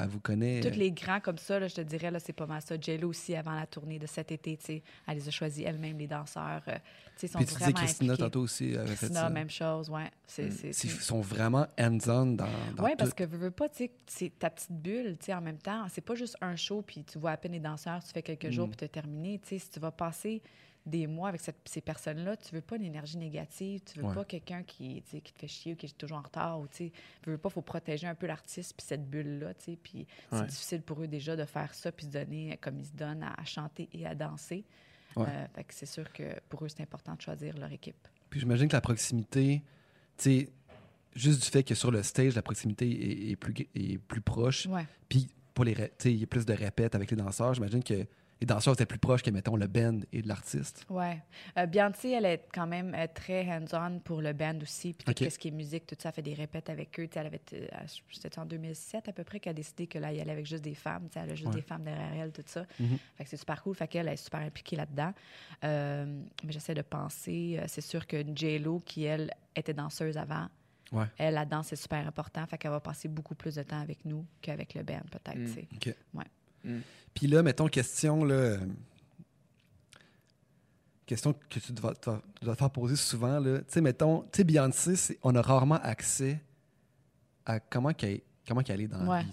[0.00, 0.60] Elle vous connaît.
[0.60, 2.76] Tous les grands comme ça, là, je te dirais, là, c'est pas mal ça.
[2.80, 5.98] J-Lo aussi, avant la tournée de cet été, tu sais, elle les a choisis elle-même,
[5.98, 6.62] les danseurs.
[6.68, 6.74] euh,
[7.18, 8.24] tu sais, sont Puis tu vraiment Christina impliqués.
[8.30, 8.76] tantôt aussi.
[8.76, 9.30] Avait fait Christina, ça.
[9.30, 10.08] même chose, ouais.
[10.26, 12.46] C'est, c'est, C'est- Ils sont vraiment hands-on dans,
[12.76, 15.34] dans Oui, parce que veux, veux pas, tu sais, c'est ta petite bulle, tu sais,
[15.34, 15.86] en même temps.
[15.90, 18.50] C'est pas juste un show, puis tu vois à peine les danseurs, tu fais quelques
[18.50, 18.70] jours, Mm.
[18.70, 19.40] puis tu as terminé.
[19.40, 20.40] Tu sais, si tu vas passer
[20.88, 24.14] des mois avec cette- ces personnes-là, tu veux pas une énergie négative, tu veux Ouais.
[24.14, 26.90] pas quelqu'un qui, te fait chier ou qui est toujours en retard, ou tu
[27.26, 30.82] veux pas, faut protéger un peu l'artiste, puis cette bulle-là, tu sais, puis c'est difficile
[30.82, 33.44] pour eux déjà de faire ça, puis se donner comme ils se donnent à, à
[33.44, 34.64] chanter et à danser.
[35.16, 35.24] Ouais.
[35.28, 38.08] Euh, fait que c'est sûr que pour eux, c'est important de choisir leur équipe.
[38.30, 39.62] Puis j'imagine que la proximité,
[40.16, 40.48] tu sais,
[41.14, 44.68] juste du fait que sur le stage, la proximité est, est plus, est plus proche.
[45.08, 45.74] Puis pour les,
[46.04, 47.54] il y a plus de répètes avec les danseurs.
[47.54, 48.06] J'imagine que
[48.40, 50.86] les danseurs étaient plus proches que, mettons, le band et de l'artiste.
[50.88, 51.20] Ouais.
[51.56, 54.92] Euh, Beyoncé, elle est quand même euh, très hands-on pour le band aussi.
[54.94, 57.08] Puis tout ce qui est musique, tout ça, elle fait des répètes avec eux.
[57.14, 57.66] Elle avait, euh,
[58.12, 60.62] c'était en 2007 à peu près qu'elle a décidé que là, il allait avec juste
[60.62, 61.08] des femmes.
[61.16, 61.54] Elle a juste Ouais.
[61.56, 62.64] des femmes derrière elle, tout ça.
[62.78, 62.98] Mhm.
[63.16, 63.74] Fait que c'est super cool.
[63.74, 65.12] Fait qu'elle est super impliquée là-dedans.
[65.64, 66.06] Euh,
[66.44, 67.60] mais j'essaie de penser.
[67.66, 70.46] C'est sûr que J-Lo, qui, elle, était danseuse avant,
[70.92, 71.04] Ouais.
[71.18, 72.46] elle, la danse, c'est super important.
[72.46, 75.36] Fait qu'elle va passer beaucoup plus de temps avec nous qu'avec le band, peut-être.
[75.38, 76.18] Mm.
[76.18, 76.24] Ouais.
[76.64, 76.78] Mm.
[77.14, 78.58] Puis là, mettons, question, là.
[81.06, 83.58] Question que tu dois, te- tu dois te faire poser souvent, là.
[83.60, 86.40] Tu sais, mettons, tu sais, Beyoncé, c'est- on a rarement accès
[87.46, 89.28] à comment qu'elle comment qu'elle est dans la vie.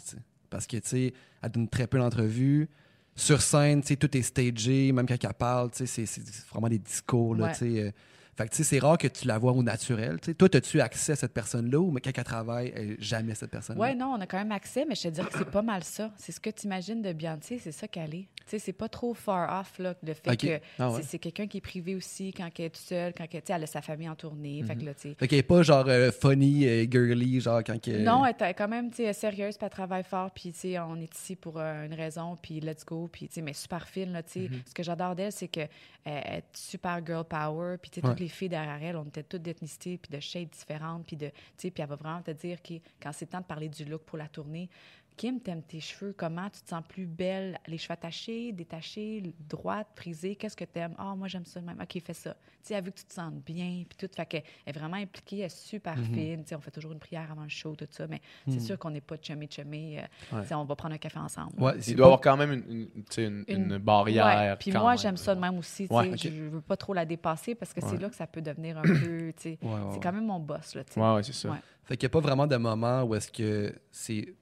[0.49, 2.67] Parce que, tu sais, elle donne très peu d'entrevues.
[3.15, 6.45] Sur scène, tu sais, tout est stagé, même quand elle parle, tu sais, c'est- c'est
[6.49, 7.51] vraiment des discours, là, Ouais.
[7.53, 7.81] tu sais.
[7.81, 7.91] euh.
[8.37, 10.33] Fait que, tu sais, c'est rare que tu la vois au naturel, tu sais.
[10.33, 13.81] Toi, as-tu accès à cette personne-là ou mais quand elle travaille, elle jamais cette personne-là?
[13.81, 15.83] Ouais, non, on a quand même accès, mais je te dirais que c'est pas mal
[15.85, 16.11] ça.
[16.17, 18.27] C'est ce que tu imagines de Beyoncé, c'est ça qu'elle est.
[18.39, 21.01] Tu sais, c'est pas trop far off, là, le fait que Ah ouais.
[21.01, 23.67] c'est- quelqu'un qui est privé aussi quand elle est toute seule, quand elle, elle a
[23.67, 24.61] sa famille en tournée.
[24.63, 25.15] Fait que là, tu sais.
[25.17, 27.91] Fait qu'elle est pas genre euh, funny et girly, genre quand que...
[28.03, 30.79] Non, elle est quand même tu sais, sérieuse, puis elle travaille fort, puis tu sais,
[30.79, 33.87] on est ici pour euh, une raison, puis let's go, puis tu sais, mais super
[33.87, 34.39] fine, là, tu sais.
[34.41, 34.67] Mm-hmm.
[34.67, 35.69] Ce que j'adore d'elle, c'est qu'elle
[36.05, 38.11] est super girl power, puis tu sais, Ouais.
[38.11, 41.27] toutes les filles derrière elle, on était toutes d'ethnicité, puis de shades différentes, puis de,
[41.27, 43.85] tu sais, puis elle va vraiment te dire que quand c'est temps de parler du
[43.85, 44.69] look pour la tournée,
[45.17, 46.49] Kim, t'aimes tes cheveux, comment?
[46.49, 50.93] Tu te sens plus belle, les cheveux attachés, détachés, droite, frisée, qu'est-ce que t'aimes?
[50.97, 52.33] Ah, moi j'aime ça de même, ok, fais ça.
[52.33, 54.97] Tu sais, elle veut que tu te sentes bien, puis tout, fait qu'elle est vraiment
[54.97, 56.13] impliquée, elle est super Mm-hmm.
[56.13, 58.59] fine, tu sais, on fait toujours une prière avant le show, tout ça, mais c'est
[58.59, 60.01] sûr qu'on n'est pas chummy chummy, euh,
[60.33, 60.41] Ouais.
[60.41, 61.53] tu sais, on va prendre un café ensemble.
[61.61, 62.63] Ouais, Il doit y avoir quand même
[63.07, 64.57] une, barrière.
[64.57, 65.87] Puis moi, j'aime ça de même aussi.
[65.87, 66.11] tu Ouais.
[66.17, 68.81] Je veux pas trop la dépasser parce que c'est là que ça peut devenir un
[68.81, 69.31] peu.
[69.37, 69.99] tu sais, c'est ouais.
[70.01, 70.75] quand même mon boss.
[70.75, 70.99] Là, tu sais.
[70.99, 71.49] Ouais, ouais, c'est ça.
[71.51, 71.57] Ouais.
[71.83, 74.33] Fait qu'il n'y a pas vraiment de moment où est-ce que c'est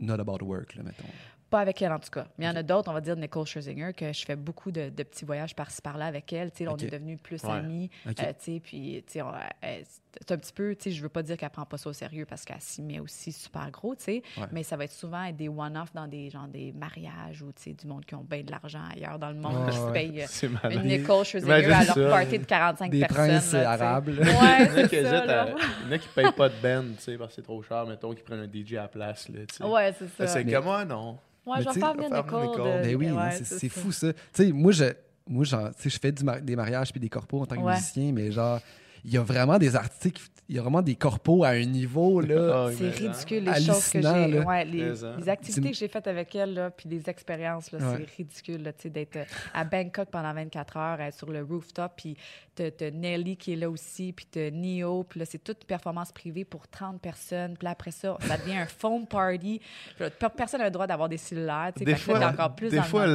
[0.00, 1.10] not about work, là, mettons.
[1.50, 2.26] Pas avec elle, en tout cas.
[2.38, 4.70] Mais il y en a d'autres, on va dire Nicole Scherzinger, que je fais beaucoup
[4.70, 6.52] de, de petits voyages par-ci par-là avec elle.
[6.68, 7.50] On est devenus plus Ouais.
[7.50, 7.90] amis.
[8.08, 8.20] Ok.
[8.20, 11.02] Euh, tu sais, puis, tu sais, on- elle- c'est un petit peu, tu sais, je
[11.02, 13.68] veux pas dire qu'elle prend pas ça au sérieux parce qu'elle s'y met aussi super
[13.72, 14.22] gros, tu sais.
[14.38, 14.46] Ouais.
[14.52, 17.62] Mais ça va être souvent être des one-off dans des, genre, des mariages ou, tu
[17.62, 19.82] sais, du monde qui ont bien de l'argent ailleurs dans le monde Ouais, qui se
[19.82, 19.92] ouais.
[19.92, 20.82] paye euh, C'est une.
[20.84, 22.08] Nicole Scherzinger à leur ça.
[22.10, 23.26] party de 45 Des personnes.
[23.28, 24.08] princes là, arabes.
[24.20, 24.22] là.
[24.22, 25.48] En Ouais, a qui c'est ça, là.
[25.82, 27.60] il y en a qui payent pas de band, tu sais, parce que c'est trop
[27.62, 29.64] cher, mettons, qui prennent un DJ à la place, là, tu sais.
[29.64, 30.26] Ouais, c'est ça.
[30.28, 31.18] C'est Mais- comme moi, non.
[31.46, 32.42] Ouais, Mais je vais faire venir Nicole.
[32.48, 32.64] Nicole.
[32.64, 33.80] de- Ben oui, ouais, c'est c'est ça.
[33.80, 34.12] fou ça.
[34.12, 34.84] Tu sais, moi, je,
[35.28, 37.74] moi genre, je fais du mar- des mariages puis des corpos en tant que Ouais.
[37.74, 38.60] musicien, mais genre,
[39.04, 42.20] il y a vraiment des artistes, il y a vraiment des corpos à un niveau,
[42.20, 42.66] là.
[42.70, 44.38] Ah, C'est ridicule, les choses que j'ai.
[44.40, 45.16] Ouais, les, hein.
[45.18, 47.96] les activités que j'ai faites avec elle, là, puis les expériences, là, Ouais.
[47.98, 49.24] c'est ridicule, là, tu sais, d'être euh,
[49.54, 52.16] à Bangkok pendant 24 heures, être sur le rooftop, puis
[52.54, 56.44] t'as Nelly qui est là aussi, puis t'as Neo, puis là, c'est toute performance privée
[56.44, 59.60] pour 30 personnes, puis là, après ça, ça devient un foam party.
[59.94, 62.68] Puis là, per- personne n'a le droit d'avoir des cellulaires, tu sais, Des encore plus
[62.68, 63.06] des dans fois,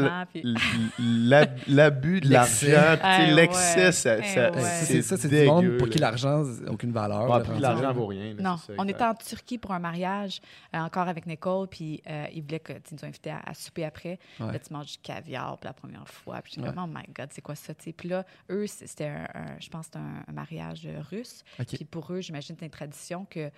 [1.67, 2.71] l'abus de L'excès.
[2.71, 3.91] l'argent, l'excès, ouais.
[3.91, 4.61] ça, ça- ouais.
[4.83, 7.29] C'est ça, c'est du dégueu, pour qui l'argent n'a aucune valeur.
[7.29, 8.33] Ouais, puis rendu l'argent vaut rien.
[8.33, 10.41] là, Non, ça, on était en Turquie pour un mariage,
[10.73, 13.53] euh, encore avec Nicole, puis euh, ils voulaient que, tu nous ont invités à, à
[13.53, 14.19] souper après.
[14.39, 14.51] Ouais.
[14.51, 16.41] Là, tu manges du caviar pour la première fois.
[16.41, 17.73] Puis j'étais comme, oh my God, c'est quoi ça?
[17.73, 21.43] Puis là, eux, c'était, un, un- je pense, que c'était un, un mariage euh, russe.
[21.67, 23.53] Puis pour eux, j'imagine que c'est une tradition que, pour,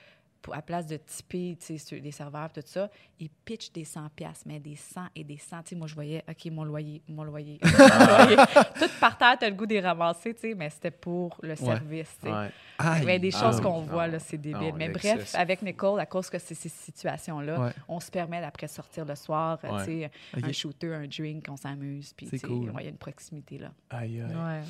[0.54, 4.60] à place de sais, sur les serveurs, tout ça, ils pitchent des 100 piastres, mais
[4.60, 5.64] des 100 et des 100.
[5.64, 8.38] Tu sais, moi, je voyais, OK, mon loyer, mon loyer, mon loyer.
[8.80, 11.56] Tout par terre, t'as le goût de les ramasser, tu sais, mais c'était pour le
[11.56, 12.34] service, tu sais.
[12.34, 12.50] Ouais.
[12.80, 13.06] Aïe.
[13.06, 13.62] Ouais, des Ah choses oui.
[13.64, 14.70] qu'on Ah voit, là, c'est débile.
[14.74, 17.72] Ah Mais bref, avec Nicole, à cause que c'est ces situations-là, Ouais.
[17.88, 19.86] on se permet d'après sortir le soir, euh, Ouais.
[19.86, 20.44] tu sais, Ok.
[20.44, 22.14] un shooter, un drink, on s'amuse.
[22.16, 22.72] Puis, cool.
[22.80, 23.72] il y a une proximité là.
[23.90, 24.64] Aïe, aïe.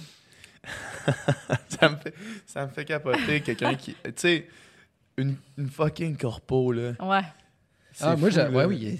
[1.69, 2.13] Ça, me fait,
[2.45, 3.93] ça me fait capoter quelqu'un qui.
[4.03, 4.47] Tu sais,
[5.17, 6.91] une, une fucking corpo, là.
[6.99, 7.21] Ouais.
[7.99, 8.49] Ah, moi, fou, là.
[8.51, 8.99] ouais, oui.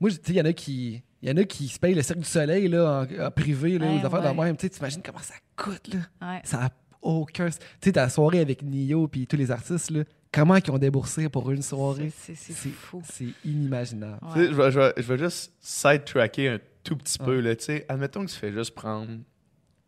[0.00, 1.02] Moi, tu sais, il y en a qui.
[1.22, 3.78] Il y en a qui se payent le Cirque du Soleil là, en, en privé,
[3.78, 4.34] là, Ouais, aux affaires ouais.
[4.34, 4.56] de même.
[4.56, 6.00] Tu sais, t'imagines comment ça coûte, là.
[6.22, 6.40] Ouais.
[6.44, 6.70] Ça a
[7.02, 7.50] aucun...
[7.50, 11.28] Tu sais, ta soirée avec Nio puis tous les artistes, là, comment ils ont déboursé
[11.28, 12.10] pour une soirée?
[12.16, 13.02] C'est- C'est C'est c'est fou.
[13.04, 14.18] c'est inimaginable.
[14.34, 17.26] Je vais, je, vais, je vais juste side-tracker un tout petit Ouais.
[17.26, 17.54] peu, là.
[17.54, 19.10] Tu sais, admettons que tu fais juste prendre,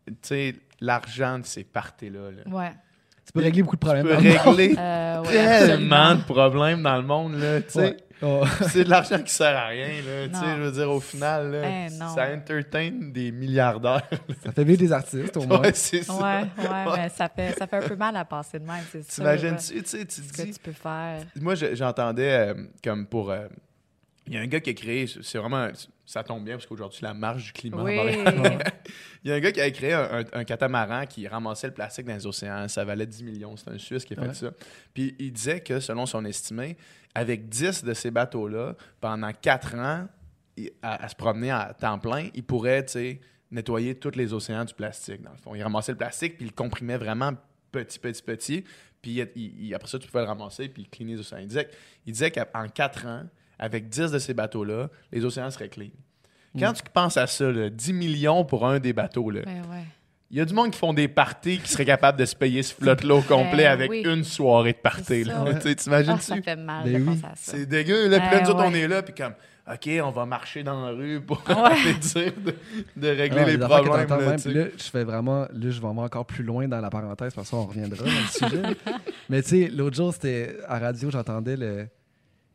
[0.05, 2.43] tu sais, l'argent de ces parties-là, là.
[2.47, 2.73] Ouais.
[3.35, 4.05] Tu peux régler beaucoup de Tu problèmes.
[4.05, 4.55] peux dans le monde.
[4.57, 5.27] régler Euh, ouais,
[5.67, 7.61] tellement de problèmes dans le monde, là.
[7.61, 7.97] Tu sais, Ouais.
[8.21, 8.43] Oh.
[8.69, 10.27] c'est de l'argent qui sert à rien, là.
[10.31, 14.07] Tu sais, je veux dire, au final, là, Eh, ça entertain des milliardaires.
[14.45, 15.59] Ça fait vivre des artistes, au moins.
[15.61, 16.13] ouais, c'est ça.
[16.13, 19.01] Ouais, ouais, mais ça fait, ça fait un peu mal à passer de même, c'est
[19.03, 19.15] sûr.
[19.15, 20.51] T'imagines-tu, tu sais, tu Ce te que dis...
[20.53, 21.17] tu peux faire.
[21.41, 22.53] Moi, je- j'entendais euh,
[22.83, 23.31] comme pour...
[23.31, 23.47] euh,
[24.27, 25.67] Il y a un gars qui a créé, c'est vraiment...
[26.05, 27.83] Ça tombe bien parce qu'aujourd'hui, c'est la marche du climat.
[27.83, 27.97] Oui.
[29.23, 31.73] Il y a un gars qui a créé un, un- un catamaran qui ramassait le
[31.73, 32.67] plastique dans les océans.
[32.67, 33.55] Ça valait 10 millions.
[33.57, 34.33] C'est un Suisse qui a fait Ouais.
[34.33, 34.51] ça.
[34.93, 36.77] Puis il disait que, selon son estimé,
[37.15, 40.07] avec 10 de ces bateaux-là, pendant 4 ans,
[40.57, 43.21] il- à, à se promener à temps plein, il pourrait, tu sais,
[43.51, 45.55] nettoyer tous les océans du plastique, dans le fond.
[45.55, 47.31] Il ramassait le plastique, puis il le comprimait vraiment
[47.71, 48.63] petit, petit, petit.
[49.01, 51.39] Puis il- il- il- après ça, tu pouvais le ramasser, puis le cleaner les océans.
[51.39, 51.69] Il disait,
[52.05, 53.23] il disait qu'en 4 ans,
[53.63, 55.87] avec 10 de ces bateaux-là, les océans seraient clean.
[56.59, 56.75] Quand Mm.
[56.75, 59.85] tu penses à ça, là, 10 millions pour un des bateaux, là, Ben ouais.
[60.29, 62.61] il y a du monde qui font des parties qui seraient capables de se payer
[62.61, 64.03] ce flotte-là au complet Ben avec oui.
[64.05, 65.23] une soirée de C'est party.
[65.25, 65.43] ça.
[65.45, 65.53] là.
[65.59, 66.41] Tu sais, Ah, ça T'imagines-tu?
[66.43, 67.15] fait mal Ben de oui.
[67.15, 67.51] penser à ça.
[67.57, 68.07] C'est dégueu.
[68.09, 68.79] Là, puis là, Ouais, nous autres, on ouais.
[68.81, 69.33] est là, puis comme,
[69.65, 71.55] OK, on va marcher dans la rue pour Ouais.
[71.55, 72.53] aller dire de,
[72.97, 74.07] de régler Ah, les problèmes.
[74.09, 74.53] même.
[74.53, 75.41] là, je fais vraiment.
[75.43, 78.11] Là, je vais encore plus loin dans la parenthèse parce qu'on reviendra dans le
[78.49, 78.61] sujet.
[79.29, 81.87] Mais tu sais, l'autre jour, c'était à radio, j'entendais le-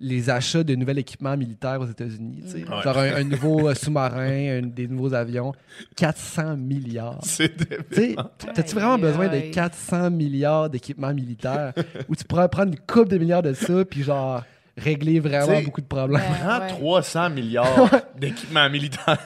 [0.00, 2.42] les achats de nouvel équipement militaire aux États-Unis.
[2.44, 2.68] tu sais.
[2.68, 2.82] Ouais.
[2.82, 5.52] Genre un, un nouveau euh, sous-marin, un- des nouveaux avions.
[5.96, 7.18] 400 milliards.
[7.22, 7.84] C'est Tu débile.
[7.90, 8.16] sais,
[8.54, 9.50] t'as-tu vraiment Aïe, besoin de aïe.
[9.50, 11.72] 400 milliards d'équipements militaires
[12.08, 14.42] où tu pourrais prendre une coupe de milliards de ça puis genre
[14.76, 16.20] régler vraiment T'sais, beaucoup de problèmes?
[16.20, 16.38] Ouais.
[16.44, 19.18] Prends 300 milliards d'équipements militaires.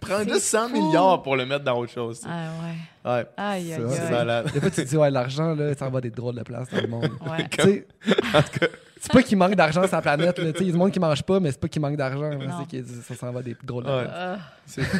[0.00, 0.74] Prends C'est juste 100 fou.
[0.86, 2.20] milliards pour le mettre dans autre chose.
[2.28, 3.10] Ah ouais.
[3.12, 4.10] Ouais, Aïe, aïe, Ça, c'est aïe.
[4.12, 4.50] malade.
[4.52, 6.80] Des fois, tu te dis, ouais, l'argent, là, ça va des drôles de place dans
[6.80, 7.10] le monde.
[7.24, 7.46] Ouais.
[7.50, 7.86] Tu sais,
[9.00, 10.38] c'est pas qu'il manque d'argent sur la planète.
[10.38, 10.52] là.
[10.52, 11.96] Tu sais, Il y a du monde qui mange pas, mais c'est pas qu'il manque
[11.96, 12.30] d'argent.
[12.70, 14.06] C'est que ça s'en va des drôles de Ouais.
[14.66, 14.96] C'est fou.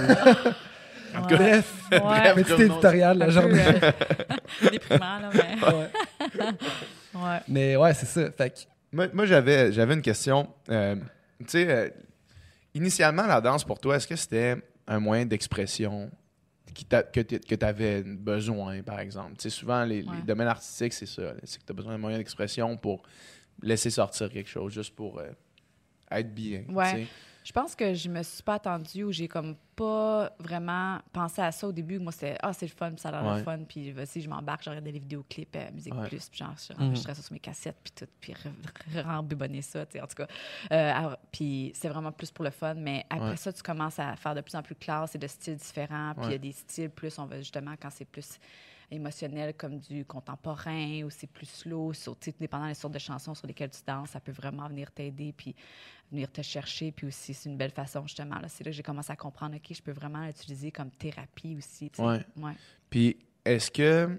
[1.17, 1.37] En tout ouais.
[1.37, 2.45] cas, Bref, Ouais.
[2.45, 3.63] petit éditorial, la journée.
[3.67, 5.57] euh, déprimant, là, mais...
[7.15, 7.41] Ouais.
[7.49, 8.31] Mais ouais, c'est ça.
[8.33, 8.59] Fait que,
[8.93, 10.49] Moi, moi, j'avais, j'avais une question.
[10.71, 10.97] Euh,
[11.41, 11.89] tu sais, euh,
[12.75, 16.11] initialement, la danse, pour toi, est-ce que c'était un moyen d'expression
[16.75, 19.33] qui t'a- que tu avais besoin, par exemple?
[19.39, 21.23] Tu sais, souvent, les, les domaines artistiques, c'est ça.
[21.45, 23.03] C'est que tu as besoin d'un moyen d'expression pour
[23.63, 25.31] laisser sortir quelque chose, juste pour euh,
[26.11, 26.65] être bien.
[26.69, 27.07] Ouais.
[27.45, 31.51] Je pense que je me suis pas attendue ou j'ai comme pas vraiment pensé à
[31.51, 31.99] ça au début.
[31.99, 33.39] Moi, c'était ah, c'est le fun, puis ça a l'air Ouais.
[33.39, 36.09] le fun, puis vas-y, je m'embarque, je regarde des vidéoclips, euh, Musique Ouais.
[36.09, 36.83] Plus, puis genre, je Mhm.
[36.89, 40.07] enregistrais ça sur mes cassettes, puis tout, puis re- re- rembobonner ça, tu sais, en
[40.07, 40.27] tout cas.
[40.73, 43.37] Euh, puis c'est vraiment plus pour le fun, mais après Ouais.
[43.37, 46.27] ça, tu commences à faire de plus en plus classe et de styles différents, puis
[46.27, 48.39] il y a des styles plus, on va justement, quand c'est plus
[48.91, 53.47] émotionnel comme du contemporain ou c'est plus slow, sur, dépendant des sortes de chansons sur
[53.47, 55.55] lesquelles tu danses, ça peut vraiment venir t'aider puis
[56.11, 56.91] venir te chercher.
[56.93, 58.39] Puis aussi, c'est une belle façon, justement.
[58.39, 61.57] Là, c'est là que j'ai commencé à comprendre, OK, je peux vraiment l'utiliser comme thérapie
[61.57, 61.91] aussi.
[61.99, 62.25] Ouais.
[62.37, 62.55] Ouais.
[62.89, 64.19] Puis, est-ce que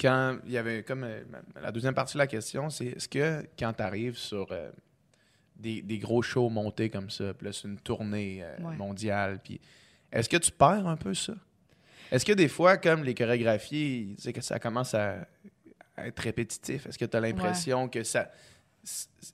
[0.00, 1.22] quand il y avait comme euh,
[1.60, 4.70] la deuxième partie de la question, c'est est-ce que quand tu arrives sur euh,
[5.56, 8.76] des, des gros shows montés comme ça, puis là, c'est une tournée euh, Ouais.
[8.76, 9.60] mondiale, puis
[10.10, 11.34] est-ce que tu perds un peu ça?
[12.10, 15.26] Est-ce que des fois, comme les chorégraphies, tu sais, que ça commence à,
[15.96, 18.30] à être répétitif, est-ce que tu as l'impression que ça.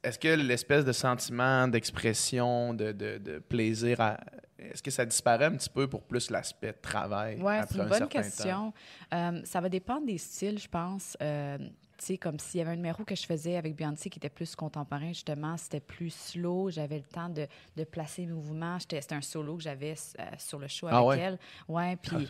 [0.03, 4.19] Est-ce que l'espèce de sentiment, d'expression, de, de- de plaisir, à-
[4.59, 7.39] est-ce que ça disparaît un petit peu pour plus l'aspect travail?
[7.41, 8.73] Oui, c'est une un bonne question.
[9.15, 11.17] Euh, ça va dépendre des styles, je pense.
[11.23, 11.59] Euh,
[12.05, 14.55] sais, comme s'il y avait un numéro que je faisais avec Beyoncé qui était plus
[14.57, 16.71] contemporain, justement, c'était plus slow.
[16.71, 18.79] J'avais le temps de, de placer mes mouvements.
[18.81, 21.19] C'était un solo que j'avais euh, sur le show avec Ah ouais?
[21.19, 21.39] elle.
[21.69, 22.21] Ouais, puis un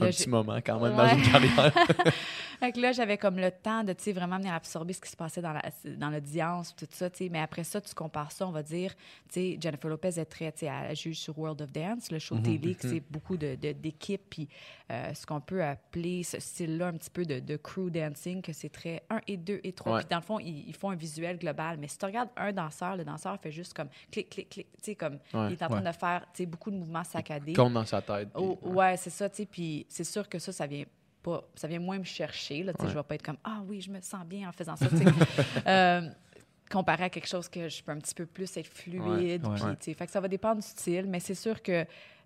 [0.00, 1.08] là, petit j'ai- moment quand même Ouais.
[1.08, 1.72] dans une carrière.
[2.60, 5.10] Fait que là, j'avais comme le temps de, tu sais, vraiment venir absorber ce qui
[5.10, 5.62] se passait dans la-
[5.96, 7.28] dans l'audience, tout ça, tu sais.
[7.28, 8.94] Mais après ça, tu compares ça, on va dire,
[9.28, 12.18] tu sais, Jennifer Lopez est très, tu sais, elle juge sur World of Dance, le
[12.18, 14.48] show télé, que c'est beaucoup de- de- d'équipes, puis
[14.90, 18.52] euh, ce qu'on peut appeler ce style-là un petit peu de, de crew dancing, que
[18.52, 19.92] c'est très 1 et 2 et 3.
[19.92, 19.98] Ouais.
[20.00, 21.76] Puis dans le fond, ils, ils font un visuel global.
[21.78, 24.78] Mais si tu regardes un danseur, le danseur fait juste comme clic, clic, clic, tu
[24.82, 25.48] sais, comme Ouais.
[25.48, 25.90] il est en train Ouais.
[25.92, 27.52] de faire, tu sais, beaucoup de mouvements saccadés.
[27.52, 28.28] compte dans sa tête.
[28.32, 29.46] puis- Oh, ouais, c'est ça, tu sais.
[29.46, 30.84] Puis c'est sûr que ça, ça vient
[31.22, 32.84] pas, ça vient moins me chercher, là, tu sais.
[32.86, 32.90] Ouais.
[32.92, 34.86] Je vais pas être comme, ah oui, je me sens bien en faisant ça.
[35.66, 36.08] Euh,
[36.70, 39.04] comparé à quelque chose que je peux un petit peu plus être fluide.
[39.06, 39.76] Ouais, puis, ouais.
[39.76, 41.84] tu sais, Fait que ça va dépendre du style, mais c'est sûr que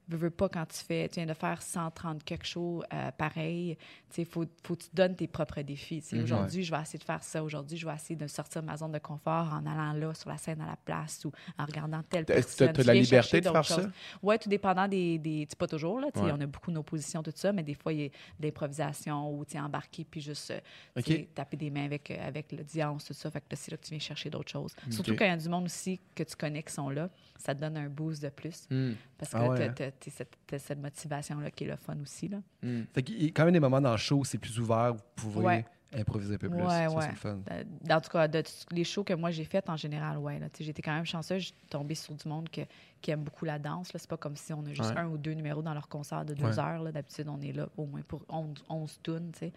[0.08, 3.76] veux, veux pas quand tu fais, tu viens de faire 130 quelque chose euh, pareil,
[4.10, 6.02] tu sais, faut, faut que tu donnes tes propres défis.
[6.02, 6.16] tu.
[6.16, 6.22] Mhm.
[6.24, 7.42] Aujourd'hui, je vais essayer de faire ça.
[7.42, 10.28] Aujourd'hui, je vais essayer de sortir de ma zone de confort en allant là, sur
[10.30, 12.68] la scène à la place ou en regardant telle personne.
[12.68, 13.76] T'as t'as Tu la liberté de faire d'autres ça?
[13.82, 13.90] choses.
[14.22, 15.18] Oui, tout dépendant des.
[15.18, 16.08] des pas toujours, là.
[16.12, 16.32] tu sais, Ouais.
[16.34, 18.12] On a beaucoup nos positions, tout ça, mais des fois, il y a de
[18.44, 20.60] l'improvisation ou tu sais, embarquer puis juste euh,
[20.96, 21.06] tu OK.
[21.06, 23.30] sais, taper des mains avec, euh, avec l'audience, tout ça.
[23.30, 24.74] Fait que c'est là que tu viens chercher d'autres choses.
[24.90, 27.54] Surtout quand il y a du monde aussi que tu connais qui sont là, ça
[27.54, 28.66] te donne un boost de plus.
[28.70, 29.90] Hmm, Parce que Ah ouais, t'as- hein?
[29.98, 32.28] t'as- t'as cette, motivation-là qui est le fun aussi.
[32.28, 32.38] Là.
[32.62, 32.82] hmm.
[32.94, 35.44] Fait a quand même des moments dans le show où c'est plus ouvert, vous pouvez
[35.46, 35.64] Ouais.
[35.94, 36.58] improviser un peu plus.
[36.60, 37.02] Ouais, ça, ouais.
[37.02, 37.38] c'est le fun.
[37.50, 40.38] Euh, En tout cas, de tous les shows que moi j'ai fait en général, ouais.
[40.52, 41.40] tu J'étais quand même chanceuse.
[41.40, 42.60] Je suis tombée sur du monde que-
[43.00, 43.92] qui aime beaucoup la danse.
[43.94, 43.98] là.
[43.98, 44.98] C'est pas comme si on a juste Ouais.
[45.00, 46.58] un ou deux numéros dans leur concert de deux Ouais.
[46.58, 46.82] heures.
[46.82, 46.92] là.
[46.92, 49.32] D'habitude, on est là au moins pour 11, 11 tunes.
[49.38, 49.50] tu.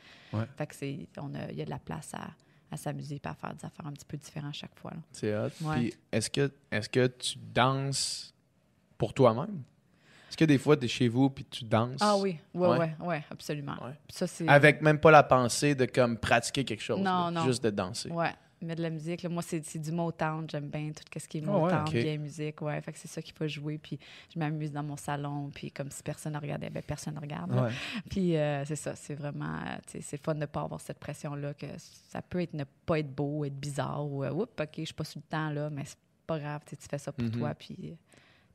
[0.56, 2.30] Fait que c'est, on a, il y a de la place à,
[2.72, 4.92] à s'amuser et à faire des affaires un petit peu différentes chaque fois.
[4.92, 5.00] là.
[5.12, 5.50] C'est hot.
[5.64, 5.76] Ouais.
[5.76, 8.34] Puis est-ce que, est que tu danses
[9.00, 9.64] pour toi-même?
[10.30, 11.98] Est-ce que des fois, tu es chez vous puis tu danses?
[12.02, 12.78] Ah oui, ouais, Ouais.
[12.78, 13.74] ouais, ouais, absolument.
[13.84, 13.94] Ouais.
[14.08, 14.48] Puis Ça, c'est...
[14.48, 17.00] Avec même pas la pensée de comme pratiquer quelque chose.
[17.00, 17.46] Non, non.
[17.46, 18.12] Juste de danser.
[18.12, 18.32] Ouais,
[18.62, 19.24] mais de la musique.
[19.24, 20.48] là, moi, c'est, du Motown.
[20.48, 21.94] J'aime bien tout ce qui est Ah Motown, ok.
[21.94, 22.62] vieille musique.
[22.62, 23.80] Ouais, fait que c'est ça qu'il faut jouer.
[23.80, 23.98] Puis
[24.32, 25.50] je m'amuse dans mon salon.
[25.52, 27.52] Puis comme si personne ne regardait, ben personne ne regarde.
[27.52, 27.72] Ouais.
[28.12, 31.56] Puis euh, c'est ça, c'est vraiment, euh, c'est fun de ne pas avoir cette pression-là,
[31.56, 31.66] que
[32.12, 34.94] ça peut être ne pas être beau, être bizarre, ou euh, oups, OK, je suis
[34.94, 35.98] pas sur le temps, là, mais c'est
[36.28, 37.32] pas grave, tu fais ça pour Mhm.
[37.32, 37.96] toi, puis euh,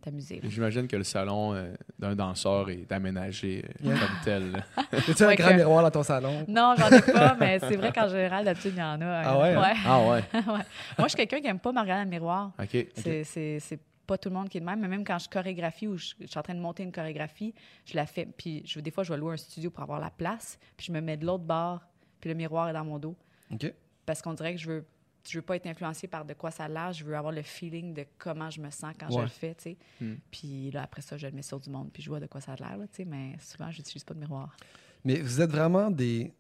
[0.05, 0.41] t'amuser.
[0.45, 3.95] J'imagine que le salon euh, d'un danseur est aménagé euh, Yeah.
[3.99, 4.65] comme tel.
[4.93, 6.45] As-tu un grand que- miroir dans ton salon?
[6.49, 9.05] Non, j'en ai pas, mais c'est vrai qu'en général, d'habitude, il y en a.
[9.05, 9.75] euh, Ah ouais, hein?
[9.87, 10.07] Ah ouais.
[10.35, 10.43] ouais.
[10.47, 10.63] Moi,
[10.99, 12.53] je suis quelqu'un qui aime pas me regarder dans le miroir.
[12.61, 12.87] OK.
[12.95, 15.97] C'est- pas tout le monde qui est de même, mais même quand je chorégraphie ou
[15.97, 17.55] je, je suis en train de monter une chorégraphie,
[17.87, 18.27] je la fais.
[18.27, 20.93] Puis je, des fois, je vais louer un studio pour avoir la place, puis je
[20.93, 21.81] me mets de l'autre bord,
[22.21, 23.17] puis le miroir est dans mon dos.
[23.51, 23.73] OK.
[24.05, 24.85] parce qu'on dirait que je veux
[25.29, 27.43] je veux pas être influencée par de quoi ça a l'air, je veux avoir le
[27.43, 29.77] feeling de comment je me sens quand je le fais, tu sais.
[30.01, 30.15] Hmm.
[30.31, 32.41] Puis là, après ça, je le mets sur du monde, puis je vois de quoi
[32.41, 34.57] ça a l'air, tu sais, mais souvent, je n'utilise pas de miroir.
[35.05, 36.33] Mais vous êtes vraiment des,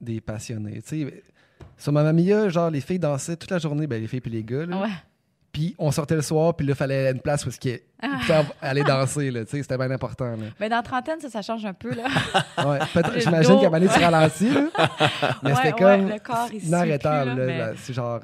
[0.00, 0.82] des passionnés.
[0.82, 1.24] Tu sais,
[1.76, 4.44] sur Mamma Mia, genre, les filles dansaient toute la journée, ben, les filles puis les
[4.44, 4.66] gars.
[4.66, 4.82] là.
[4.82, 4.90] Ouais.
[5.54, 7.50] Puis on sortait le soir, puis là, il fallait une place où
[8.02, 8.42] Ah.
[8.60, 9.30] aller danser.
[9.30, 10.26] là, tu sais, C'était bien important.
[10.36, 10.46] Là.
[10.60, 12.04] Mais dans la trentaine, ça, ça change un peu, là.
[12.66, 12.78] Ouais.
[12.92, 14.50] Peut-être- J'imagine qu'à donné, tu ralentis.
[14.50, 14.68] là.
[15.42, 16.18] Mais Ouais, c'était ouais, comme le
[16.52, 17.30] il inarrêtable.
[17.30, 17.72] là, là, mais- là.
[17.76, 18.20] C'est genre,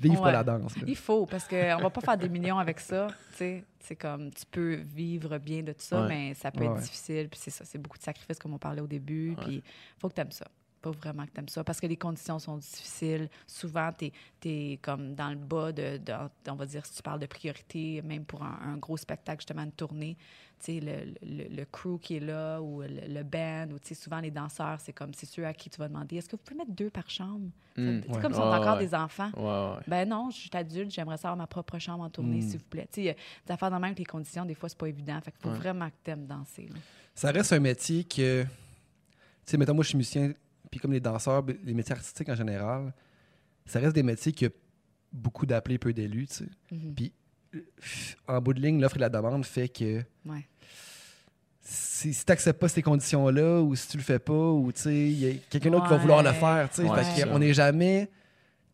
[0.00, 0.32] vive pas Ouais.
[0.32, 0.74] la danse.
[0.76, 0.82] là.
[0.86, 3.64] Il faut, parce qu'on va pas faire des millions avec ça, tu sais.
[3.78, 6.08] C'est comme, tu peux vivre bien de tout ça, Ouais.
[6.08, 8.58] mais ça peut Ouais, être difficile, puis c'est ça, c'est beaucoup de sacrifices, comme on
[8.58, 9.44] parlait au début, Ouais.
[9.44, 9.62] puis
[10.00, 10.46] faut que tu aimes ça.
[10.82, 13.28] Pas vraiment que tu aimes ça parce que les conditions sont difficiles.
[13.46, 14.10] Souvent, tu
[14.44, 16.12] es, comme dans le bas de, de-
[16.50, 19.62] on va dire, si tu parles de priorité, même pour un, un gros spectacle, justement,
[19.62, 20.16] une tournée,
[20.58, 23.88] tu sais, le, le, le crew qui est là ou le, le band, ou tu
[23.88, 26.36] sais, souvent les danseurs, c'est comme, c'est ceux à qui tu vas demander, est-ce que
[26.36, 27.48] vous pouvez mettre deux par chambre?
[27.76, 28.00] Mm.
[28.02, 28.20] C'est Ouais.
[28.20, 28.86] comme si on Ouais, est encore ouais.
[28.86, 29.30] des enfants.
[29.36, 29.82] Ouais, ouais.
[29.88, 32.42] Ben non, je suis adulte, j'aimerais ça avoir ma propre chambre en tournée, Mm.
[32.42, 32.88] s'il vous plaît.
[32.92, 34.68] Tu sais, il y a des affaires dans le même que les conditions, des fois,
[34.68, 35.20] c'est pas évident.
[35.20, 35.56] Fait qu'il faut Ouais.
[35.58, 36.68] vraiment que tu aimes danser.
[36.72, 36.78] là.
[37.14, 38.42] Ça reste un métier que.
[38.44, 38.48] Tu
[39.46, 40.32] sais, mettons, moi, je suis musicien,
[40.72, 42.94] puis comme les danseurs, ben, les métiers artistiques en général,
[43.66, 44.50] ça reste des métiers qui ont
[45.12, 46.48] beaucoup d'appelés, peu d'élus, tu sais.
[46.70, 46.94] Mhm.
[46.94, 47.12] Puis,
[48.26, 50.48] en bout de ligne, l'offre et la demande fait que Ouais.
[51.60, 54.80] si, si tu n'acceptes pas ces conditions-là, ou si tu le fais pas, ou tu
[54.80, 56.88] sais, il y a quelqu'un d'autre qui va vouloir le faire, tu sais.
[56.88, 58.08] Ouais, Fait on n'est jamais.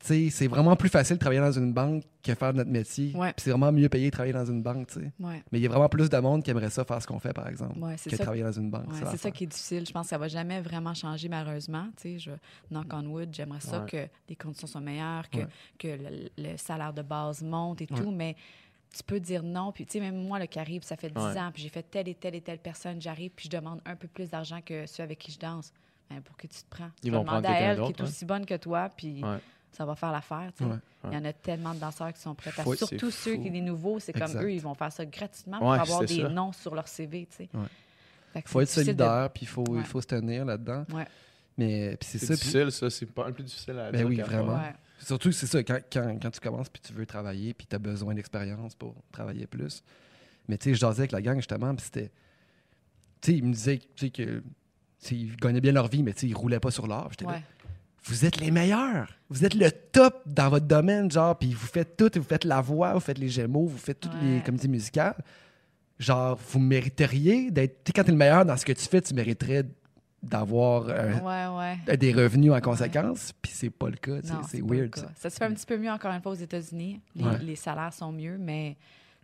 [0.00, 3.12] C'est vraiment plus facile de travailler dans une banque que faire notre métier.
[3.14, 3.32] Ouais.
[3.32, 4.88] Puis c'est vraiment mieux payé de travailler dans une banque.
[5.18, 5.42] Ouais.
[5.50, 7.32] Mais il y a vraiment plus de monde qui aimerait ça faire ce qu'on fait,
[7.32, 8.22] par exemple, Ouais, c'est que ça.
[8.22, 8.86] travailler dans une banque.
[9.10, 9.84] C'est ça qui est difficile.
[9.86, 11.88] Je pense que ça va jamais vraiment changer, malheureusement.
[12.00, 12.30] Tu je
[12.70, 15.40] knock on wood, j'aimerais ça que les conditions soient meilleures, que,
[15.78, 18.36] que le, le salaire de base monte et tout, mais
[18.96, 19.72] tu peux dire non.
[19.72, 21.38] Puis, tu sais, même moi, le Caribe, ça fait 10 Ouais.
[21.38, 23.96] ans, puis j'ai fait telle et telle et telle personne, j'arrive, puis je demande un
[23.96, 25.72] peu plus d'argent que ceux avec qui je danse.
[26.08, 26.88] Ben, pour que tu te prends.
[27.02, 28.08] Ils vont prendre à elle qui est ouais.
[28.08, 29.22] aussi bonne que toi, puis.
[29.72, 30.50] Ça va faire l'affaire.
[30.56, 30.70] tu sais.
[30.70, 30.76] Ouais.
[31.04, 33.42] Il y en a tellement de danseurs qui sont prêts à Surtout ceux fou.
[33.42, 36.22] qui sont nouveaux, c'est comme eux, ils vont faire ça gratuitement pour Ouais, avoir des
[36.22, 36.28] ça.
[36.28, 37.26] noms sur leur CV.
[37.26, 37.38] Que
[38.46, 39.80] faut être difficile de- solidaire, puis il faut, Ouais.
[39.80, 40.84] il faut se tenir là-dedans.
[40.92, 41.06] Ouais.
[41.56, 42.34] Mais puis c'est C'est ça.
[42.34, 42.90] puis- difficile, ça.
[42.90, 44.60] C'est pas le plus difficile à Ben dire oui, vraiment.
[45.00, 47.78] Surtout, c'est ça, quand, quand, quand tu commences puis tu veux travailler puis tu as
[47.78, 49.82] besoin d'expérience pour travailler plus.
[50.48, 52.10] Mais tu sais, je jasais avec la gang justement, puis c'était.
[53.20, 54.42] Tu sais, ils me disaient tu sais, que.
[55.12, 57.08] Ils gagnaient bien leur vie, mais tu sais, ils roulaient pas sur l'or.
[57.10, 57.42] J'étais là, Ouais.
[58.04, 59.08] Vous êtes les meilleurs.
[59.30, 62.60] Vous êtes le top dans votre domaine, genre, puis vous faites tout, vous faites la
[62.60, 64.42] voix, vous faites les gémeaux, vous faites toutes les Ouais.
[64.44, 65.16] comédies musicales.
[65.98, 67.84] Genre, vous mériteriez d'être.
[67.84, 69.64] Tu sais, quand tu es le meilleur dans ce que tu fais, tu mériterais
[70.22, 71.96] d'avoir Ouais, ouais.
[71.96, 74.16] des revenus en conséquence, puis c'est pas le cas,
[74.48, 74.90] c'est pas le weird.
[74.90, 75.00] cas.
[75.02, 75.10] ça.
[75.16, 77.00] Ça se fait un petit peu mieux, encore une fois, aux États-Unis.
[77.14, 78.76] Les, les salaires sont mieux, mais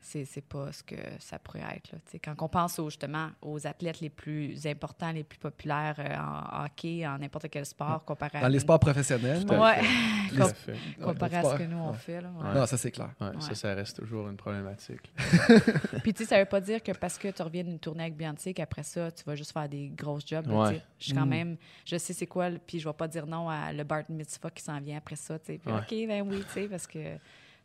[0.07, 1.91] c'est c'est pas ce que ça pourrait être.
[1.93, 1.99] Là.
[2.05, 5.97] Tu sais, Quand on pense aux, justement aux athlètes les plus importants, les plus populaires
[5.99, 9.55] euh, en hockey, en n'importe quel sport, comparé à Dans les nous- sports professionnels, Tout
[9.55, 9.83] à Ouais.
[9.83, 10.37] fait.
[10.37, 10.77] Tout à fait.
[11.03, 11.97] comparé Ouais, à ce que nous, on ouais.
[11.97, 12.21] fait.
[12.21, 12.49] Là, ouais.
[12.49, 12.55] Ouais.
[12.55, 13.11] Non, ça c'est clair.
[13.21, 13.41] Ouais, Ouais.
[13.41, 15.11] Ça, ça reste toujours une problématique.
[16.03, 18.17] Puis, tu sais, ça veut pas dire que parce que tu reviens d'une tournée avec
[18.17, 20.47] Beyoncé, qu'après ça, tu vas juste faire des grosses jobs.
[20.47, 20.73] là.
[20.99, 21.31] Je suis quand Mm.
[21.31, 24.51] même, je sais c'est quoi, puis je vais pas dire non à le Bart Mitzvah
[24.51, 25.59] qui s'en vient après ça, tu sais.
[25.59, 25.79] Puis, Ouais.
[25.81, 26.99] OK, ben oui, tu sais, parce que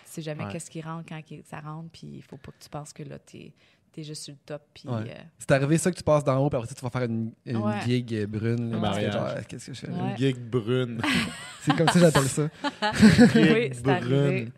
[0.10, 0.52] tu sais jamais Ouais.
[0.52, 3.04] qu'est-ce qui rentre quand qui- ça rentre, puis il faut pas que tu penses que
[3.04, 3.54] là, t'es
[3.98, 4.88] es juste sur le top, puis...
[4.88, 5.02] Ouais.
[5.10, 7.04] euh, C'est arrivé ça que tu passes d'en haut, puis après ça, tu vas faire
[7.04, 7.82] une, une Ouais.
[7.86, 8.72] gig euh, brune.
[8.82, 9.88] là, genre, Qu'est-ce que je fais?
[9.88, 11.02] Une gig brune.
[11.64, 12.44] C'est comme ça que j'appelle ça.
[13.36, 13.92] oui, c'est brune.
[13.92, 14.52] arrivé.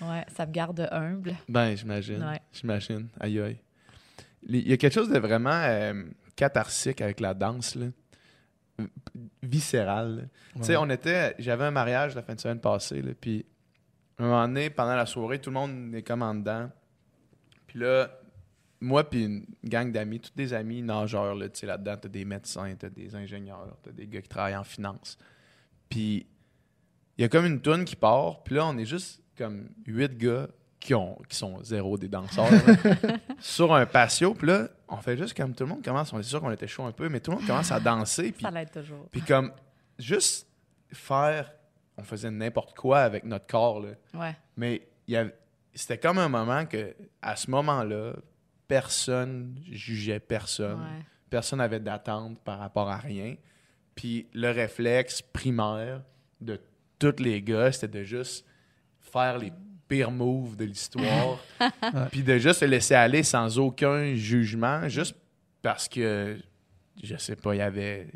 [0.00, 1.34] Ouais, ça me garde humble.
[1.46, 2.22] Ben, j'imagine.
[2.24, 2.40] Ouais.
[2.54, 3.08] J'imagine.
[3.20, 3.58] Aïe, aïe.
[4.48, 6.04] Il y a quelque chose de vraiment euh,
[6.34, 7.88] catharsique avec la danse, là.
[9.42, 10.28] Viscéral.
[10.56, 11.34] Tu sais, on était.
[11.38, 13.44] J'avais un mariage la fin de semaine passée, là, puis
[14.18, 16.70] un moment donné, pendant la soirée, tout le monde est comme en dedans.
[17.66, 18.10] Puis là,
[18.80, 22.24] moi puis une gang d'amis, tous des amis nageurs, là, tu sais, là-dedans, t'as des
[22.24, 25.18] médecins, t'as des ingénieurs, t'as des gars qui travaillent en finance.
[25.88, 26.26] Puis
[27.18, 30.16] il y a comme une toune qui part, puis là, on est juste comme huit
[30.16, 30.48] gars
[30.78, 35.16] qui, ont, qui sont zéro des danseurs là, sur un patio, puis là, on fait
[35.16, 37.20] juste comme tout le monde commence, on est sûr qu'on était chaud un peu, mais
[37.20, 39.08] tout le monde commence à danser, puis Ça l'aide toujours.
[39.10, 39.52] puis comme,
[39.98, 40.46] juste
[40.92, 41.50] faire,
[41.98, 43.90] on faisait n'importe quoi avec notre corps, là.
[44.14, 44.36] Ouais.
[44.56, 45.34] Mais il y avait-
[45.74, 48.12] c'était comme un moment que, à ce moment-là,
[48.68, 50.80] personne jugeait personne.
[50.80, 51.04] ouais.
[51.30, 53.34] Personne n'avait d'attente par rapport à rien.
[53.94, 56.02] Puis le réflexe primaire
[56.40, 56.60] de
[56.98, 58.44] tous les gars, c'était de juste
[59.00, 59.52] faire les
[59.88, 61.38] pires moves de l'histoire.
[62.10, 65.16] Puis de juste se laisser aller sans aucun jugement, juste
[65.62, 66.38] parce que,
[67.02, 68.08] je sais pas, il y avait,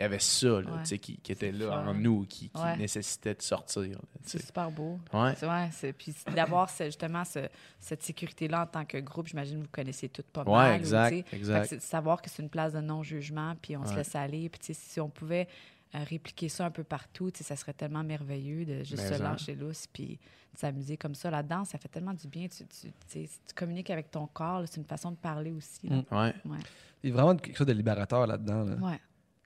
[0.00, 0.64] il y avait ça là, Ouais.
[0.80, 1.88] tu sais, qui, qui était là fun.
[1.88, 2.76] en nous, qui, qui Ouais.
[2.78, 3.98] nécessitait de sortir.
[4.24, 4.98] C'est super beau.
[5.12, 5.34] Ouais.
[5.42, 7.48] Ouais, c'est- puis d'avoir ce- justement ce-
[7.78, 10.72] cette sécurité-là en tant que groupe, j'imagine que vous connaissez toutes pas mal.
[10.72, 11.66] ou, exact, tu sais, fait que exact.
[11.68, 14.48] c'est de savoir que c'est une place de non-jugement, puis on se laisse aller.
[14.48, 15.48] Puis si on pouvait
[15.94, 19.16] euh, répliquer ça un peu partout, tu sais, ça serait tellement merveilleux de juste Mais
[19.16, 19.24] se en.
[19.24, 20.20] lâcher lousse, puis
[20.54, 21.30] de s'amuser comme ça.
[21.32, 22.46] La danse, ça fait tellement du bien.
[22.46, 22.64] Tu,
[23.10, 25.88] tu, communiques avec ton corps, c'est une façon de parler aussi.
[25.88, 25.96] là.
[25.96, 26.16] Mm.
[26.16, 26.58] Ouais.
[27.02, 28.62] Il y a vraiment quelque chose de libérateur là-dedans.
[28.64, 28.76] là.
[28.76, 29.00] Ouais.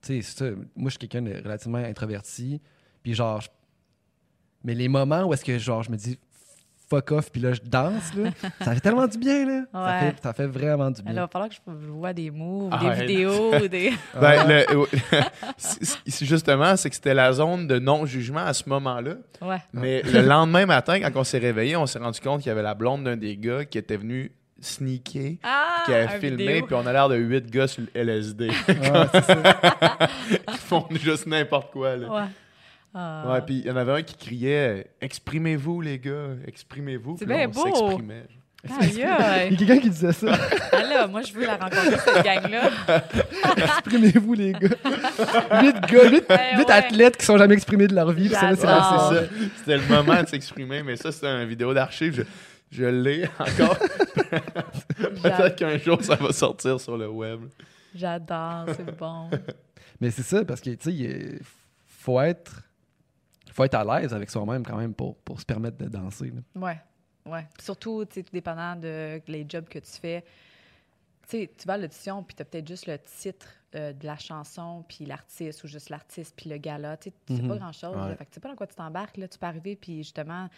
[0.04, 0.50] Tu sais, c'est ça.
[0.76, 2.60] Moi, je suis quelqu'un de relativement introverti.
[3.02, 3.48] Puis genre, je-
[4.62, 6.18] mais les moments où est-ce que genre je me dis
[6.88, 8.30] fuck off, puis là je danse, là,
[8.60, 9.62] ça fait tellement du bien, là.
[9.72, 11.22] Ça, fait, ça fait vraiment du Alors, il bien.
[11.22, 13.06] va falloir que je vois des moves, Ah, des ouais.
[13.06, 13.92] vidéos, ou des.
[14.20, 14.86] Ben, le-
[15.56, 19.14] c'est- c'est- justement, c'est que c'était la zone de non-jugement à ce moment-là.
[19.40, 19.58] Ouais.
[19.72, 22.62] Mais le lendemain matin, quand on s'est réveillé, on s'est rendu compte qu'il y avait
[22.62, 24.30] la blonde d'un des gars qui était venu
[24.64, 28.50] sneaké, Ah, qui a filmé, puis on a l'air de huit gars sur le LSD.
[28.66, 29.08] Ça.
[30.48, 32.08] Ils font juste n'importe quoi, là.
[32.08, 32.28] Ouais.
[32.94, 33.24] Ah.
[33.28, 37.48] Ouais, puis il y en avait un qui criait «Exprimez-vous, les gars, exprimez-vous.» C'est bien
[37.48, 37.64] on beau.
[37.64, 38.26] s'exprimait.
[38.80, 40.38] Il y a quelqu'un qui disait ça.
[40.72, 42.70] Ah là, moi, je veux la rencontrer, cette gang-là.
[43.58, 44.68] Exprimez-vous, les gars.
[45.60, 46.24] Huit gars, huit,
[46.56, 46.70] huit ouais.
[46.72, 48.28] athlètes qui sont jamais exprimés de leur vie.
[48.30, 49.10] c'est ça.
[49.58, 52.14] C'était le moment de s'exprimer, mais ça, c'était une vidéo d'archive.
[52.16, 52.22] Je,
[52.74, 53.78] je l'ai encore.
[55.22, 57.40] Peut-être qu'un jour, ça va sortir sur le web.
[57.94, 59.30] J'adore, c'est bon.
[60.00, 61.40] Mais c'est ça, parce que, tu sais, il
[61.86, 62.62] faut être,
[63.52, 66.32] faut être à l'aise avec soi-même quand même pour, pour se permettre de danser.
[66.32, 66.60] là.
[66.60, 66.80] Ouais,
[67.32, 67.46] ouais.
[67.56, 70.24] Puis Surtout, tu sais, tout dépendant de les jobs que tu fais.
[71.28, 73.46] Tu sais, tu vas à l'audition, puis tu as peut-être juste le titre
[73.76, 76.96] euh, de la chanson, puis l'artiste, ou juste l'artiste, puis le gala.
[76.96, 77.96] Tu sais, tu sais pas grand-chose.
[77.96, 78.06] là.
[78.08, 78.16] Ouais.
[78.16, 79.16] Fait que tu sais pas dans quoi tu t'embarques.
[79.16, 80.48] Là, tu peux arriver, puis justement,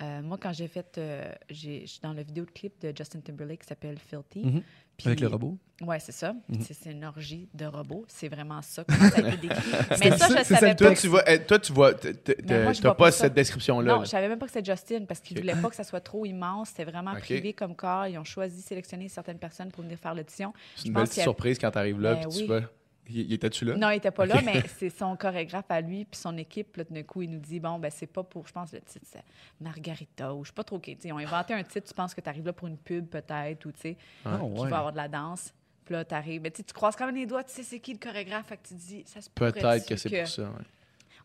[0.00, 0.96] euh, moi, quand j'ai fait...
[0.98, 4.44] euh, je suis dans le vidéoclip de Justin Timberlake qui s'appelle Filthy.
[4.46, 4.62] Mhm.
[4.96, 5.56] Puis- Avec le robot?
[5.80, 6.32] Ouais, c'est ça.
[6.48, 6.60] Mhm.
[6.60, 8.04] C'est- C'est une orgie de robots.
[8.08, 8.82] C'est vraiment ça.
[8.84, 9.56] Comment ça a été décrit.
[10.00, 10.74] Mais ça, je savais pas.
[10.74, 11.02] Toi, texte.
[11.02, 13.92] tu vois, eh, toi, tu vois, t'as pas cette description-là.
[13.92, 14.04] Non, là.
[14.04, 16.26] je savais même pas que c'était Justin parce qu'ils voulaient pas que ça soit trop
[16.26, 16.70] immense.
[16.70, 18.06] C'était vraiment privé comme corps.
[18.08, 20.52] Ils ont choisi de sélectionner certaines personnes pour venir faire l'audition.
[20.74, 22.46] C'est une belle surprise quand là, Ben tu oui.
[22.46, 22.62] vois.
[23.08, 23.76] Il, il était-tu là?
[23.76, 26.76] Non, il était pas là, mais c'est son chorégraphe à lui puis son équipe.
[26.76, 28.46] Là, d'un coup, il nous dit bon, ben c'est pas pour.
[28.46, 29.24] Je pense le titre c'est
[29.60, 30.76] Margarita ou je sais pas trop.
[30.76, 31.88] ok, tu sais, Ils ont inventé un titre.
[31.88, 34.64] Tu penses que tu arrives là pour une pub peut-être ou tu sais Ah, va
[34.78, 35.52] avoir de la danse.
[35.84, 36.42] Puis là, tu arrives.
[36.42, 37.44] Mais tu sais, tu croises quand même les doigts.
[37.44, 38.46] Tu sais c'est qui le chorégraphe.
[38.46, 40.42] Fait que tu dis ça se Peut-être que c'est pour ça.
[40.42, 40.64] ouais.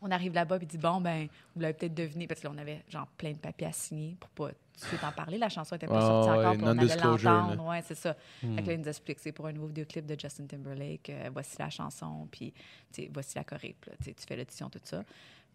[0.05, 2.57] On arrive là-bas et dit bon ben vous l'avez peut-être deviné parce que là on
[2.57, 5.37] avait genre plein de papiers à signer pour pas tout de suite en parler.
[5.37, 7.65] La chanson était pas Ouais, sortie encore, puis on allait l'entendre.
[7.67, 8.15] Ouais, c'est ça.
[8.41, 8.55] Hmm.
[8.55, 11.09] Fait que là, il nous explique c'est pour un nouveau vidéoclip de Justin Timberlake.
[11.09, 12.53] euh, voici la chanson, puis
[12.91, 13.75] tu voici la choré.
[14.03, 15.03] Tu tu fais l'audition, tout ça.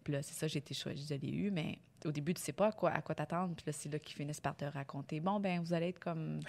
[0.03, 2.53] Puis là, c'est ça, j'ai été choisie, je l'ai eu, mais au début, tu sais
[2.53, 3.53] pas à quoi, à quoi t'attendre.
[3.55, 6.39] Puis là, c'est là qu'ils finissent par te raconter bon, ben vous allez être comme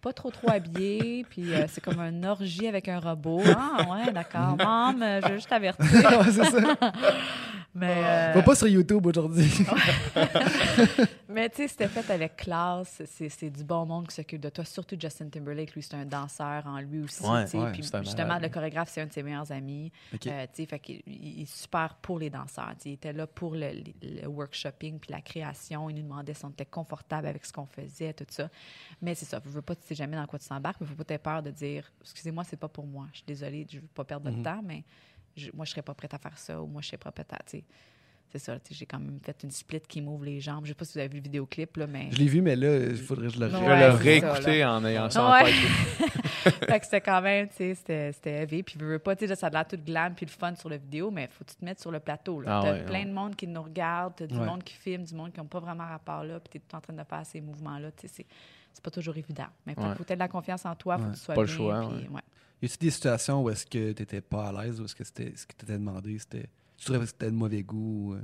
[0.00, 3.42] pas trop trop habillé, puis euh, c'est comme un orgie avec un robot.
[3.46, 4.56] Ah, ouais, d'accord.
[4.56, 5.86] Maman, je veux juste t'avertir.
[7.74, 8.02] Mais.
[8.04, 9.48] euh, Va pas sur YouTube aujourd'hui.
[11.28, 13.02] Mais tu sais, c'était fait avec classe.
[13.06, 14.64] C'est, c'est du bon monde qui s'occupe de toi.
[14.64, 17.22] Surtout Justin Timberlake, lui, c'est un danseur en lui aussi.
[17.22, 19.92] Ouais, ouais, Puis justement, malade, le chorégraphe, c'est un de ses meilleurs amis.
[20.12, 20.26] Ok.
[20.26, 22.70] Euh, tu sais, fait qu'il il il est super pour les danseurs.
[22.76, 22.88] tu sais.
[22.90, 25.88] Il était là pour le, le- le workshopping puis la création.
[25.88, 28.48] Il nous demandait si on était confortable avec ce qu'on faisait, tout ça.
[29.00, 29.40] Mais c'est ça.
[29.44, 31.42] Je veux pas, tu sais jamais dans quoi tu t'embarques, mais faut pas ter peur
[31.42, 33.06] de dire Excusez-moi, c'est pas pour moi.
[33.12, 34.82] Je suis désolée, je veux pas perdre de temps, mais
[35.40, 37.32] je- moi, je serais pas prête à faire ça ou moi, je serais pas prête
[37.32, 37.38] à.
[38.32, 40.64] C'est ça, j'ai quand même fait une split qui m'ouvre les jambes.
[40.64, 42.10] Je sais pas si vous avez vu le vidéoclip, là, mais.
[42.12, 44.64] Je l'ai vu, mais là, il faudrait que je le Je Ouais, le ça, réécouter
[44.64, 45.44] en ayant ça en Ouais.
[45.46, 45.54] tête.
[46.68, 48.62] fait que c'était quand même, tu sais, c'était, c'était heavy.
[48.62, 50.68] Puis, veux, veux pas, tu sais, ça a l'air tout glam puis le fun sur
[50.68, 52.40] la vidéo, mais faut que tu te mettre sur le plateau.
[52.40, 52.58] Là.
[52.58, 53.04] Ah t'as ouais, plein ouais.
[53.06, 54.46] de monde qui nous regarde, t'as du Ouais.
[54.46, 56.80] monde qui filme, du monde qui n'a pas vraiment rapport là, puis t'es tout en
[56.80, 57.90] train de faire ces mouvements-là.
[57.96, 58.26] Tu sais, c'est,
[58.72, 59.48] c'est pas toujours évident.
[59.66, 59.94] Mais faut, Ouais.
[59.96, 61.10] faut que t'aies de la confiance en toi, faut Ouais.
[61.10, 61.56] que tu sois Pas le bien.
[61.56, 62.08] choix, puis, ouais.
[62.14, 62.22] ouais.
[62.62, 65.04] Y a-t-il des situations où est-ce que tu n'étais pas à l'aise ou est-ce que
[65.04, 66.48] c'était ce que tu t'étais demandé, c'était.
[66.76, 68.14] Tu trouvais que c'était de mauvais goût?
[68.14, 68.20] euh?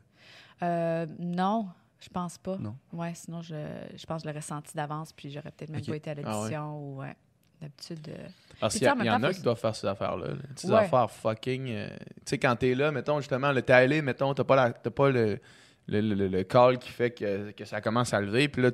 [0.62, 1.68] Euh, non,
[2.01, 2.57] je pense pas.
[2.59, 2.76] Non.
[2.93, 3.55] Ouais, sinon, je,
[3.97, 6.16] je pense que je l'aurais senti d'avance, puis j'aurais peut-être même pas été à Ah
[6.18, 6.34] ouais.
[6.41, 7.14] l'audition ou, ouais.
[7.61, 8.09] D'habitude.
[8.11, 8.26] euh,
[8.61, 10.28] Parce qu'il y, y même en a qui doivent faire ces affaires-là.
[10.28, 10.34] là.
[10.57, 10.76] Ces Ouais.
[10.76, 11.68] affaires fucking.
[11.70, 14.72] euh, tu sais, quand t'es là, mettons, justement, le t'es allé, mettons, t'as pas, la-
[14.74, 15.39] t'as pas le,
[15.87, 18.49] le, le- le- le call qui fait que, que ça commence à lever.
[18.49, 18.70] Puis là,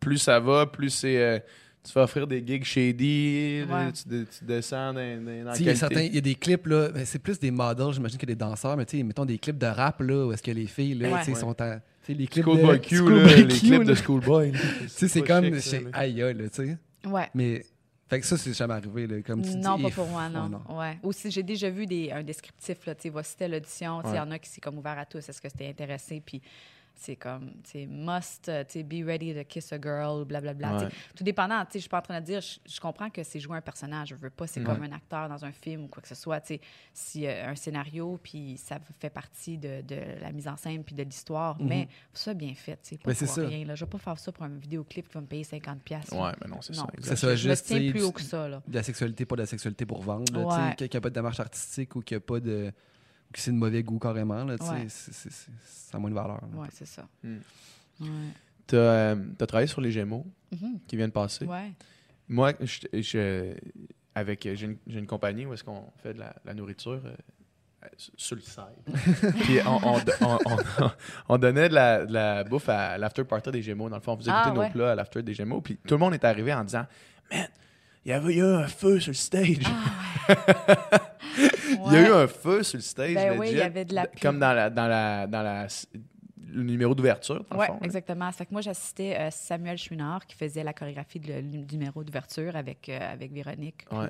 [0.00, 1.18] plus ça va, plus c'est.
[1.22, 1.38] euh,
[1.86, 3.92] tu vas offrir des gigs shady, Ouais.
[3.92, 5.74] tu, de- tu descends dans, dans, Il y, a qualité.
[5.74, 8.34] certains- il y a des clips, là, ben, c'est plus des models, j'imagine que des
[8.34, 10.94] danseurs, mais tu sais, mettons des clips de rap, là, où est-ce que les filles,
[10.94, 11.18] là, Ouais.
[11.20, 11.40] tu sais, Ouais.
[11.40, 12.84] sont sais, les clips Schoolboy de.
[12.84, 13.84] Q, Schoolboy là, les Q, clips là.
[13.84, 14.50] de Schoolboy.
[14.52, 14.58] là.
[14.82, 15.60] Tu sais, c'est pas comme.
[15.60, 15.90] chez- là.
[15.92, 16.78] Aïe, aïe, là, tu sais.
[17.08, 17.28] Ouais.
[17.34, 17.64] Mais.
[18.06, 19.82] Fait que ça, c'est jamais arrivé, là, comme tu non, dis.
[19.84, 20.60] pas if- pour moi, ouais, non.
[20.78, 20.98] Ouais.
[21.02, 24.14] Aussi, j'ai déjà vu des, un descriptif, là, tu sais, voici telle audition, tu sais,
[24.14, 26.42] il y en a qui c'est comme ouvert à tous, est-ce que c'était intéressé, puis
[26.96, 30.78] c'est comme, tu sais, must, euh, tu sais, be ready to kiss a girl, blablabla.
[30.78, 30.84] tu.
[30.86, 30.90] Ouais.
[31.16, 33.40] Tout dépendant, tu sais, je suis pas en train de dire, je, comprends que c'est
[33.40, 34.66] jouer un personnage, je veux pas, c'est Ouais.
[34.66, 36.60] comme un acteur dans un film ou quoi que ce soit, tu sais,
[36.92, 40.94] si euh, un scénario, puis ça fait partie de, de la mise en scène, puis
[40.94, 41.68] de l'histoire, Mhm.
[41.68, 43.46] mais ça bien fait, tu sais, pas c'est pour ça.
[43.46, 43.74] rien, là.
[43.74, 45.80] Je vais pas faire ça pour un vidéoclip qui va me payer 50$.
[45.84, 46.22] piastres, là.
[46.28, 46.86] Ouais, mais non, c'est ça.
[47.16, 47.66] Ça, Je me juste.
[47.66, 48.62] tu plus du- haut que ça, là.
[48.66, 50.32] de la sexualité, pas de la sexualité pour vendre.
[50.32, 50.88] là, tu sais, Ouais.
[50.88, 52.72] Qui n'a pas de démarche artistique ou qui a pas de.
[53.40, 56.40] C'est de mauvais goût carrément, là, tu ça a moins de valeur.
[56.54, 57.06] Ouais, c'est ça.
[57.22, 57.36] Hmm.
[58.00, 58.08] Ouais.
[58.66, 60.78] T'as euh, t'as travaillé sur les Gémeaux Mhm.
[60.86, 61.44] qui viennent passer.
[61.44, 61.72] Ouais.
[62.28, 63.54] Moi, je, je-
[64.14, 67.14] avec, j'ai une, compagnie où est-ce qu'on fait de la, la nourriture euh,
[67.84, 68.60] euh, sur le site.
[69.42, 70.90] Puis on, on, on- on-
[71.28, 73.88] on donnait de la, de la bouffe à l'after party des Gémeaux.
[73.90, 74.66] Dans le fond, on faisait Ah, goûter ouais.
[74.68, 75.60] nos plats à l'after des Gémeaux.
[75.60, 76.86] Puis tout le monde est arrivé en disant
[77.32, 77.46] Man,
[78.04, 79.58] il y avait eu un feu sur le stage.
[81.86, 83.14] Il y a eu un feu sur le stage.
[83.14, 83.52] Ben oui, legit.
[83.56, 85.66] il y avait de la Comme dans la, dans la, dans la,
[86.46, 88.30] le numéro d'ouverture, le Oui, exactement.
[88.30, 92.04] Fait que moi, j'assistais euh, Samuel Chouinard qui faisait la chorégraphie de le- du numéro
[92.04, 94.08] d'ouverture avec, euh, avec Véronique Ouais.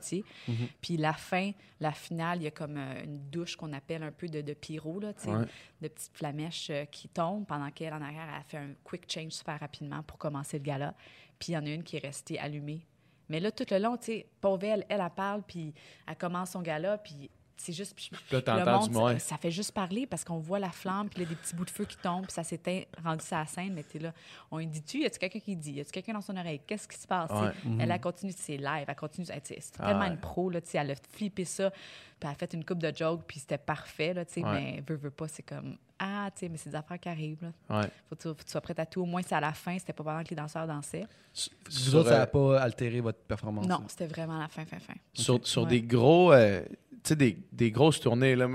[0.49, 0.55] Mhm.
[0.83, 4.13] Puis la fin, la finale, il y a comme euh, une douche qu'on appelle un
[4.13, 5.45] peu de, de pyro, là, Ouais.
[5.81, 9.33] de petites flamèches qui tombent pendant qu'elle, en arrière, elle a fait un quick change
[9.33, 10.95] super rapidement pour commencer le gala.
[11.39, 12.85] Puis il y en a une qui est restée allumée.
[13.29, 15.73] Mais là, tout le long, tu sais, pauvre elle, elle, elle parle, puis
[16.07, 17.95] elle commence son gala, puis c'est juste...
[17.95, 19.19] puis- là, le t'entends monde, du moins.
[19.19, 21.71] ça, fait juste parler parce qu'on voit la flamme, puis là, des petits bouts de
[21.71, 24.13] feu qui tombent, puis ça s'éteint, rendu ça à la scène, mais t'es là.
[24.51, 26.89] On lui dit-tu, y a-tu quelqu'un qui dit, y a-tu quelqu'un dans son oreille, qu'est-ce
[26.89, 27.31] qui se passe?
[27.31, 27.53] Ouais.
[27.81, 30.09] Elle a continué, c'est live, elle continue, elle, tu sais, c'est tellement ouais.
[30.09, 31.81] une pro, là, tu sais, elle a flippé ça, puis
[32.23, 34.53] elle a fait une coupe de jokes, puis c'était parfait, là, tu sais, Ouais.
[34.53, 37.43] mais veut, veut pas, c'est comme, ah, tu sais, mais c'est des affaires qui arrivent,
[37.69, 37.79] là.
[37.81, 37.87] Ouais.
[38.09, 39.03] Faut que tu, faut que tu sois prête à tout.
[39.03, 41.07] Au moins, c'est à la fin, c'était pas pendant que les danseurs dansaient.
[41.33, 43.67] Sur, Vous autres, ça euh, n'a pas altéré votre performance?
[43.67, 43.85] Non, là?
[43.89, 44.95] c'était vraiment à la fin, fin, fin.
[45.13, 45.69] sur, sur Ouais.
[45.69, 46.63] des gros, euh,
[47.09, 48.49] sais, des, des grosses tournées, là,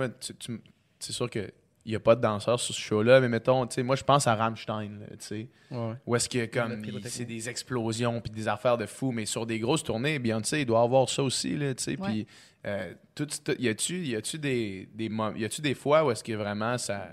[1.00, 1.52] c'est sûr qu'il
[1.86, 4.28] n'y a pas de danseurs sur ce show-là, mais mettons, tu sais, moi, je pense
[4.28, 5.94] à Rammstein, tu sais, Ouais.
[6.06, 9.60] où est-ce que, comme, c'est des explosions puis des affaires de fou, mais sur des
[9.60, 12.26] grosses tournées, Beyoncé, il doit avoir ça aussi, là, tu sais, puis,
[12.66, 13.28] euh, tout,
[13.60, 14.02] y a-tu,
[14.40, 17.10] des, y a-tu des fois où est-ce que vraiment ça-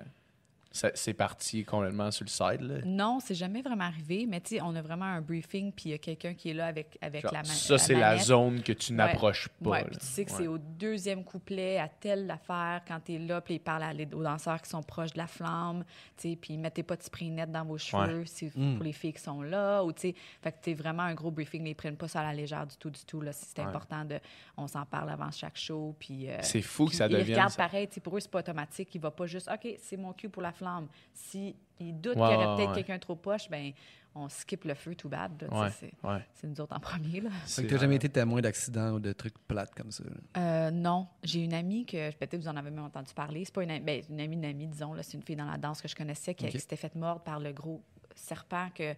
[0.94, 2.74] c'est parti complètement sur le side, là?
[2.84, 5.90] Non, c'est jamais vraiment arrivé, mais tu sais, on a vraiment un briefing, puis il
[5.92, 8.62] y a quelqu'un qui est là avec, avec Genre, la ma- ça, c'est la zone
[8.62, 9.70] que tu n'approches pas.
[9.70, 9.86] Ouais, là.
[9.90, 10.36] puis tu sais que Ouais.
[10.38, 14.08] c'est au deuxième couplet, à telle affaire, quand t'es là, puis ils parlent à les-
[14.14, 15.84] aux danseurs qui sont proches de la flamme,
[16.16, 18.74] tu sais, puis mettez pas de spray net dans vos cheveux, c'est Mm.
[18.76, 21.30] pour les filles qui sont là, ou tu sais, fait que t'es vraiment un gros
[21.30, 23.58] briefing, mais ils prennent pas ça à la légère du tout, du tout, là, c'est
[23.60, 23.64] Ouais.
[23.66, 24.18] important de,
[24.56, 26.28] on s'en parle avant chaque show, puis...
[26.30, 27.36] euh, C'est fou que ça Ils devienne.
[27.36, 27.56] regardent ça.
[27.64, 30.12] pareil, tu sais, pour eux, c'est pas automatique, il va pas juste, OK, c'est mon
[30.12, 30.65] cul pour la flamme.
[31.12, 32.74] Si ils doutent Ouais, qu'il y aurait peut-être ouais.
[32.76, 33.72] quelqu'un trop poche, ben
[34.18, 36.24] on skip le feu tout bad, tu Ouais, c'est- ouais.
[36.32, 37.28] c'est nous autres en premier, là.
[37.44, 40.04] Fait que t'as jamais été témoin d'accidents ou de trucs plates comme ça.
[40.38, 43.44] Euh, non, j'ai une amie que peut-être vous en avez même entendu parler.
[43.44, 44.94] C'est pas une amie, ben, une amie d'une amie, disons.
[44.94, 47.40] là, C'est une fille dans la danse que je connaissais qui, s'était faite mordre par
[47.40, 47.82] le gros
[48.14, 48.94] serpent que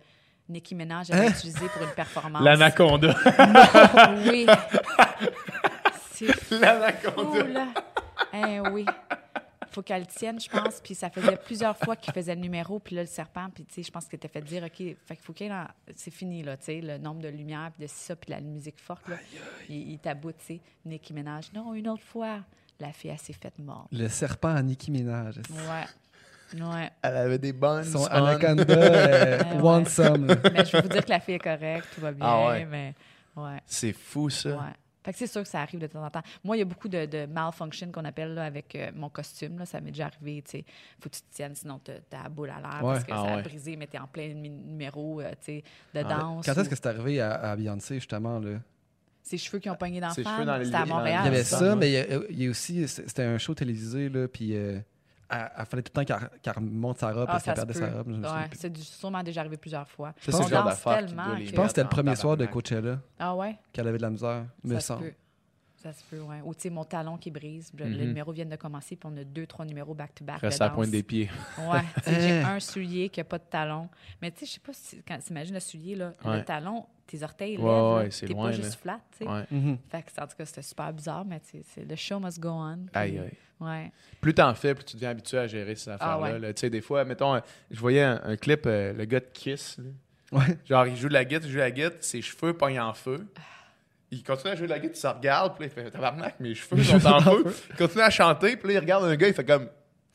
[0.48, 1.18] Nicki Minaj Hein?
[1.18, 2.42] avait utilisé pour une performance.
[2.44, 3.16] L'anaconda.
[4.30, 4.46] Oui.
[6.12, 7.66] C'est L'anaconda.
[8.32, 8.84] Eh oui.
[9.70, 10.80] Faut qu'elle le tienne, je pense.
[10.82, 13.74] Puis ça faisait plusieurs fois qu'il faisait le numéro, puis là, le serpent, puis tu
[13.74, 15.68] sais, je pense qu'il était fait dire, OK, fait qu'il faut qu'il y ait dans-
[15.96, 18.80] C'est fini, là, tu sais, le nombre de lumières, puis de ça, puis la musique
[18.80, 19.16] forte, là.
[19.68, 20.60] Il, il taboute, tu sais.
[20.84, 22.40] Nicki Minaj, non, une autre fois.
[22.80, 23.88] La fille, elle s'est faite mort.
[23.90, 25.38] Le serpent à Nicki Minaj.
[25.50, 26.60] Ouais.
[26.62, 26.90] Ouais.
[27.02, 27.84] Elle avait des bonnes.
[27.84, 28.06] Son on.
[28.06, 29.84] anaconda euh, Ouais, want ouais.
[29.86, 30.26] some.
[30.26, 32.64] Mais je vais vous dire que la fille est correcte, tout va bien, Ah ouais.
[32.64, 32.94] mais
[33.36, 33.58] ouais.
[33.66, 34.50] C'est fou, ça.
[34.50, 34.72] Ouais.
[35.08, 36.20] Fait que c'est sûr que ça arrive de temps en temps.
[36.44, 39.58] Moi, il y a beaucoup de, de malfunction qu'on appelle là, avec euh, mon costume.
[39.58, 39.64] Là.
[39.64, 40.42] Ça m'est déjà arrivé.
[40.42, 40.64] tu sais.
[41.00, 42.92] Faut que tu te tiennes, sinon t'as t'as la boule à l'air Ouais.
[42.92, 43.42] parce que Ah ça a ouais.
[43.42, 45.62] brisé, mais t'es en plein numéro euh, tu de
[45.94, 46.44] Ah, danse.
[46.44, 48.38] Quand est-ce que c'est arrivé à, à Beyoncé, justement?
[48.38, 48.58] Là?
[49.22, 50.28] Ses cheveux qui ont pogné dans les- C'était
[50.76, 51.22] à Montréal.
[51.24, 53.54] Il y avait ça, mais il y a, il y a aussi, c'était un show
[53.54, 54.78] télévisé, là, puis euh,
[55.30, 57.62] elle, elle fallait tout le temps qu'elle qu'elle remonte sa robe Ah, parce qu'elle ça
[57.62, 57.96] se perdait sa peut.
[57.98, 58.06] robe.
[58.08, 60.14] me Ouais, c'est du- sûrement déjà arrivé plusieurs fois.
[60.18, 62.36] Ça, c'est le genre d'affaire qui doit les Je pense que c'était le premier soir
[62.36, 62.46] de.
[62.46, 63.56] Coachella Ah ouais?
[63.72, 65.04] qu'elle avait de la misère, me Ça se semble.
[65.04, 65.14] peut.
[65.76, 66.34] Ça se peut, oui.
[66.44, 67.70] Ou tu sais, mon talon qui brise.
[67.78, 68.06] Le, le Mhm.
[68.08, 70.40] numéro vient de commencer, puis on a deux, trois numéros back-to-back.
[70.40, 71.30] Reste à la pointe des pieds.
[71.56, 71.82] Ouais.
[71.98, 72.56] tu sais, J'ai Hein.
[72.56, 73.88] un soulier qui n'a pas de talon.
[74.20, 75.00] Mais tu sais, je sais pas si.
[75.06, 76.38] Quand t'imagines le soulier, là, Ouais.
[76.38, 77.72] le talon, tes orteils Ouais, lèvent.
[77.72, 77.94] là.
[77.96, 78.56] ouais, c'est T'es loin, pas là.
[78.56, 79.30] juste flat, tu sais.
[79.30, 79.44] Ouais.
[79.50, 79.78] Mhm.
[79.90, 82.38] Fait que, en tout cas, c'était super bizarre, mais tu sais, c'est le show must
[82.38, 82.76] go on.
[82.76, 83.32] puis- Aïe, aïe.
[83.60, 83.90] Ouais.
[84.20, 86.14] Plus t'en fais, plus tu deviens habitué à gérer ces affaires-là.
[86.14, 86.38] Ah ouais.
[86.38, 86.52] là.
[86.54, 87.40] Tu sais, des fois, mettons, euh,
[87.70, 89.78] je voyais un, un clip, euh, le gars de Kiss.
[89.78, 90.38] là.
[90.38, 90.58] Ouais.
[90.64, 92.92] Genre, il joue de la guitare, il joue de la guitare, ses cheveux pognent en
[92.92, 93.26] feu.
[94.10, 96.38] Il continue à jouer de la guitare, il se regarde, puis là, il fait Tabarnak,
[96.40, 97.44] mes cheveux sont en feu.
[97.70, 99.68] Il continue à chanter, puis là, il regarde un gars, il fait comme.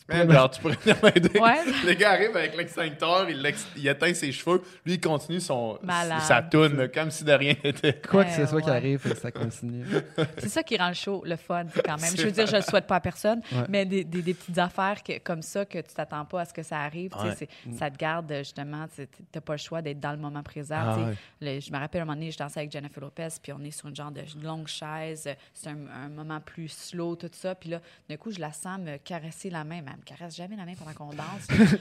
[0.10, 1.40] Man, genre, tu pourrais venir m'aider.
[1.40, 1.64] Ouais.
[1.86, 4.62] Le gars arrive avec l'extincteur, il, l'ex- il éteint ses cheveux.
[4.86, 6.22] Lui, il continue son, Malade.
[6.22, 7.94] sa toune, comme si de rien n'était.
[8.10, 9.86] Quoi que ce soit qui arrive, faut que ça continue.
[10.38, 12.16] C'est ça qui rend le show le fun, quand même.
[12.18, 13.64] Je veux dire, je le souhaite pas à personne, Ouais.
[13.70, 16.54] mais des, des- des petites affaires que- comme ça que tu t'attends pas à ce
[16.54, 17.74] que ça arrive, tu sais, Ouais.
[17.78, 20.76] ça te garde justement, tu n'as pas le choix d'être dans le moment présent.
[20.80, 20.98] Ah.
[21.42, 23.72] Le- je me rappelle un moment donné, je dansais avec Jennifer Lopez, puis on est
[23.72, 27.70] sur une genre de longue chaise, c'est un, un moment plus slow, tout ça, puis
[27.70, 30.56] là, d'un coup, je la sens me caresser la main, mais elle me caresse jamais
[30.56, 31.48] la main pendant qu'on danse.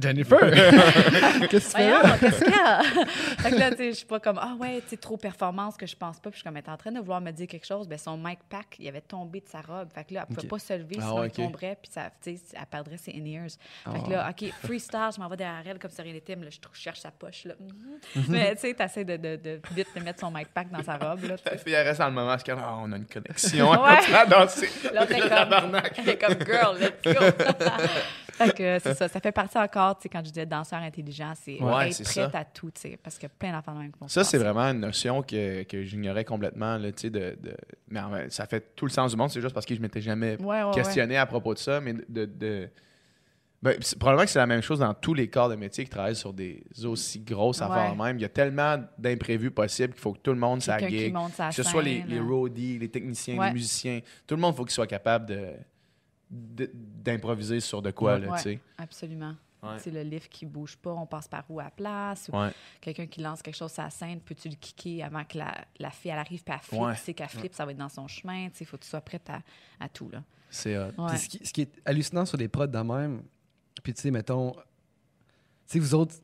[0.00, 0.38] Jennifer!
[1.48, 2.18] Qu'est-ce que tu fais Voyons, là?
[2.18, 2.82] qu'est-ce qu'il y a?
[3.38, 5.76] fait que là, tu sais, je suis pas comme, ah ouais, tu sais, trop performance
[5.76, 6.30] que je pense pas.
[6.30, 7.88] Puis je suis comme, elle est en train de vouloir me dire quelque chose.
[7.88, 9.88] Ben, son mic pack, il avait tombé de sa robe.
[9.94, 12.36] Fait que là, elle pouvait pas se lever, Ah sinon il tomberait, puis ça, tu
[12.36, 13.50] sais, elle perdrait ses in-ears.
[13.84, 14.10] Fait que Ah.
[14.10, 16.58] là, OK, freestyle, je m'en vais derrière elle comme si rien n'était, mais là, je
[16.80, 17.54] cherche sa poche, là.
[18.14, 18.24] Mhm.
[18.28, 20.96] mais tu sais, t'essaies de, de, de, vite de mettre son mic pack dans sa
[20.96, 21.36] robe, là.
[21.44, 23.70] La fille, elle reste dans le moment, parce qu'elle ah, on a une connexion.
[23.70, 24.14] Ouais.
[24.14, 24.68] À danser.
[24.82, 27.11] Est comme, girl, let's.
[28.32, 29.08] fait que c'est ça.
[29.08, 32.32] Ça fait partie encore, tu sais, quand je disais danseur intelligent, c'est Ouais, être prête
[32.32, 32.38] ça.
[32.38, 34.62] à tout, tu sais, parce qu'il y a plein d'enfants de même Ça, c'est vraiment
[34.70, 36.78] une notion que, que j'ignorais complètement.
[36.80, 37.56] Tu sais, de, de-
[37.88, 39.30] Mais ça fait tout le sens du monde.
[39.30, 40.74] C'est juste parce que je m'étais jamais Ouais, ouais, ouais.
[40.74, 41.80] questionné à propos de ça.
[41.80, 42.68] Mais de, de-
[43.62, 46.16] Ben, probablement que c'est la même chose dans tous les corps de métier qui travaillent
[46.16, 48.18] sur des aussi grosses affaires même.
[48.18, 51.14] Il y a tellement d'imprévus possibles qu'il faut que tout le monde Quelqu'un qui s'aguigue.
[51.14, 54.40] monte sa Que ce soit les, les euh, roadies, les techniciens, les musiciens, tout le
[54.40, 55.50] monde, faut qu'il soit capable de-
[56.32, 58.36] d'improviser sur de quoi, là, Ouais.
[58.38, 58.60] tu sais.
[58.78, 59.34] Absolument.
[59.62, 59.78] Ouais.
[59.78, 62.50] C'est le lift qui bouge pas, on passe par où à la place, ou Ouais.
[62.80, 65.90] quelqu'un qui lance quelque chose sur la scène, peux-tu le kicker avant que la, la
[65.90, 66.94] fille elle arrive puis elle flippe, Ouais.
[66.96, 68.88] tu sais qu'elle flippe, ça va être dans son chemin, tu sais, faut que tu
[68.88, 69.40] sois prête à,
[69.78, 70.22] à tout, là.
[70.50, 73.22] C'est ce, qui, ce qui est hallucinant sur des prods de même,
[73.84, 74.58] puis tu sais, mettons, tu
[75.66, 76.16] sais, vous autres,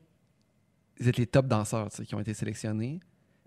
[0.99, 2.99] vous êtes les top danseurs tu sais, qui ont été sélectionnés,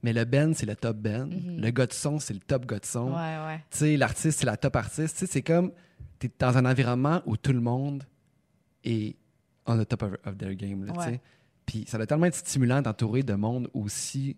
[0.03, 1.27] mais le band, c'est le top band.
[1.27, 1.61] Mhm.
[1.61, 3.11] Le gars de son, c'est le top gars de son.
[3.13, 3.59] Ouais, ouais.
[3.71, 5.17] Tu sais, l'artiste, c'est la top artiste.
[5.19, 5.71] Tu sais, c'est comme,
[6.29, 8.05] tu es dans un environnement où tout le monde
[8.85, 9.17] est
[9.67, 11.21] on the top of, of their game, là, Ouais.
[11.65, 14.37] Puis ça doit tellement être stimulant d'entourer de monde aussi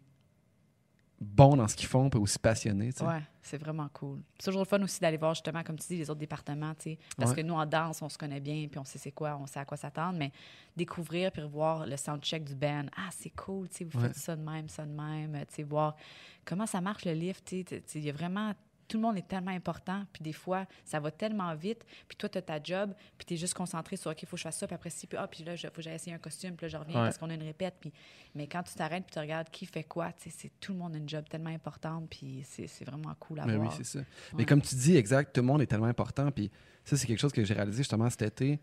[1.20, 2.90] bon dans ce qu'ils font, puis aussi passionné.
[3.00, 4.20] Ouais, c'est vraiment cool.
[4.38, 6.74] C'est toujours le fun aussi d'aller voir justement, comme tu dis, les autres départements.
[7.16, 7.36] Parce Ouais.
[7.36, 9.60] que nous, en danse, on se connaît bien, puis on sait c'est quoi, on sait
[9.60, 10.32] à quoi s'attendre, mais
[10.76, 14.08] découvrir puis revoir le soundcheck du band, ah, c'est cool, vous Ouais.
[14.08, 15.96] faites ça de même, ça de même, tu sais, voir
[16.44, 18.52] comment ça marche le lift, il y a vraiment...
[18.86, 22.28] Tout le monde est tellement important, puis des fois, ça va tellement vite, puis toi,
[22.28, 24.42] tu as ta job, puis tu es juste concentré sur, OK, il faut que je
[24.42, 26.18] fasse ça, puis après, si, puis, ah, puis là, il faut que j'aille essayer un
[26.18, 27.06] costume, puis là, je reviens Ouais.
[27.06, 27.92] parce qu'on a une répète, puis...
[28.34, 30.78] Mais quand tu t'arrêtes, puis tu regardes qui fait quoi, tu sais, c'est tout le
[30.78, 33.72] monde a une job tellement importante, puis c'est vraiment cool à Mais oui, voir.
[33.76, 34.00] c'est ça.
[34.00, 34.04] Ouais.
[34.38, 36.30] Mais comme tu dis, exact, tout le monde est tellement important.
[36.32, 36.50] Puis
[36.84, 38.58] ça, c'est quelque chose que j'ai réalisé justement cet été.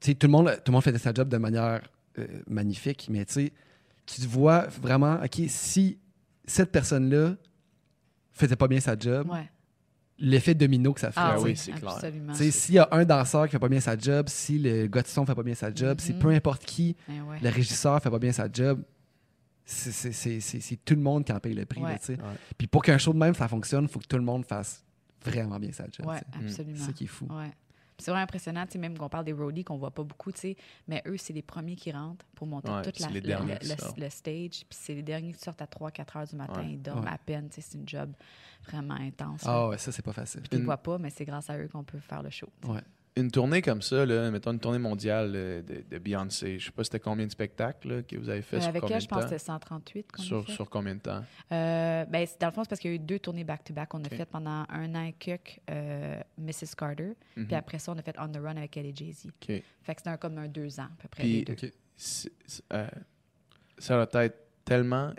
[0.00, 1.82] Tu sais, tout le monde, tout le monde fait sa job de manière
[2.18, 3.52] euh, magnifique, mais tu sais,
[4.06, 5.98] tu vois vraiment, OK, si
[6.46, 7.36] cette personne-là
[8.40, 9.48] faisait pas bien sa job, Ouais.
[10.18, 11.20] l'effet domino que ça fait.
[11.20, 11.98] Ah Ben oui, c'est clair.
[12.52, 15.06] S'il y a un danseur qui fait pas bien sa job, si le gars de
[15.08, 16.18] son fait pas bien sa job, si Mhm.
[16.18, 17.38] peu importe qui, ouais.
[17.42, 18.82] le régisseur fait pas bien sa job,
[19.64, 21.80] c'est- c'est- c'est c'est- c'est tout le monde qui en paye le prix.
[22.58, 24.84] Puis pour qu'un show de même, ça fonctionne, il faut que tout le monde fasse
[25.24, 26.06] vraiment bien sa job.
[26.06, 26.76] Ouais, absolument.
[26.78, 27.26] C'est ça qui est fou.
[27.30, 27.50] Ouais.
[28.00, 30.40] C'est vraiment impressionnant, tu sais, même qu'on parle des roadies qu'on voit pas beaucoup, tu
[30.40, 30.56] sais,
[30.88, 33.26] mais eux, c'est les premiers qui rentrent pour monter Ouais, toute c'est la, les le-
[33.26, 33.58] derniers
[33.96, 36.72] le, stage, puis c'est les derniers qui sortent à 3-4 heures du matin, Ouais.
[36.72, 37.10] ils dorment Ouais.
[37.12, 38.12] à peine, tu sais, c'est une job
[38.68, 39.42] vraiment intense.
[39.44, 40.40] Ah ouais, ça, c'est pas facile.
[40.40, 42.30] Puis tu les Une- vois pas, mais c'est grâce à eux qu'on peut faire le
[42.30, 42.48] show.
[42.66, 42.80] Ouais.
[43.16, 46.70] Une tournée comme ça, là, mettons une tournée mondiale euh, de, de Beyoncé, je sais
[46.70, 49.02] pas c'était combien de spectacles là, que vous avez fait Euh, sur avec combien elle,
[49.02, 49.30] je de pense temps?
[49.30, 50.52] que c'était 138 qu'on a sur, fait.
[50.52, 51.24] sur combien de temps?
[51.50, 53.88] Euh, ben, c'est- dans le fond, c'est parce qu'il y a eu deux tournées back-to-back
[53.88, 54.14] qu'on a Ok.
[54.14, 56.76] faites pendant un an et quelques, euh, Mrs.
[56.78, 57.12] Carter.
[57.36, 57.46] Mhm.
[57.46, 59.26] Puis après ça, on a fait On the Run avec elle et Jay-Z.
[59.26, 59.46] OK.
[59.48, 59.64] Fait que
[59.96, 61.22] c'était un, comme un deux ans, à peu près.
[61.24, 61.52] Puis- les deux.
[61.54, 61.72] OK.
[61.96, 62.86] C'est- c'est, euh,
[63.78, 65.12] ça doit être tellement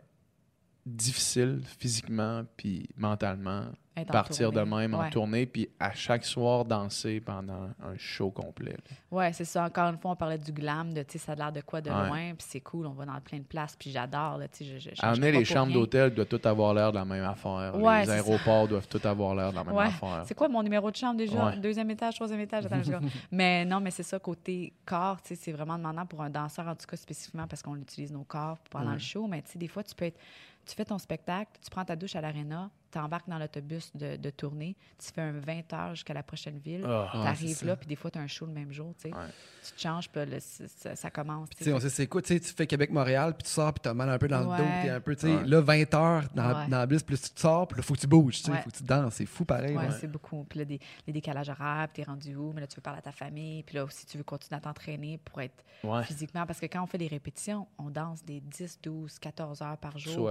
[0.85, 3.65] difficile physiquement puis mentalement
[4.05, 8.77] partir de même en tournée puis à chaque soir danser pendant un show complet.
[9.09, 9.65] Ouais, c'est ça.
[9.65, 11.81] Encore une fois, on parlait du glam, de, tu sais, ça a l'air de quoi
[11.81, 12.07] de Ouais.
[12.07, 15.31] loin, puis c'est cool, on va dans plein de places, puis j'adore, je, je, amener
[15.31, 17.73] les chambres d'hôtel doivent tout avoir l'air de la même affaire.
[17.75, 18.13] Ouais, les ça.
[18.13, 20.23] aéroports doivent tout avoir l'air de la même affaire.
[20.25, 21.51] C'est quoi mon numéro de chambre déjà?
[21.57, 22.65] Deuxième étage, troisième étage?
[22.65, 22.81] Attends,
[23.31, 26.87] mais non, mais c'est ça, côté corps, c'est vraiment demandant pour un danseur, en tout
[26.87, 29.27] cas spécifiquement parce qu'on utilise nos corps pendant le show.
[29.27, 30.19] Mais tu sais, des fois, tu peux être.
[30.65, 34.15] Tu fais ton spectacle, tu prends ta douche à l'aréna, tu embarques dans l'autobus de,
[34.17, 37.09] de tournée, tu fais un 20 heures jusqu'à la prochaine ville, Ah.
[37.13, 38.93] Ah, tu arrives c'est là, puis des fois, tu as un show le même jour,
[38.97, 39.15] tu sais.
[39.15, 39.25] Ouais.
[39.65, 41.49] Tu te changes, puis ça, ça commence.
[41.51, 41.73] tu Tu sais.
[41.73, 44.09] on sait c'est quoi, tu sais, tu fais Québec-Montréal, puis tu sors, puis t'as mal
[44.09, 45.45] un peu dans le dos, puis un peu, tu sais, Ouais.
[45.47, 46.67] là, 20 heures dans, Ouais.
[46.67, 48.61] dans la bus, plus tu sors, puis là, faut que tu bouges, tu sais, Ouais.
[48.61, 49.75] faut que tu danses, c'est fou pareil.
[49.77, 50.43] Ouais, c'est beaucoup.
[50.49, 52.51] Puis là, des, les décalages horaires, puis t'es rendu où?
[52.53, 53.63] Mais là, tu veux parler à ta famille.
[53.63, 56.03] Puis là aussi, tu veux continuer à t'entraîner pour être Ouais.
[56.03, 56.45] physiquement.
[56.45, 59.97] Parce que quand on fait des répétitions, on danse des 10, 12, 14 heures par
[59.97, 60.29] jour.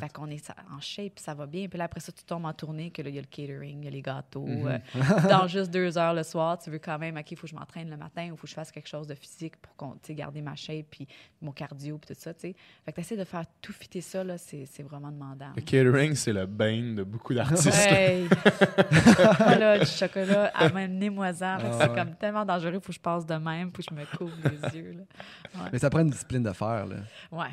[0.00, 1.68] Fait qu'on est en shape, puis ça va bien.
[1.68, 3.78] Puis là, après ça, tu tombes en tournée, que là, il y a le catering,
[3.80, 4.46] il y a les gâteaux.
[4.46, 4.66] Mhm.
[4.66, 4.78] euh,
[5.20, 6.58] tu danses juste deux heures le soir.
[6.58, 8.42] Tu veux quand même, OK, il faut que je m'entraîne le matin ou il faut
[8.42, 11.06] que je fasse quelque chose de physique pour garder ma shape, puis
[11.40, 12.56] mon cardio, puis tout ça, tu sais.
[12.84, 15.52] Fait que t'essaies de faire tout fitter ça, là, c'est c'est vraiment demandant.
[15.56, 17.72] Le catering, c'est le bain de beaucoup d'artistes.
[17.74, 18.28] Hey!
[19.38, 21.32] voilà, du chocolat, amenez-moi-en.
[21.32, 21.96] Fait que Ah c'est ouais.
[21.96, 24.78] comme tellement dangereux, faut que je passe de même, faut que je me couvre les
[24.78, 24.92] yeux.
[24.92, 25.68] Là.
[25.72, 26.96] Mais ça prend une discipline de faire, là.
[27.30, 27.50] Ouais.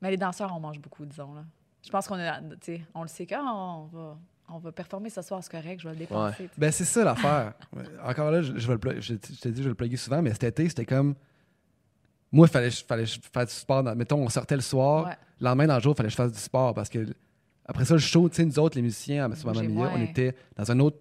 [0.00, 1.34] Mais les danseurs, on mange beaucoup, disons.
[1.34, 1.44] Là.
[1.84, 2.16] Je pense qu'on
[2.60, 5.88] sais, on le sait quand on va, on va performer ce soir, c'est correct, je
[5.88, 6.48] vais le dépenser.
[6.58, 7.54] Ben, c'est ça l'affaire.
[8.04, 9.96] Encore là, je, je vais le plug- je, je te dis, je vais le plugger
[9.96, 11.14] souvent, mais cet été, c'était comme.
[12.32, 13.82] Moi, il fallait, fallait que je fasse du sport.
[13.82, 15.06] dans- mettons, on sortait le soir.
[15.06, 15.16] Ouais.
[15.40, 17.06] Le lendemain, dans le jour, il fallait que je fasse du sport parce que
[17.66, 20.70] après ça, le show, tu sais, nous autres, les musiciens, à souvent on était dans
[20.70, 20.98] un autre,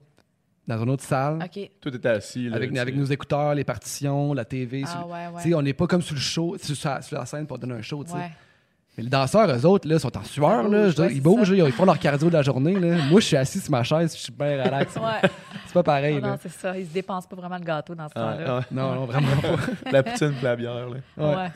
[0.68, 1.40] dans une autre salle.
[1.82, 2.48] Tout était assis.
[2.50, 4.84] Là, avec, nos écouteurs, les partitions, la TV.
[4.86, 5.42] Ah sur- ouais, Tu ouais.
[5.44, 8.04] sais, on n'est pas comme sur le show, sur, la scène pour donner un show.
[9.02, 10.66] Les danseurs, eux autres, là, sont en sueur.
[10.66, 12.74] Ils là, je dire, ils c'est bougent, ils font leur cardio de la journée.
[12.80, 12.98] Là.
[13.10, 14.96] Moi, je suis assis sur ma chaise, je suis bien relax.
[14.96, 15.30] Ouais.
[15.66, 16.20] C'est pas pareil.
[16.22, 16.30] Là.
[16.32, 16.78] non, c'est ça.
[16.78, 18.58] Ils se dépensent pas vraiment le gâteau dans ce Ah, temps-là.
[18.60, 18.64] ouais.
[18.72, 19.56] Non, non, vraiment pas.
[19.92, 20.90] La poutine et la bière.
[20.90, 20.98] Là.
[21.18, 21.50] Ouais.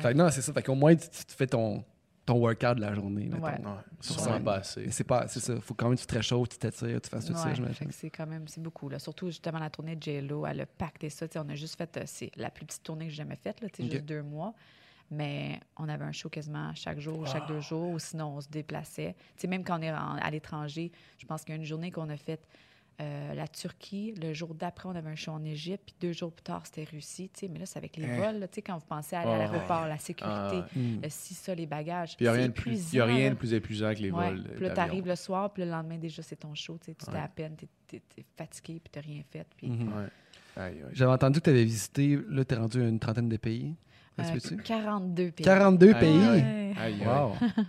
[0.00, 0.52] Fait que non, c'est ça.
[0.52, 1.06] Fait qu'au moins, tu,
[1.36, 1.84] fais ton,
[2.24, 3.28] ton workout de la journée.
[3.30, 3.44] mettons.
[3.44, 3.52] Ouais.
[4.00, 4.42] Scène.
[4.42, 4.90] pas assez.
[4.90, 5.54] C'est pas, c'est ça.
[5.60, 7.88] Faut quand même que tu te réchauffes, tu t'étires, tu fasses tout ça, j'imagine.
[7.90, 8.98] c'est quand même c'est beaucoup là.
[8.98, 11.26] Surtout justement la tournée de J-Lo, elle a pacté ça.
[11.36, 13.68] On a juste fait euh, c'est la plus petite tournée que j'ai jamais faite là,
[13.68, 13.92] tu sais, Ok.
[13.92, 14.54] juste deux mois.
[15.10, 18.40] Mais on avait un show quasiment chaque jour, ou chaque deux jours, ou sinon on
[18.40, 19.14] se déplaçait.
[19.36, 21.64] Tu sais, même quand on est en- à l'étranger, je pense qu'il y a une
[21.66, 22.46] journée qu'on a faite
[22.98, 24.14] euh, la Turquie.
[24.22, 25.82] Le jour d'après, on avait un show en Égypte.
[25.84, 27.28] Puis deux jours plus tard, c'était Russie.
[27.28, 28.16] Tu sais, mais là, c'est avec les Hein.
[28.16, 28.38] vols.
[28.40, 29.38] là, tu sais, quand vous pensez à aller à Ouais.
[29.52, 31.00] l'aéroport, la sécurité, Ah, Hmm.
[31.02, 32.16] le si ça, les bagages.
[32.16, 33.30] Puis il n'y a rien de plus, épuisant, y a rien là.
[33.30, 34.30] de plus épuisant que les Ouais.
[34.30, 34.44] vols.
[34.54, 36.78] Puis là, t'arrives le soir, puis le lendemain, déjà, c'est ton show.
[36.78, 39.46] Tu sais, tu t'es à peine, t'es, t'es fatigué, puis t'as rien fait.
[39.58, 39.92] Puis, Mhm.
[40.56, 40.74] Ouais.
[40.92, 43.74] J'avais entendu que tu avais visité, là, tu es rendu à une trentaine de pays.
[44.16, 44.56] Ça se euh, peut-tu?
[44.62, 45.44] 42 pays.
[45.44, 46.18] 42 Aïe, pays?
[46.18, 46.74] Ouais.
[46.78, 47.06] Aïe, aïe.
[47.06, 47.32] Wow.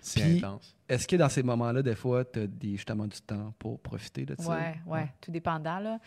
[0.00, 0.74] C'est intense.
[0.88, 4.24] Est-ce que dans ces moments-là, des fois, tu as des, justement du temps pour profiter
[4.24, 4.48] de ça?
[4.50, 5.80] Ouais, ouais, tout dépendant.
[5.80, 5.98] Là.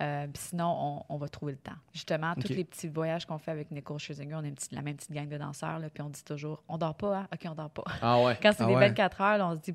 [0.00, 1.74] Euh, sinon, on, on va trouver le temps.
[1.92, 4.82] Justement, tous les petits voyages qu'on fait avec Nicole Scherzinger, on est une petite- la
[4.82, 7.28] même petite gang de danseurs, là, puis on dit toujours on dort pas, hein?
[7.34, 7.84] OK, on dort pas.
[8.00, 8.38] Ah ouais.
[8.42, 8.88] Quand c'est Ah des ouais.
[8.88, 9.74] 24 heures, là, on se dit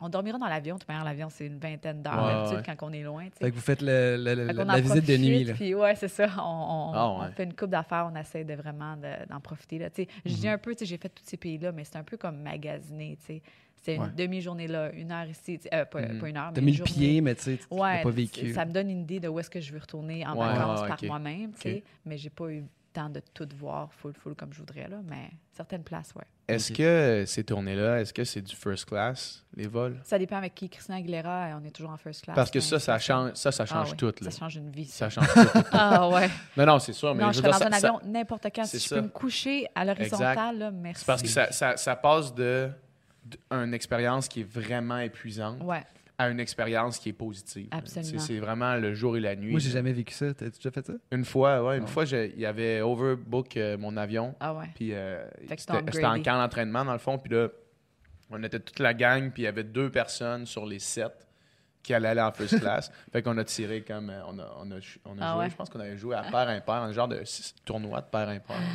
[0.00, 0.74] on dormira dans l'avion.
[0.74, 2.76] De toute manière, l'avion, c'est une vingtaine d'heures Ouais, d'habitude ouais.
[2.76, 3.24] quand on est loin.
[3.38, 5.44] Fait que vous faites le- le- la visite de nuit.
[5.44, 5.54] Là.
[5.54, 6.26] Puis ouais, c'est ça.
[6.38, 9.78] On, on- Ah on fait une coupe d'affaires, on essaie de vraiment de- d'en profiter.
[9.78, 9.88] Là.
[9.90, 10.36] Tu sais, Je Mhm.
[10.38, 13.16] dis un peu, j'ai fait tous ces pays-là, mais c'est un peu comme magasiner.
[13.20, 13.42] tu sais.
[13.82, 14.08] C'est une Ouais.
[14.16, 15.60] demi-journée là, une heure ici.
[15.72, 16.18] euh, pas, Mhm.
[16.18, 18.52] pas une heure, mais T'as une mis le pied, mais tu sais, Ouais, pas vécu.
[18.52, 20.88] Ça me donne une idée de où est-ce que je veux retourner en Ouais, vacances
[20.88, 21.74] par moi-même, tu sais.
[21.76, 21.82] Ok.
[22.04, 22.64] Mais j'ai pas eu
[22.96, 26.24] temps de tout voir full full comme je voudrais là, mais certaines places, ouais.
[26.48, 29.98] Est-ce que ces tournées-là, est-ce que c'est du first class, les vols?
[30.04, 30.68] Ça dépend avec qui.
[30.68, 32.36] Christina Aguilera, on est toujours en first class.
[32.36, 34.12] Parce que ça, ça change, ça, ça Ah change tout.
[34.20, 34.30] Là.
[34.30, 34.84] Ça change une vie.
[34.86, 35.40] Ça change tout.
[35.72, 36.28] Ah ouais.
[36.56, 38.64] Non, non, c'est sûr, mais non, je je serais dans un ça- avion n'importe quand.
[38.64, 41.00] Si je peux me coucher à l'horizontale, là, merci.
[41.00, 42.70] C'est parce que ça, ça, ça passe de,
[43.24, 45.84] de- une expérience qui est vraiment épuisante Ouais.
[46.18, 47.68] À une expérience qui est positive.
[47.70, 48.18] Absolument.
[48.20, 49.50] C'est vraiment le jour et la nuit.
[49.50, 50.32] Moi, j'ai jamais vécu ça.
[50.32, 50.94] T'as-tu déjà fait ça?
[51.12, 51.88] Une fois, ouais, une Ah.
[51.88, 54.34] fois, il y avait overbook euh, mon avion.
[54.40, 54.70] Ah ouais.
[54.74, 55.26] Puis euh,
[55.56, 57.18] c'était en camp d'entraînement, dans le fond.
[57.18, 57.48] Puis là,
[58.30, 61.26] on était toute la gang, puis il y avait deux personnes sur les sept
[61.82, 62.90] qui allaient aller en first class.
[63.12, 64.10] fait qu'on a tiré comme.
[64.10, 65.50] euh, On a, on a, ch- on a Ah joué, ouais?
[65.50, 67.22] je pense qu'on avait joué à paire impair, un genre de
[67.64, 68.56] tournoi de paire impair.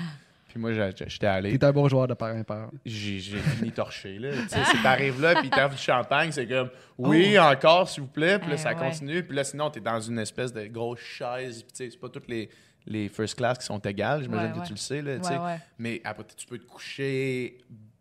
[0.52, 1.58] Puis moi, j'étais allé.
[1.58, 2.70] T'es un bon joueur de part impair.
[2.86, 4.32] J'ai j'ai fini torché, là.
[4.32, 8.10] Tu sais, c'est- t'arrives là, puis t'offres du champagne, c'est comme, oui, encore, s'il vous
[8.10, 8.38] plaît.
[8.38, 8.76] Puis là, Eh ça ouais.
[8.76, 9.24] continue.
[9.24, 11.64] Puis là, sinon, t'es dans une espèce de grosse chaise.
[11.64, 12.50] Puis tu sais, c'est pas toutes les,
[12.86, 14.66] les first class qui sont égales, j'imagine Ouais, que ouais.
[14.66, 15.58] tu le sais, là.
[15.80, 17.58] Mais après, tu peux te coucher,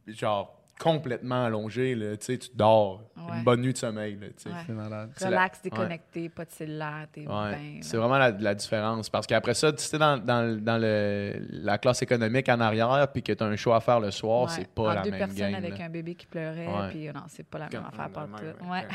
[0.08, 2.16] genre, complètement allongé, là.
[2.16, 3.02] Tu sais, tu dors.
[3.16, 3.36] Ouais.
[3.38, 4.48] Une bonne nuit de sommeil, là, tu sais.
[4.48, 4.54] Ouais.
[4.66, 5.10] C'est malade.
[5.14, 7.26] C'est la- Relax, déconnecté, pas de cellulaire, t'es Ouais,
[7.56, 7.78] bien.
[7.82, 8.00] c'est là.
[8.00, 9.10] vraiment la, la différence.
[9.10, 13.22] Parce qu'après ça, tu sais, dans, dans, dans le, la classe économique en arrière, puis
[13.22, 14.48] que tu as un choix à faire le soir, Ouais.
[14.50, 15.54] c'est pas la deux même personnes game.
[15.54, 15.84] avec là.
[15.84, 18.64] un bébé qui pleurait, puis euh, non, c'est pas la même affaire même, tout.
[18.70, 18.86] ouais.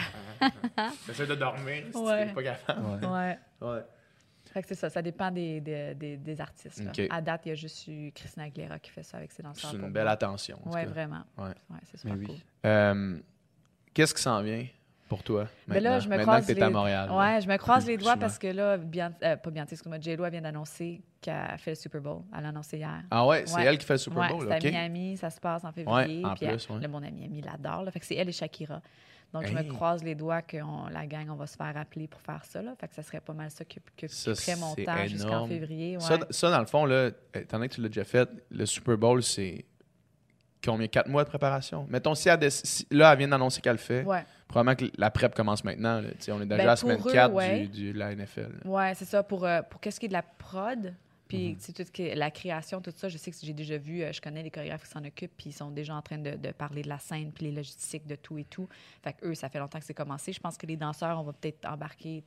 [0.42, 0.50] Ouais.
[1.06, 2.28] T'essaies de dormir, si Ouais.
[2.28, 3.06] t'es pas capable.
[3.62, 3.86] Ouais.
[4.56, 4.60] Ouais.
[4.60, 4.62] Ouais.
[4.62, 6.82] Fait que c'est ça, ça dépend des, des, des, des artistes.
[6.84, 6.92] là.
[7.10, 9.72] À date, il y a juste eu Christina Aguilera qui fait ça avec ses danseurs.
[9.72, 10.12] C'est une belle moi.
[10.14, 10.60] attention.
[10.66, 10.90] Ouais, cas.
[10.90, 11.24] vraiment.
[11.38, 11.50] Ouais.
[11.70, 12.26] Ouais, c'est super oui.
[12.26, 12.36] cool.
[12.66, 13.18] Euh,
[13.94, 14.66] Qu'est-ce qui s'en vient
[15.08, 16.00] pour toi là, maintenant?
[16.00, 17.10] je me Maintenant croise que t'es à les- Montréal.
[17.10, 17.18] là?
[17.18, 19.12] Ouais, je me croise les doigts parce que là, Bian...
[19.24, 22.24] euh, pas Beyoncé, excuse-moi, J-Lo elle vient d'annoncer qu'elle fait le Super Bowl.
[22.36, 23.04] Elle l'a annoncé hier.
[23.12, 23.66] Ah ouais, c'est Ouais.
[23.66, 24.66] elle qui fait le Super Ouais, Bowl, c'est OK?
[24.66, 26.26] à Miami, ça se passe en février.
[26.26, 26.82] en puis plus, elle- ouais.
[26.82, 27.84] là, mon ami Ami l'adore.
[27.84, 27.92] là.
[27.92, 28.82] Fait que c'est elle et Shakira.
[29.36, 32.08] Donc, je me croise les doigts que on- la gang, on va se faire appeler
[32.08, 32.62] pour faire ça.
[32.62, 32.74] Là.
[32.80, 35.98] Fait que ça serait pas mal ça que, que, Ça, mon temps jusqu'en février.
[35.98, 36.04] Ouais.
[36.04, 38.98] Ça, ça, dans le fond, là, étant donné que tu l'as déjà fait, le Super
[38.98, 39.66] Bowl, c'est
[40.64, 40.88] combien?
[40.88, 41.86] Quatre mois de préparation?
[41.90, 44.24] Mettons, si elle, déc- si- là, elle vient d'annoncer qu'elle le fait, ouais.
[44.48, 46.02] probablement que la prep commence maintenant.
[46.02, 46.08] là.
[46.30, 47.62] On est déjà Ben, à semaine pour eux, 4 ouais.
[47.62, 48.50] du, du- de la NFL.
[48.64, 48.70] là.
[48.70, 49.22] Ouais, c'est ça.
[49.24, 50.94] Pour, euh, pour qu'est-ce qui est de la prod,
[51.28, 51.56] puis Mhm.
[51.58, 53.78] tu sais, tout ce qui est la création, tout ça, je sais que j'ai déjà
[53.78, 56.18] vu, euh, je connais les chorégraphes qui s'en occupent, puis ils sont déjà en train
[56.18, 58.68] de, de parler de la scène, puis les logistiques de tout et tout.
[59.04, 60.34] Fait que eux, ça fait longtemps que c'est commencé.
[60.34, 62.24] Je pense que les danseurs, on va peut-être embarquer,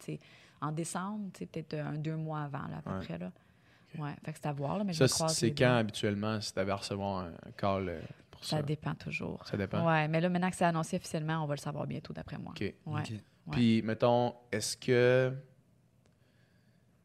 [0.61, 3.05] en décembre, peut-être euh, un deux mois avant, là, à peu Ouais.
[3.05, 3.31] près, là.
[3.99, 6.41] Ouais, fait que c'est à voir, là, mais je Ça, me croise c'est quand habituellement,
[6.41, 8.01] si tu avais recevoir un call euh,
[8.31, 8.57] pour ça?
[8.59, 8.63] Ça?
[8.63, 9.47] dépend toujours.
[9.47, 9.87] Ça dépend?
[9.87, 12.53] Ouais, mais là, maintenant que c'est annoncé officiellement, on va le savoir bientôt, d'après moi.
[12.55, 12.61] OK.
[12.61, 12.75] Ouais.
[13.01, 13.13] Ok.
[13.53, 15.33] Puis, mettons, est-ce que.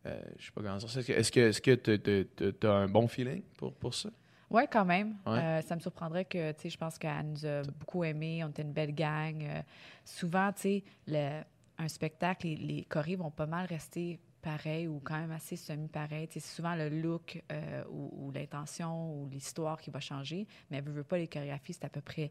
[0.05, 0.99] Euh, je sais pas comment dire ça.
[0.99, 1.75] Est-ce que est-ce que
[2.51, 4.09] tu as un bon feeling pour, pour ça?
[4.49, 5.15] Oui, quand même.
[5.25, 5.39] Ouais.
[5.39, 8.43] Euh, ça me surprendrait que, tu sais, je pense qu'elle nous a beaucoup aimés.
[8.43, 9.43] On était une belle gang.
[9.43, 9.61] Euh,
[10.05, 11.45] souvent, tu sais,
[11.79, 16.27] un spectacle, les, les chorés vont pas mal rester pareils ou quand même assez semi-pareils.
[16.27, 20.45] Tu sais, C'est souvent le look euh, ou, ou l'intention ou l'histoire qui va changer.
[20.69, 22.29] Mais elle veut pas les chorégraphies, c'est à peu près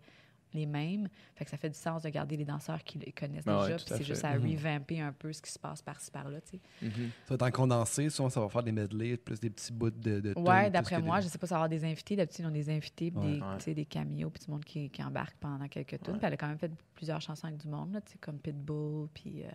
[0.54, 1.08] les mêmes.
[1.34, 3.76] Fait que ça fait du sens de garder les danseurs qui les connaissent Ah déjà.
[3.76, 4.50] Puis c'est juste à Mhm.
[4.52, 6.90] revamper un peu ce qui se passe par-ci par-là, tu sais.
[6.90, 6.90] Ça
[7.30, 10.20] va être en condensé, souvent ça va faire des medley, plus des petits bouts de,
[10.20, 12.16] de Ouais, d'après moi, des- je sais pas, ça va avoir des invités.
[12.16, 13.32] D'habitude, ils ont des invités, puis Ouais.
[13.58, 13.74] des, Ouais.
[13.74, 16.14] des cameos, puis du monde qui, qui embarque pendant quelques tours.
[16.14, 16.18] Ouais.
[16.18, 18.38] Puis elle a quand même fait plusieurs chansons avec du monde, là, tu sais, comme
[18.38, 19.48] Pitbull, puis euh,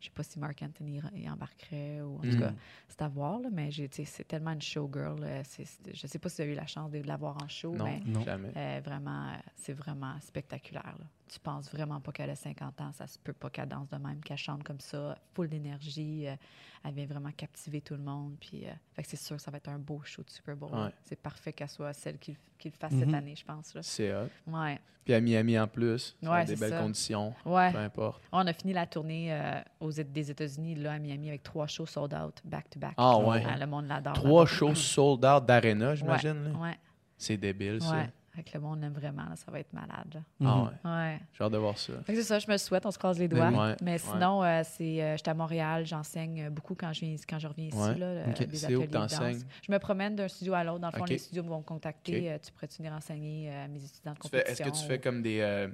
[0.00, 2.40] je sais pas si Mark Anthony y embarquerait ou en tout Mm.
[2.40, 2.52] cas,
[2.88, 5.24] c'est à voir, là, mais c'est tellement une showgirl.
[5.44, 7.48] c'est- c'est- je sais pas si tu as eu la chance de la voir en
[7.48, 8.20] show, Non, mais Non.
[8.22, 8.52] jamais.
[8.56, 10.94] euh, vraiment, euh, c'est vraiment spectaculaire.
[10.98, 11.06] Là.
[11.26, 13.96] Tu penses vraiment pas qu'elle a 50 ans, ça se peut pas qu'elle danse de
[13.96, 16.28] même, qu'elle chante comme ça, full d'énergie.
[16.28, 16.36] euh,
[16.84, 18.36] elle vient vraiment captiver tout le monde.
[18.38, 18.72] Puis, euh,
[19.04, 20.70] c'est sûr que ça va être un beau show de Super Bowl.
[20.74, 20.90] Ouais.
[21.02, 23.00] C'est parfait qu'elle soit celle qui, qui le fasse Mhm.
[23.00, 23.74] cette année, je pense.
[23.80, 24.28] C'est hot.
[24.46, 24.78] Ouais.
[25.02, 26.80] Puis à Miami en plus, Ouais, des belles ça.
[26.80, 27.72] conditions, Ouais.
[27.72, 28.22] peu importe.
[28.32, 31.86] On a fini la tournée euh, aux, des États-Unis, là, à Miami, avec trois shows
[31.86, 32.94] sold out, back-to-back.
[32.98, 33.42] Ah ouais.
[33.58, 34.12] Le monde l'adore.
[34.12, 36.54] Trois shows sold out d'arena, j'imagine.
[36.60, 36.78] Ouais,
[37.16, 38.06] C'est débile, ça.
[38.34, 40.12] Fait que le monde l'aime vraiment, là, ça va être malade.
[40.14, 40.20] là.
[40.40, 40.46] Mhm.
[40.48, 40.90] Ah ouais.
[40.90, 41.20] Ouais.
[41.32, 41.92] J'ai hâte de voir ça.
[42.04, 43.48] Fait que c'est ça, je me le souhaite, on se croise les Ben doigts.
[43.50, 43.70] oui.
[43.70, 43.98] Ouais, Mais ouais.
[43.98, 47.66] sinon, euh, c'est, euh, j'étais à Montréal, j'enseigne beaucoup quand je, viens, quand je reviens
[47.66, 47.94] ici, Ouais.
[47.96, 49.14] là, euh, des ateliers où de danse.
[49.62, 50.80] Je me promène d'un studio à l'autre.
[50.80, 52.32] Dans le fond, les studios vont me contacter.
[52.32, 54.52] Euh, tu pourrais-tu venir enseigner euh, à mes étudiants de compétition?
[54.52, 55.68] Est-ce que tu fais comme des, euh,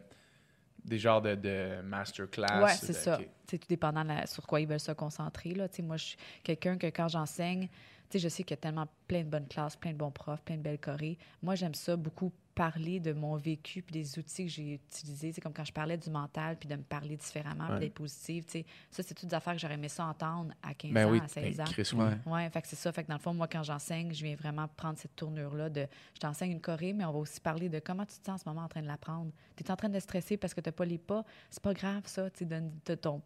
[0.85, 2.63] des genres de, de masterclass?
[2.63, 3.19] Ouais, c'est ça.
[3.49, 5.51] C'est tout dépendant de la- sur quoi ils veulent se concentrer.
[5.55, 5.69] Là.
[5.69, 7.69] Tu sais, Moi, je suis quelqu'un que quand j'enseigne,
[8.09, 10.11] tu sais, je sais qu'il y a tellement plein de bonnes classes, plein de bons
[10.11, 11.17] profs, plein de belles chorés.
[11.43, 15.33] Moi, j'aime ça beaucoup parler de mon vécu puis des outils que j'ai utilisés.
[15.33, 17.71] C'est comme quand je parlais du mental puis de me parler différemment Ouais.
[17.71, 18.45] puis d'être positive.
[18.45, 18.67] tu sais.
[18.91, 21.21] Ça, c'est toutes des affaires que j'aurais aimé ça entendre à 15 Ben ans, oui,
[21.25, 21.71] à 16 ben, ans.
[21.71, 21.91] Chris.
[22.27, 22.51] Ouais.
[22.51, 22.93] Fait que c'est ça.
[22.93, 25.87] Fait que dans le fond, moi, quand j'enseigne, je viens vraiment prendre cette tournure-là de
[26.13, 28.45] je t'enseigne une choré, mais on va aussi parler de comment tu te sens en
[28.45, 29.33] ce moment en train de l'apprendre.
[29.57, 31.25] Tu es en train de stresser parce que tu n'as pas les pas.
[31.49, 32.29] C'est pas grave, ça.
[32.29, 33.23] Tu donne de ton,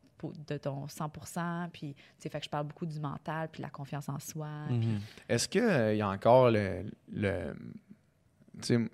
[0.47, 1.11] de ton 100
[1.73, 4.21] Puis, tu sais, fait que je parle beaucoup du mental, puis de la confiance en
[4.21, 4.69] soi.
[4.71, 5.01] Mhm.
[5.29, 6.85] Est-ce qu'il y a encore le.
[7.13, 7.57] le
[8.63, 8.91] tu sais,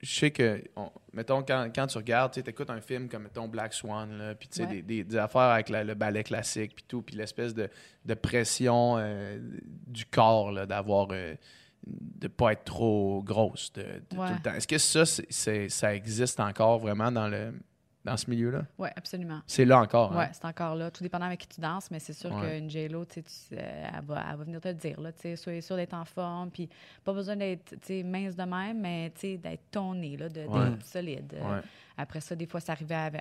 [0.00, 3.48] je sais que, on- mettons, quand, quand tu regardes, tu écoutes un film comme, mettons,
[3.48, 4.68] Black Swan, puis tu sais, Ouais.
[4.76, 7.68] des, des- des affaires avec la- le ballet classique, puis tout, puis l'espèce de,
[8.04, 9.38] de pression euh,
[9.86, 11.08] du corps, là, d'avoir.
[11.12, 11.34] euh,
[11.84, 14.28] de pas être trop grosse de, de Ouais.
[14.28, 14.54] tout le temps.
[14.54, 15.02] Est-ce que ça,
[15.68, 17.52] ça existe encore vraiment dans, le,
[18.04, 18.62] dans ce milieu-là?
[18.78, 19.40] Oui, absolument.
[19.46, 20.10] C'est là encore.
[20.12, 20.30] Oui, hein?
[20.32, 20.90] c'est encore là.
[20.90, 22.58] Tout dépendant avec qui tu danses, mais c'est sûr Ouais.
[22.58, 25.00] qu'une J-Lo, tu sais, euh, elle, va, elle va venir te le dire.
[25.00, 26.68] Là, tu sais, soyez sûr d'être en forme, puis
[27.04, 30.34] pas besoin d'être tu sais, mince de même, mais tu sais, d'être toné, là, de-
[30.42, 31.32] d'être solide.
[31.34, 31.60] Ouais.
[32.02, 33.20] Après ça, des fois, ça arrivait avec,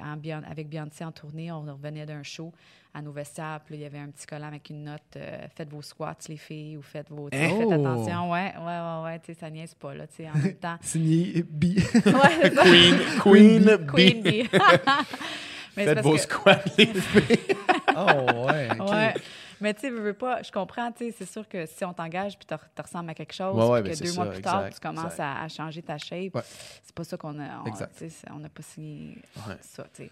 [0.50, 1.52] avec Beyoncé en tournée.
[1.52, 2.52] On revenait d'un show
[2.94, 3.60] à nos vestiaires.
[3.66, 6.18] Puis là, il y avait un petit collant avec une note euh, Faites vos squats,
[6.28, 7.30] les filles, ou faites vos.
[7.32, 7.72] Faites Oh!
[7.72, 8.32] attention.
[8.32, 9.20] Ouais, ouais, ouais, ouais.
[9.20, 10.08] Tu sais, ça niaise pas, là.
[10.08, 10.78] Tu sais, en même temps.
[10.82, 11.64] Signé B.
[12.06, 12.52] Ouais.
[12.62, 13.92] Queen, Queen, B.
[13.96, 14.24] Queen.
[15.78, 17.38] Mais c'est Faites vos que- squats, les filles.
[17.96, 18.48] oh.
[18.48, 19.14] Ouais.
[19.62, 21.94] Mais tu sais, veux, veux pas, je comprends, tu sais, c'est sûr que si on
[21.94, 24.26] t'engage puis tu re- ressembles à quelque chose, Ouais, ouais, puis ben que deux mois
[24.32, 26.42] plus tard, tu commences à, à changer ta shape, Ouais.
[26.84, 27.60] c'est pas ça qu'on a.
[28.32, 29.18] On, n'a pas signé
[29.62, 30.12] ça, tu sais.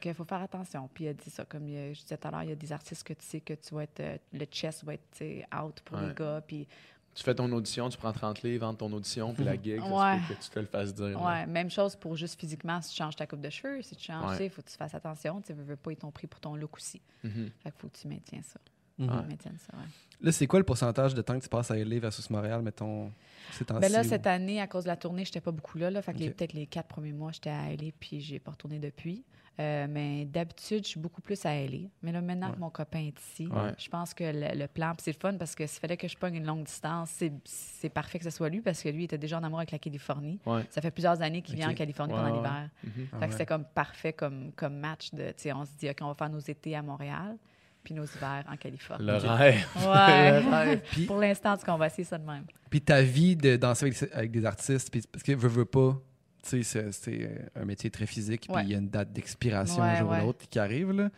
[0.00, 0.88] Qu'il faut faire attention.
[0.92, 2.52] Puis il a dit ça, comme il a- je disais tout à l'heure, il y
[2.52, 5.22] a des artistes que tu sais que tu vas être, euh, le chest va être
[5.62, 6.40] out pour les gars.
[6.46, 6.66] Puis
[7.12, 10.20] Tu fais ton audition, tu prends 30 livres, vends ton audition, puis la gig, Ouais.
[10.28, 11.18] que tu te le fasses dire.
[11.20, 11.26] là.
[11.40, 14.04] Ouais, même chose pour juste physiquement, si tu changes ta coupe de cheveux, si tu
[14.04, 14.46] changes, Ouais.
[14.46, 15.40] il faut que tu fasses attention.
[15.40, 17.02] Tu ne veux pas, ils t'ont pris pour ton look aussi.
[17.24, 17.50] Mhm.
[17.64, 18.60] Fait qu'il faut que tu maintiens ça.
[19.08, 19.22] Ouais.
[19.28, 19.84] Maintiennes ça, ouais.
[20.22, 23.10] Là, c'est quoi le pourcentage de temps que tu passes à LA versus Montréal, mettons,
[23.52, 23.80] ces temps-ci?
[23.80, 25.90] Ben là, ou- cette année, à cause de la tournée, j'étais pas beaucoup là.
[25.90, 28.78] là fait que peut-être les quatre premiers mois, j'étais à LA, puis j'ai pas retourné
[28.78, 29.24] depuis.
[29.58, 31.88] Euh, mais d'habitude, je suis beaucoup plus à LA.
[32.02, 32.54] Mais là, maintenant Ouais.
[32.54, 33.74] que mon copain est ici, Ouais.
[33.78, 36.16] je pense que le, le plan, c'est le fun parce que s'il fallait que je
[36.16, 39.18] pogne une longue distance, c'est, c'est parfait que ce soit lui parce que lui était
[39.18, 40.38] déjà en amour avec la Californie.
[40.46, 40.64] Ouais.
[40.70, 42.36] Ça fait plusieurs années qu'il vient en Californie Ouais, pendant ouais.
[42.38, 42.70] l'hiver.
[42.74, 43.26] Ah Fait ouais.
[43.26, 45.12] que c'était comme parfait comme, comme match.
[45.12, 47.36] De, on se dit, OK, on va faire nos étés à Montréal,
[47.82, 49.06] puis nos hivers en Californie.
[49.06, 49.66] Le rêve.
[49.76, 50.40] Ouais.
[50.42, 50.82] Le rêve.
[50.90, 52.44] Puis, Pour l'instant, en tout cas, on va essayer ça de même.
[52.68, 55.98] puis ta vie de danser avec, avec des artistes, puis parce que veux, veux pas,
[56.42, 58.62] tu sais, c'est- un métier très physique, puis Ouais.
[58.64, 60.20] il y a une date d'expiration Ouais, un jour ouais.
[60.22, 61.10] ou l'autre qui arrive, là.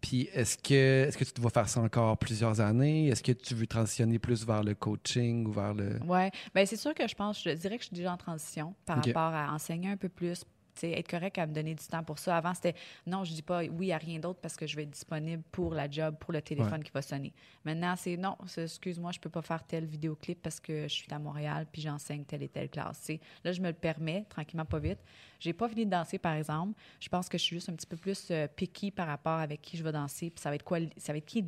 [0.00, 3.08] Puis est-ce que, est-ce que tu dois faire ça encore plusieurs années?
[3.08, 5.98] Est-ce que tu veux transitionner plus vers le coaching ou vers le...
[6.06, 8.74] Oui, bien c'est sûr que je pense, je dirais que je suis déjà en transition
[8.86, 10.44] par rapport à enseigner un peu plus, tu
[10.84, 12.36] être correct à me donner du temps pour ça.
[12.36, 12.74] Avant, c'était
[13.06, 15.74] non, je dis pas oui à rien d'autre parce que je vais être disponible pour
[15.74, 17.32] la job, pour le téléphone qui va sonner.
[17.64, 21.18] Maintenant, c'est non, excuse-moi, je peux pas faire tel vidéoclip parce que je suis à
[21.18, 23.10] Montréal puis j'enseigne telle et telle classe.
[23.44, 24.98] Là, je me le permets, tranquillement, pas vite.
[25.40, 26.78] J'ai pas fini de danser, par exemple.
[27.00, 29.62] Je pense que je suis juste un petit peu plus euh, picky par rapport avec
[29.62, 31.42] qui je vais danser, puis ça va être quoi, ça va être qui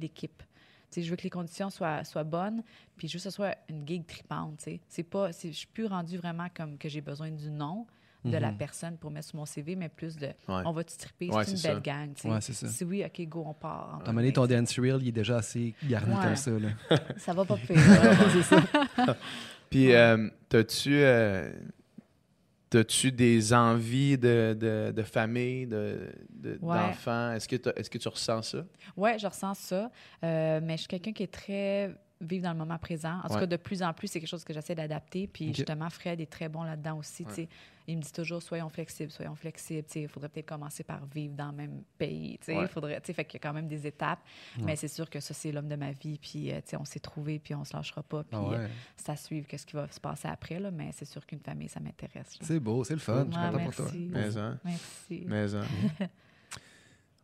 [0.91, 2.63] sais, je veux que les conditions soient, soient bonnes,
[2.97, 4.67] puis juste que ce soit une gig tripante.
[4.89, 7.87] C'est pas, je suis plus rendue vraiment comme que j'ai besoin du nom
[8.25, 8.57] de la Mhm.
[8.59, 10.35] personne pour mettre sur mon CV, mais plus de Ouais.
[10.67, 11.81] on va-tu tripper, Ouais, c'est une belle ça.
[11.81, 12.11] gang.
[12.35, 12.69] Ouais, ça.
[12.69, 14.01] Si oui, OK, go, on part.
[14.07, 16.69] moment donné, ton dance reel, il est déjà assez garni comme ça, là.
[17.17, 17.77] Ça va pas pire.
[19.71, 21.53] Puis, euh, t'as-tu, euh,
[22.69, 26.77] t'as-tu des envies de, de, de famille, de, de- Ouais.
[26.79, 27.33] d'enfants?
[27.33, 28.65] Est-ce que, t'as- est-ce que tu ressens ça?
[28.97, 29.91] Oui, je ressens ça.
[30.25, 33.19] Euh, mais je suis quelqu'un qui est très vivre dans le moment présent.
[33.25, 33.41] En tout Ouais.
[33.41, 35.27] cas, de plus en plus, c'est quelque chose que j'essaie d'adapter.
[35.27, 37.25] Puis justement, Fred est très bon là-dedans aussi.
[37.25, 37.49] tu sais.
[37.89, 39.87] Il me dit toujours, soyons flexibles, soyons flexibles.
[39.97, 42.39] Il faudrait peut-être commencer par vivre dans le même pays.
[42.39, 42.57] tu sais.
[42.57, 42.63] Ouais.
[42.65, 44.21] Il faudrait, fait qu'il y a quand même des étapes.
[44.63, 46.19] Mais c'est sûr que ça, c'est l'homme de ma vie.
[46.19, 48.23] Puis, euh, on s'est trouvé, puis on se lâchera pas.
[48.23, 48.57] Puis, Ah ouais.
[48.59, 48.69] euh,
[49.09, 50.61] à suivre qu'est-ce qui va se passer après.
[50.61, 50.71] Là.
[50.71, 52.39] Mais c'est sûr qu'une famille, ça m'intéresse.
[52.41, 53.27] C'est beau, c'est le fun.
[53.27, 53.85] Je suis Ouais, content pour toi.
[53.87, 54.09] merci.
[54.13, 55.25] Mais, hein, Merci.
[55.27, 55.65] mais, hein.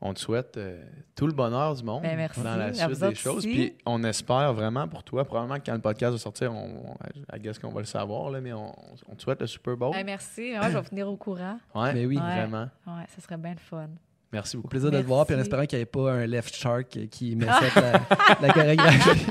[0.01, 2.43] On te souhaite euh, tout le bonheur du monde Ben, merci.
[2.43, 3.39] dans la suite des choses.
[3.39, 3.48] aussi.
[3.48, 6.97] Puis on espère vraiment pour toi, probablement que quand le podcast va sortir, on,
[7.32, 8.74] on, guess qu'on va le savoir, là, mais on,
[9.09, 9.94] on te souhaite le Super Bowl.
[9.98, 10.55] Eh, merci.
[10.55, 11.59] Je vais venir au courant.
[11.74, 12.16] Ouais, Mais oui.
[12.18, 12.23] Ouais.
[12.23, 12.68] vraiment.
[12.86, 13.89] Ouais, ça serait bien le fun.
[14.37, 14.69] Merci Au beaucoup.
[14.69, 15.49] plaisir de te voir, puis en Merci.
[15.49, 18.01] espérant qu'il n'y ait pas un left shark qui met la,
[18.43, 19.27] la chorégraphie.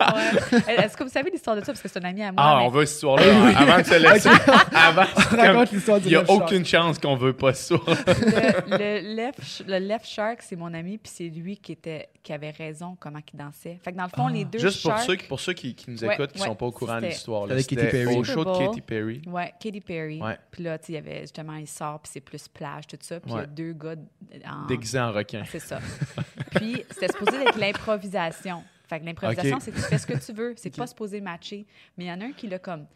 [0.00, 0.74] Ouais.
[0.78, 1.66] Est-ce que vous savez l'histoire de ça?
[1.66, 2.42] Parce que c'est un ami à moi.
[2.42, 4.28] Ah, mais- on veut cette histoire-là avant de se laisser.
[4.72, 6.42] avant, comme- Raconte l'histoire du Il n'y a left shark.
[6.42, 7.74] aucune chance qu'on veut pas ça.
[7.86, 12.32] le, le left, le left shark, c'est mon ami, puis c'est lui qui, était, qui
[12.32, 13.78] avait raison comment il dansait.
[13.82, 14.32] Fait que dans le fond, Ah.
[14.32, 16.38] les deux Juste pour sharks- ceux, qui- pour ceux qui, qui nous Ouais, écoutent, qui
[16.38, 17.44] ne ouais, sont pas au courant de l'histoire.
[17.44, 18.16] Avec Katy c'était Perry.
[18.16, 18.58] Au show de.
[18.66, 19.22] Katy Perry.
[19.26, 20.20] Ouais, Katy Perry.
[20.22, 20.38] Ouais.
[20.50, 23.20] Puis là, il y avait justement, il sort, puis c'est plus plage, tout ça.
[23.20, 23.42] Puis il y Ouais.
[23.42, 23.94] a deux gars
[24.48, 24.66] en.
[24.66, 25.42] Déguisé en requin.
[25.50, 25.78] C'est ça.
[26.54, 28.62] puis c'était supposé être l'improvisation.
[28.88, 30.54] Fait que l'improvisation, c'est que tu fais ce que tu veux.
[30.56, 31.66] C'est pas supposé matcher.
[31.96, 32.86] Mais il y en a un qui l'a comme.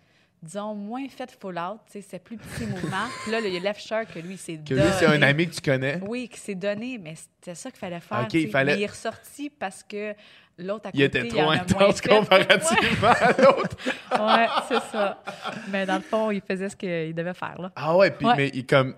[0.43, 3.05] Disons, moins fait full out, tu sais, c'est plus petit mouvement.
[3.22, 6.01] Puis là, le left shark, lui, c'est Que lui, c'est un ami que tu connais.
[6.02, 8.20] Oui, qui s'est donné, mais c'était ça qu'il fallait faire.
[8.20, 8.44] Ok, tu sais.
[8.47, 10.14] il fallait- Mais il est ressorti parce que
[10.56, 13.77] l'autre à côté, Il était il trop a intense comparativement à l'autre.
[14.12, 15.22] Ouais, ouais c'est ça.
[15.70, 17.70] Mais dans le fond, il faisait ce qu'il devait faire, là.
[17.77, 18.35] Ah ouais, puis Ouais.
[18.39, 18.94] mais il comme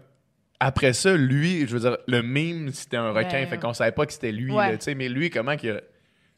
[0.64, 3.90] après ça, lui, je veux dire, le mime, c'était un requin, Ben, fait qu'on savait
[3.90, 4.70] pas que c'était lui, ouais.
[4.72, 5.80] là, sais, mais lui, comment qu'il a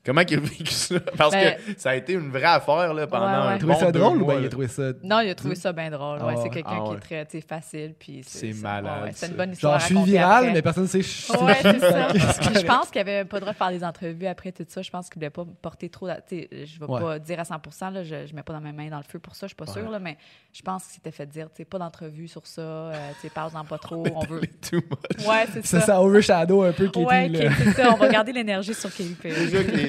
[0.05, 1.01] Comment qu'il a vécu ça?
[1.17, 3.39] Parce Ben- que ça a été une vraie affaire là, pendant Ouais, ouais.
[3.39, 4.83] un Il a trouvé bon ça drôle ou bien il a trouvé ça.
[5.03, 6.19] Non, il a trouvé ça bien drôle.
[6.21, 7.95] Ah Ouais, c'est quelqu'un Ah qui est très tu sais, facile.
[7.99, 9.79] Puis c'est, malade, Ouais, c'est une bonne histoire.
[9.81, 10.53] Genre, je suis viral, après.
[10.53, 10.99] mais personne ne sait.
[10.99, 12.09] Ouais, c'est ça.
[12.13, 14.83] Je pense qu'il avait pas le droit de faire des entrevues après tout ça.
[14.83, 16.07] Je pense qu'il voulait pas porter trop.
[16.31, 17.01] Je vais Ouais.
[17.01, 17.61] pas dire à 100
[17.91, 19.57] là, je, je mets pas dans mes mains dans le feu pour ça, je suis
[19.57, 20.19] pas sûre, là, mais
[20.53, 23.31] je pense qu'il s'était fait dire, tu sais, pas d'entrevue sur ça, euh, tu sais,
[23.35, 24.43] parle-en pas trop, on veut.
[24.71, 25.27] Too much.
[25.27, 25.87] Ouais, c'est Ça, ça.
[25.87, 27.05] ça overshadow un peu Katie.
[27.07, 27.31] ouais,
[27.65, 27.91] c'est ça.
[27.93, 29.03] On va garder l'énergie sur que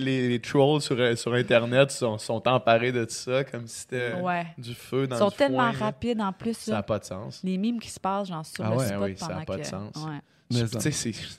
[0.05, 4.45] les, trolls sur, sur Internet sont, sont emparés de ça comme si c'était Ouais.
[4.57, 6.57] du feu dans Ils sont tellement foin, rapides en plus.
[6.57, 7.41] Ça n'a pas de sens.
[7.43, 9.43] Les mimes qui se passent, genre sur Ah le ouais, spot oui, ça a pendant
[9.45, 9.95] pas de sens.
[9.97, 10.19] Ouais.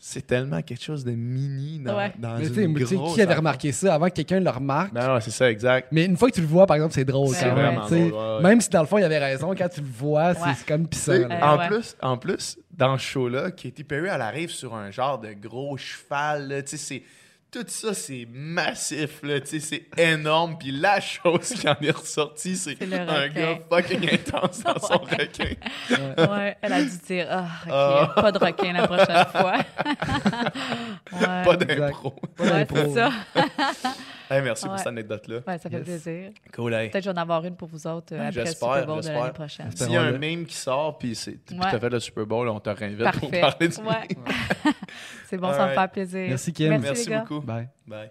[0.00, 2.12] C'est- tellement quelque chose de mini dans, Ouais.
[2.18, 4.92] dans Mais une grosse qui avait remarqué ça avant que quelqu'un le remarque?
[4.92, 5.88] Non, non, c'est ça, exact.
[5.92, 7.28] Mais une fois que tu le vois, par exemple, c'est drôle.
[7.34, 8.08] C'est quand même, vraiment tu sais.
[8.08, 8.42] drôle, ouais, ouais.
[8.42, 10.54] Même si dans le fond, il avait raison, quand tu le vois, c'est Ouais.
[10.56, 11.12] c'est comme pissant.
[11.12, 11.68] Euh, en, ouais.
[11.68, 15.76] plus, en plus, dans ce show-là, Katy Perry, elle arrive sur un genre de gros
[15.76, 16.48] cheval.
[16.48, 17.02] là, tu sais, c'est-
[17.50, 19.22] Tout ça, c'est massif.
[19.22, 20.58] là, tu sais, C'est énorme.
[20.58, 25.54] Puis la chose qui en est ressortie, c'est un gars fucking intense dans son requin.
[26.18, 28.12] Ouais, elle a dû dire Ah, OK, Ah.
[28.20, 29.56] pas de requin la prochaine fois.
[31.12, 31.44] ouais.
[31.44, 32.10] Pas d'impro.
[32.36, 32.76] Pas Ouais, d'impro.
[32.76, 33.10] c'est ça.
[34.30, 35.36] Hey, merci pour cette anecdote-là.
[35.46, 35.84] Ouais, ça fait Yes.
[35.84, 36.30] plaisir.
[36.54, 36.90] Cool, hey.
[36.90, 38.86] Peut-être que je vais en avoir une pour vous autres euh, Ouais, après le Super
[38.86, 39.70] Bowl de l'année prochaine.
[39.76, 41.58] S'il y a un meme qui sort, puis Ouais.
[41.60, 43.84] t'as fait le Super Bowl, on te réinvite pour parler du Ouais.
[43.84, 44.24] meme.
[45.28, 46.26] C'est bon, ça me fait plaisir.
[46.28, 46.68] Merci, Kim.
[46.70, 47.20] Merci, Merci les gars.
[47.28, 47.40] beaucoup.
[47.40, 47.68] Bye.
[47.86, 48.10] Bye.